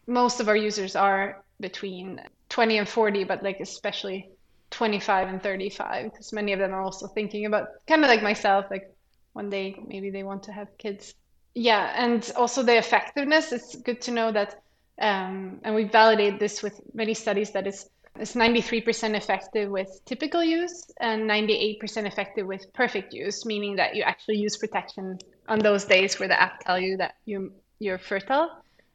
most 0.07 0.41
of 0.41 0.49
our 0.49 0.57
users 0.57 0.97
are 0.97 1.43
between 1.61 2.21
20 2.49 2.79
and 2.79 2.89
40 2.89 3.25
but 3.25 3.43
like 3.43 3.61
especially 3.61 4.31
25 4.79 5.29
and 5.29 5.43
35 5.43 6.05
because 6.05 6.33
many 6.33 6.53
of 6.53 6.61
them 6.61 6.73
are 6.73 6.81
also 6.81 7.09
thinking 7.09 7.47
about 7.47 7.67
kind 7.89 8.05
of 8.05 8.09
like 8.09 8.23
myself 8.23 8.65
like 8.71 8.95
one 9.33 9.51
day 9.51 9.77
maybe 9.89 10.09
they 10.11 10.23
want 10.23 10.45
to 10.45 10.53
have 10.53 10.69
kids. 10.79 11.15
Yeah 11.55 11.93
and 11.97 12.31
also 12.37 12.63
the 12.63 12.79
effectiveness 12.79 13.51
it's 13.51 13.75
good 13.75 14.01
to 14.03 14.13
know 14.13 14.31
that 14.31 14.63
um, 15.01 15.61
and 15.65 15.75
we 15.75 15.85
validate 15.85 16.39
this 16.39 16.63
with 16.63 16.81
many 16.95 17.15
studies 17.15 17.51
that 17.51 17.67
it's 17.67 17.89
it's 18.21 18.35
93% 18.35 19.15
effective 19.17 19.69
with 19.71 19.91
typical 20.05 20.43
use 20.43 20.91
and 21.01 21.29
98% 21.29 22.07
effective 22.07 22.47
with 22.47 22.73
perfect 22.73 23.13
use 23.13 23.45
meaning 23.45 23.75
that 23.77 23.97
you 23.97 24.03
actually 24.03 24.37
use 24.37 24.57
protection 24.57 25.19
on 25.49 25.59
those 25.59 25.85
days 25.85 26.21
where 26.21 26.29
the 26.29 26.41
app 26.41 26.61
tell 26.61 26.79
you 26.79 26.97
that 26.99 27.15
you 27.25 27.53
you're 27.81 27.99
fertile. 27.99 28.51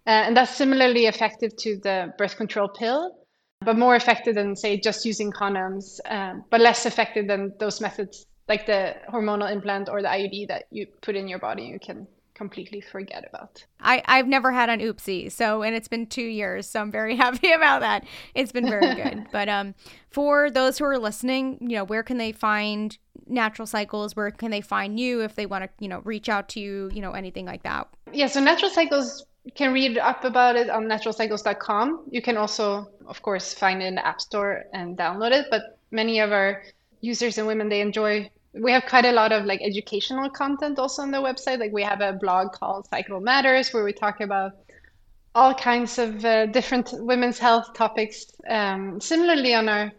Uh, 0.06 0.24
and 0.28 0.36
that's 0.36 0.56
similarly 0.56 1.06
effective 1.08 1.56
to 1.58 1.78
the 1.78 2.14
birth 2.18 2.36
control 2.36 2.68
pill 2.68 3.23
but 3.66 3.78
more 3.78 3.96
effective 3.96 4.36
than 4.36 4.56
say 4.56 4.80
just 4.80 5.06
using 5.06 5.32
condoms, 5.32 6.00
um, 6.10 6.44
but 6.50 6.62
less 6.62 6.86
effective 6.86 7.28
than 7.28 7.54
those 7.60 7.82
methods 7.82 8.26
like 8.48 8.66
the 8.66 8.96
hormonal 9.10 9.50
implant 9.52 9.90
or 9.90 10.02
the 10.02 10.08
IUD 10.08 10.48
that 10.50 10.66
you 10.70 10.86
put 11.02 11.16
in 11.16 11.28
your 11.28 11.40
body. 11.40 11.64
You 11.64 11.80
can 11.80 12.08
completely 12.34 12.82
forget 12.82 13.26
about. 13.30 13.64
I, 13.80 14.02
I've 14.06 14.28
never 14.28 14.52
had 14.52 14.70
an 14.70 14.80
oopsie, 14.80 15.32
so 15.32 15.62
and 15.62 15.76
it's 15.76 15.88
been 15.88 16.08
two 16.08 16.24
years, 16.24 16.68
so 16.68 16.82
I'm 16.82 16.92
very 16.92 17.16
happy 17.26 17.52
about 17.52 17.82
that. 17.82 18.06
It's 18.36 18.52
been 18.52 18.68
very 18.68 18.96
good. 19.04 19.28
but 19.32 19.50
um 19.50 19.76
for 20.10 20.50
those 20.52 20.78
who 20.78 20.86
are 20.86 20.98
listening, 20.98 21.58
you 21.62 21.78
know, 21.78 21.84
where 21.84 22.04
can 22.04 22.18
they 22.18 22.32
find 22.32 22.98
natural 23.28 23.66
cycles? 23.66 24.16
Where 24.16 24.32
can 24.32 24.52
they 24.52 24.62
find 24.62 25.00
you 25.00 25.22
if 25.22 25.36
they 25.36 25.46
want 25.46 25.64
to, 25.64 25.70
you 25.80 25.88
know, 25.88 26.02
reach 26.04 26.30
out 26.30 26.50
to 26.50 26.60
you, 26.60 26.90
you 26.94 27.02
know, 27.02 27.12
anything 27.12 27.46
like 27.46 27.64
that? 27.64 27.88
Yeah, 28.12 28.28
so 28.28 28.40
natural 28.42 28.72
cycles 28.72 29.26
can 29.52 29.74
read 29.74 29.98
up 29.98 30.24
about 30.24 30.56
it 30.56 30.70
on 30.70 30.86
naturalcycles.com. 30.86 32.06
You 32.10 32.22
can 32.22 32.38
also, 32.38 32.88
of 33.08 33.22
course, 33.22 33.54
find 33.54 33.82
it 33.82 33.86
in 33.86 33.96
the 33.96 34.06
App 34.06 34.22
Store 34.22 34.64
and 34.74 34.98
download 34.98 35.32
it. 35.32 35.48
But 35.52 35.78
many 35.92 36.20
of 36.20 36.32
our 36.32 36.64
users 37.02 37.38
and 37.38 37.48
women, 37.48 37.70
they 37.70 37.82
enjoy. 37.82 38.30
We 38.54 38.72
have 38.72 38.86
quite 38.86 39.06
a 39.06 39.12
lot 39.12 39.32
of 39.32 39.46
like 39.46 39.62
educational 39.62 40.30
content 40.30 40.80
also 40.80 41.02
on 41.02 41.12
the 41.12 41.18
website. 41.18 41.60
Like 41.60 41.74
we 41.74 41.84
have 41.84 42.02
a 42.02 42.14
blog 42.14 42.54
called 42.54 42.88
Cycle 42.88 43.20
Matters 43.20 43.74
where 43.74 43.84
we 43.84 43.92
talk 43.92 44.22
about 44.22 44.54
all 45.36 45.54
kinds 45.54 45.98
of 45.98 46.24
uh, 46.24 46.46
different 46.46 46.92
women's 46.94 47.40
health 47.40 47.74
topics. 47.74 48.28
Um, 48.48 49.02
similarly, 49.02 49.54
on 49.56 49.68
our 49.68 49.92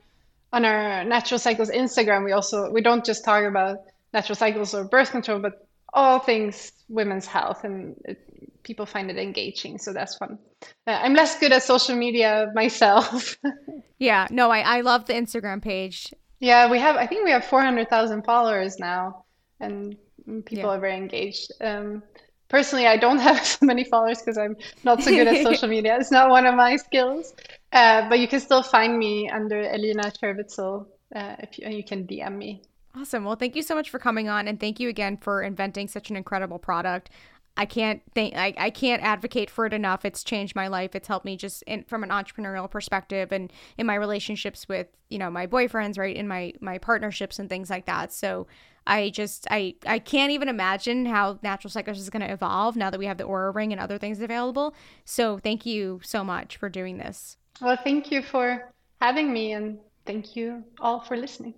on 0.53 0.65
our 0.65 1.05
Natural 1.05 1.39
Cycles 1.39 1.71
Instagram, 1.71 2.25
we 2.25 2.33
also 2.33 2.71
we 2.71 2.81
don't 2.81 3.05
just 3.05 3.25
talk 3.25 3.45
about 3.45 3.79
natural 4.15 4.37
cycles 4.37 4.73
or 4.73 4.85
birth 4.85 5.11
control, 5.11 5.41
but 5.41 5.64
all 5.95 6.19
things 6.19 6.73
women's 6.89 7.27
health, 7.27 7.65
and 7.65 7.97
it, 8.05 8.63
people 8.63 8.85
find 8.85 9.11
it 9.11 9.17
engaging. 9.17 9.79
So 9.79 9.93
that's 9.93 10.17
fun. 10.17 10.39
Uh, 10.87 10.99
I'm 11.03 11.15
less 11.15 11.39
good 11.39 11.53
at 11.53 11.63
social 11.63 11.97
media 11.97 12.51
myself. 12.55 13.37
yeah, 13.99 14.27
no, 14.31 14.51
I, 14.51 14.61
I 14.61 14.81
love 14.83 15.07
the 15.07 15.15
Instagram 15.15 15.63
page. 15.63 16.13
Yeah, 16.41 16.71
we 16.71 16.79
have, 16.79 16.97
I 16.97 17.07
think 17.07 17.25
we 17.25 17.31
have 17.31 17.45
400,000 17.45 18.23
followers 18.25 18.79
now, 18.79 19.25
and 19.61 19.97
people 20.45 20.65
yeah. 20.65 20.69
are 20.69 20.81
very 20.81 20.97
engaged. 20.97 21.53
Um, 21.61 22.03
personally, 22.49 22.87
I 22.87 22.97
don't 22.97 23.19
have 23.31 23.45
so 23.45 23.65
many 23.65 23.85
followers 23.85 24.19
because 24.19 24.37
I'm 24.37 24.57
not 24.83 25.03
so 25.03 25.11
good 25.11 25.29
at 25.29 25.43
social 25.51 25.69
media. 25.69 25.97
It's 25.99 26.11
not 26.11 26.29
one 26.29 26.47
of 26.47 26.55
my 26.55 26.77
skills. 26.77 27.35
Uh, 27.73 28.09
but 28.09 28.19
you 28.19 28.29
can 28.29 28.41
still 28.41 28.63
find 28.63 28.99
me 28.99 29.29
under 29.29 29.61
Elina 29.61 30.13
Scherwitzl 30.13 30.87
uh, 31.15 31.37
if 31.41 31.59
you, 31.59 31.69
you 31.69 31.85
can 31.85 32.07
DM 32.07 32.37
me. 32.37 32.63
Awesome. 32.97 33.25
Well, 33.25 33.37
thank 33.37 33.57
you 33.57 33.63
so 33.63 33.75
much 33.75 33.91
for 33.91 33.99
coming 33.99 34.29
on, 34.29 34.47
and 34.47 34.61
thank 34.61 34.79
you 34.79 34.89
again 34.89 35.17
for 35.17 35.43
inventing 35.43 35.89
such 35.89 36.11
an 36.11 36.17
incredible 36.17 36.59
product. 36.59 37.11
I 37.57 37.67
can't 37.67 38.03
think 38.15 38.37
I, 38.37 38.53
I 38.57 38.71
can't 38.71 39.03
advocate 39.03 39.49
for 39.49 39.67
it 39.67 39.73
enough. 39.73 40.05
It's 40.05 40.25
changed 40.25 40.57
my 40.57 40.67
life. 40.67 40.95
It's 40.95 41.07
helped 41.07 41.25
me 41.25 41.37
just 41.37 41.63
in, 41.63 41.85
from 41.85 42.03
an 42.03 42.11
entrepreneurial 42.11 42.69
perspective 42.69 43.31
and 43.31 43.53
in 43.79 43.87
my 43.87 43.95
relationships 43.95 44.69
with, 44.69 44.89
you 45.09 45.19
know, 45.19 45.31
my 45.31 45.47
boyfriends, 45.47 45.99
right? 45.99 46.17
In 46.17 46.27
my 46.27 46.53
my 46.61 46.79
partnerships 46.79 47.39
and 47.39 47.49
things 47.49 47.71
like 47.71 47.87
that. 47.87 48.13
So 48.13 48.49
I 48.87 49.11
just 49.11 49.47
I 49.51 49.77
I 49.87 50.01
can't 50.01 50.33
even 50.33 50.49
imagine 50.49 51.07
how 51.07 51.39
natural 51.43 51.71
cycles 51.71 51.99
is 51.99 52.11
going 52.11 52.27
to 52.27 52.33
evolve 52.33 52.77
now 52.77 52.91
that 52.91 52.99
we 52.99 53.07
have 53.07 53.19
the 53.19 53.25
Oura 53.25 53.55
ring 53.55 53.73
and 53.73 53.81
other 53.81 53.99
things 53.99 54.21
available. 54.21 54.75
So 55.05 55.39
thank 55.39 55.65
you 55.65 56.01
so 56.03 56.25
much 56.25 56.57
for 56.57 56.69
doing 56.69 56.99
this. 56.99 57.37
Well, 57.61 57.79
thank 57.83 58.11
you 58.11 58.23
for 58.23 58.73
having 59.01 59.33
me 59.33 59.53
and 59.53 59.79
thank 60.07 60.35
you 60.35 60.65
all 60.81 61.01
for 61.01 61.17
listening. 61.17 61.55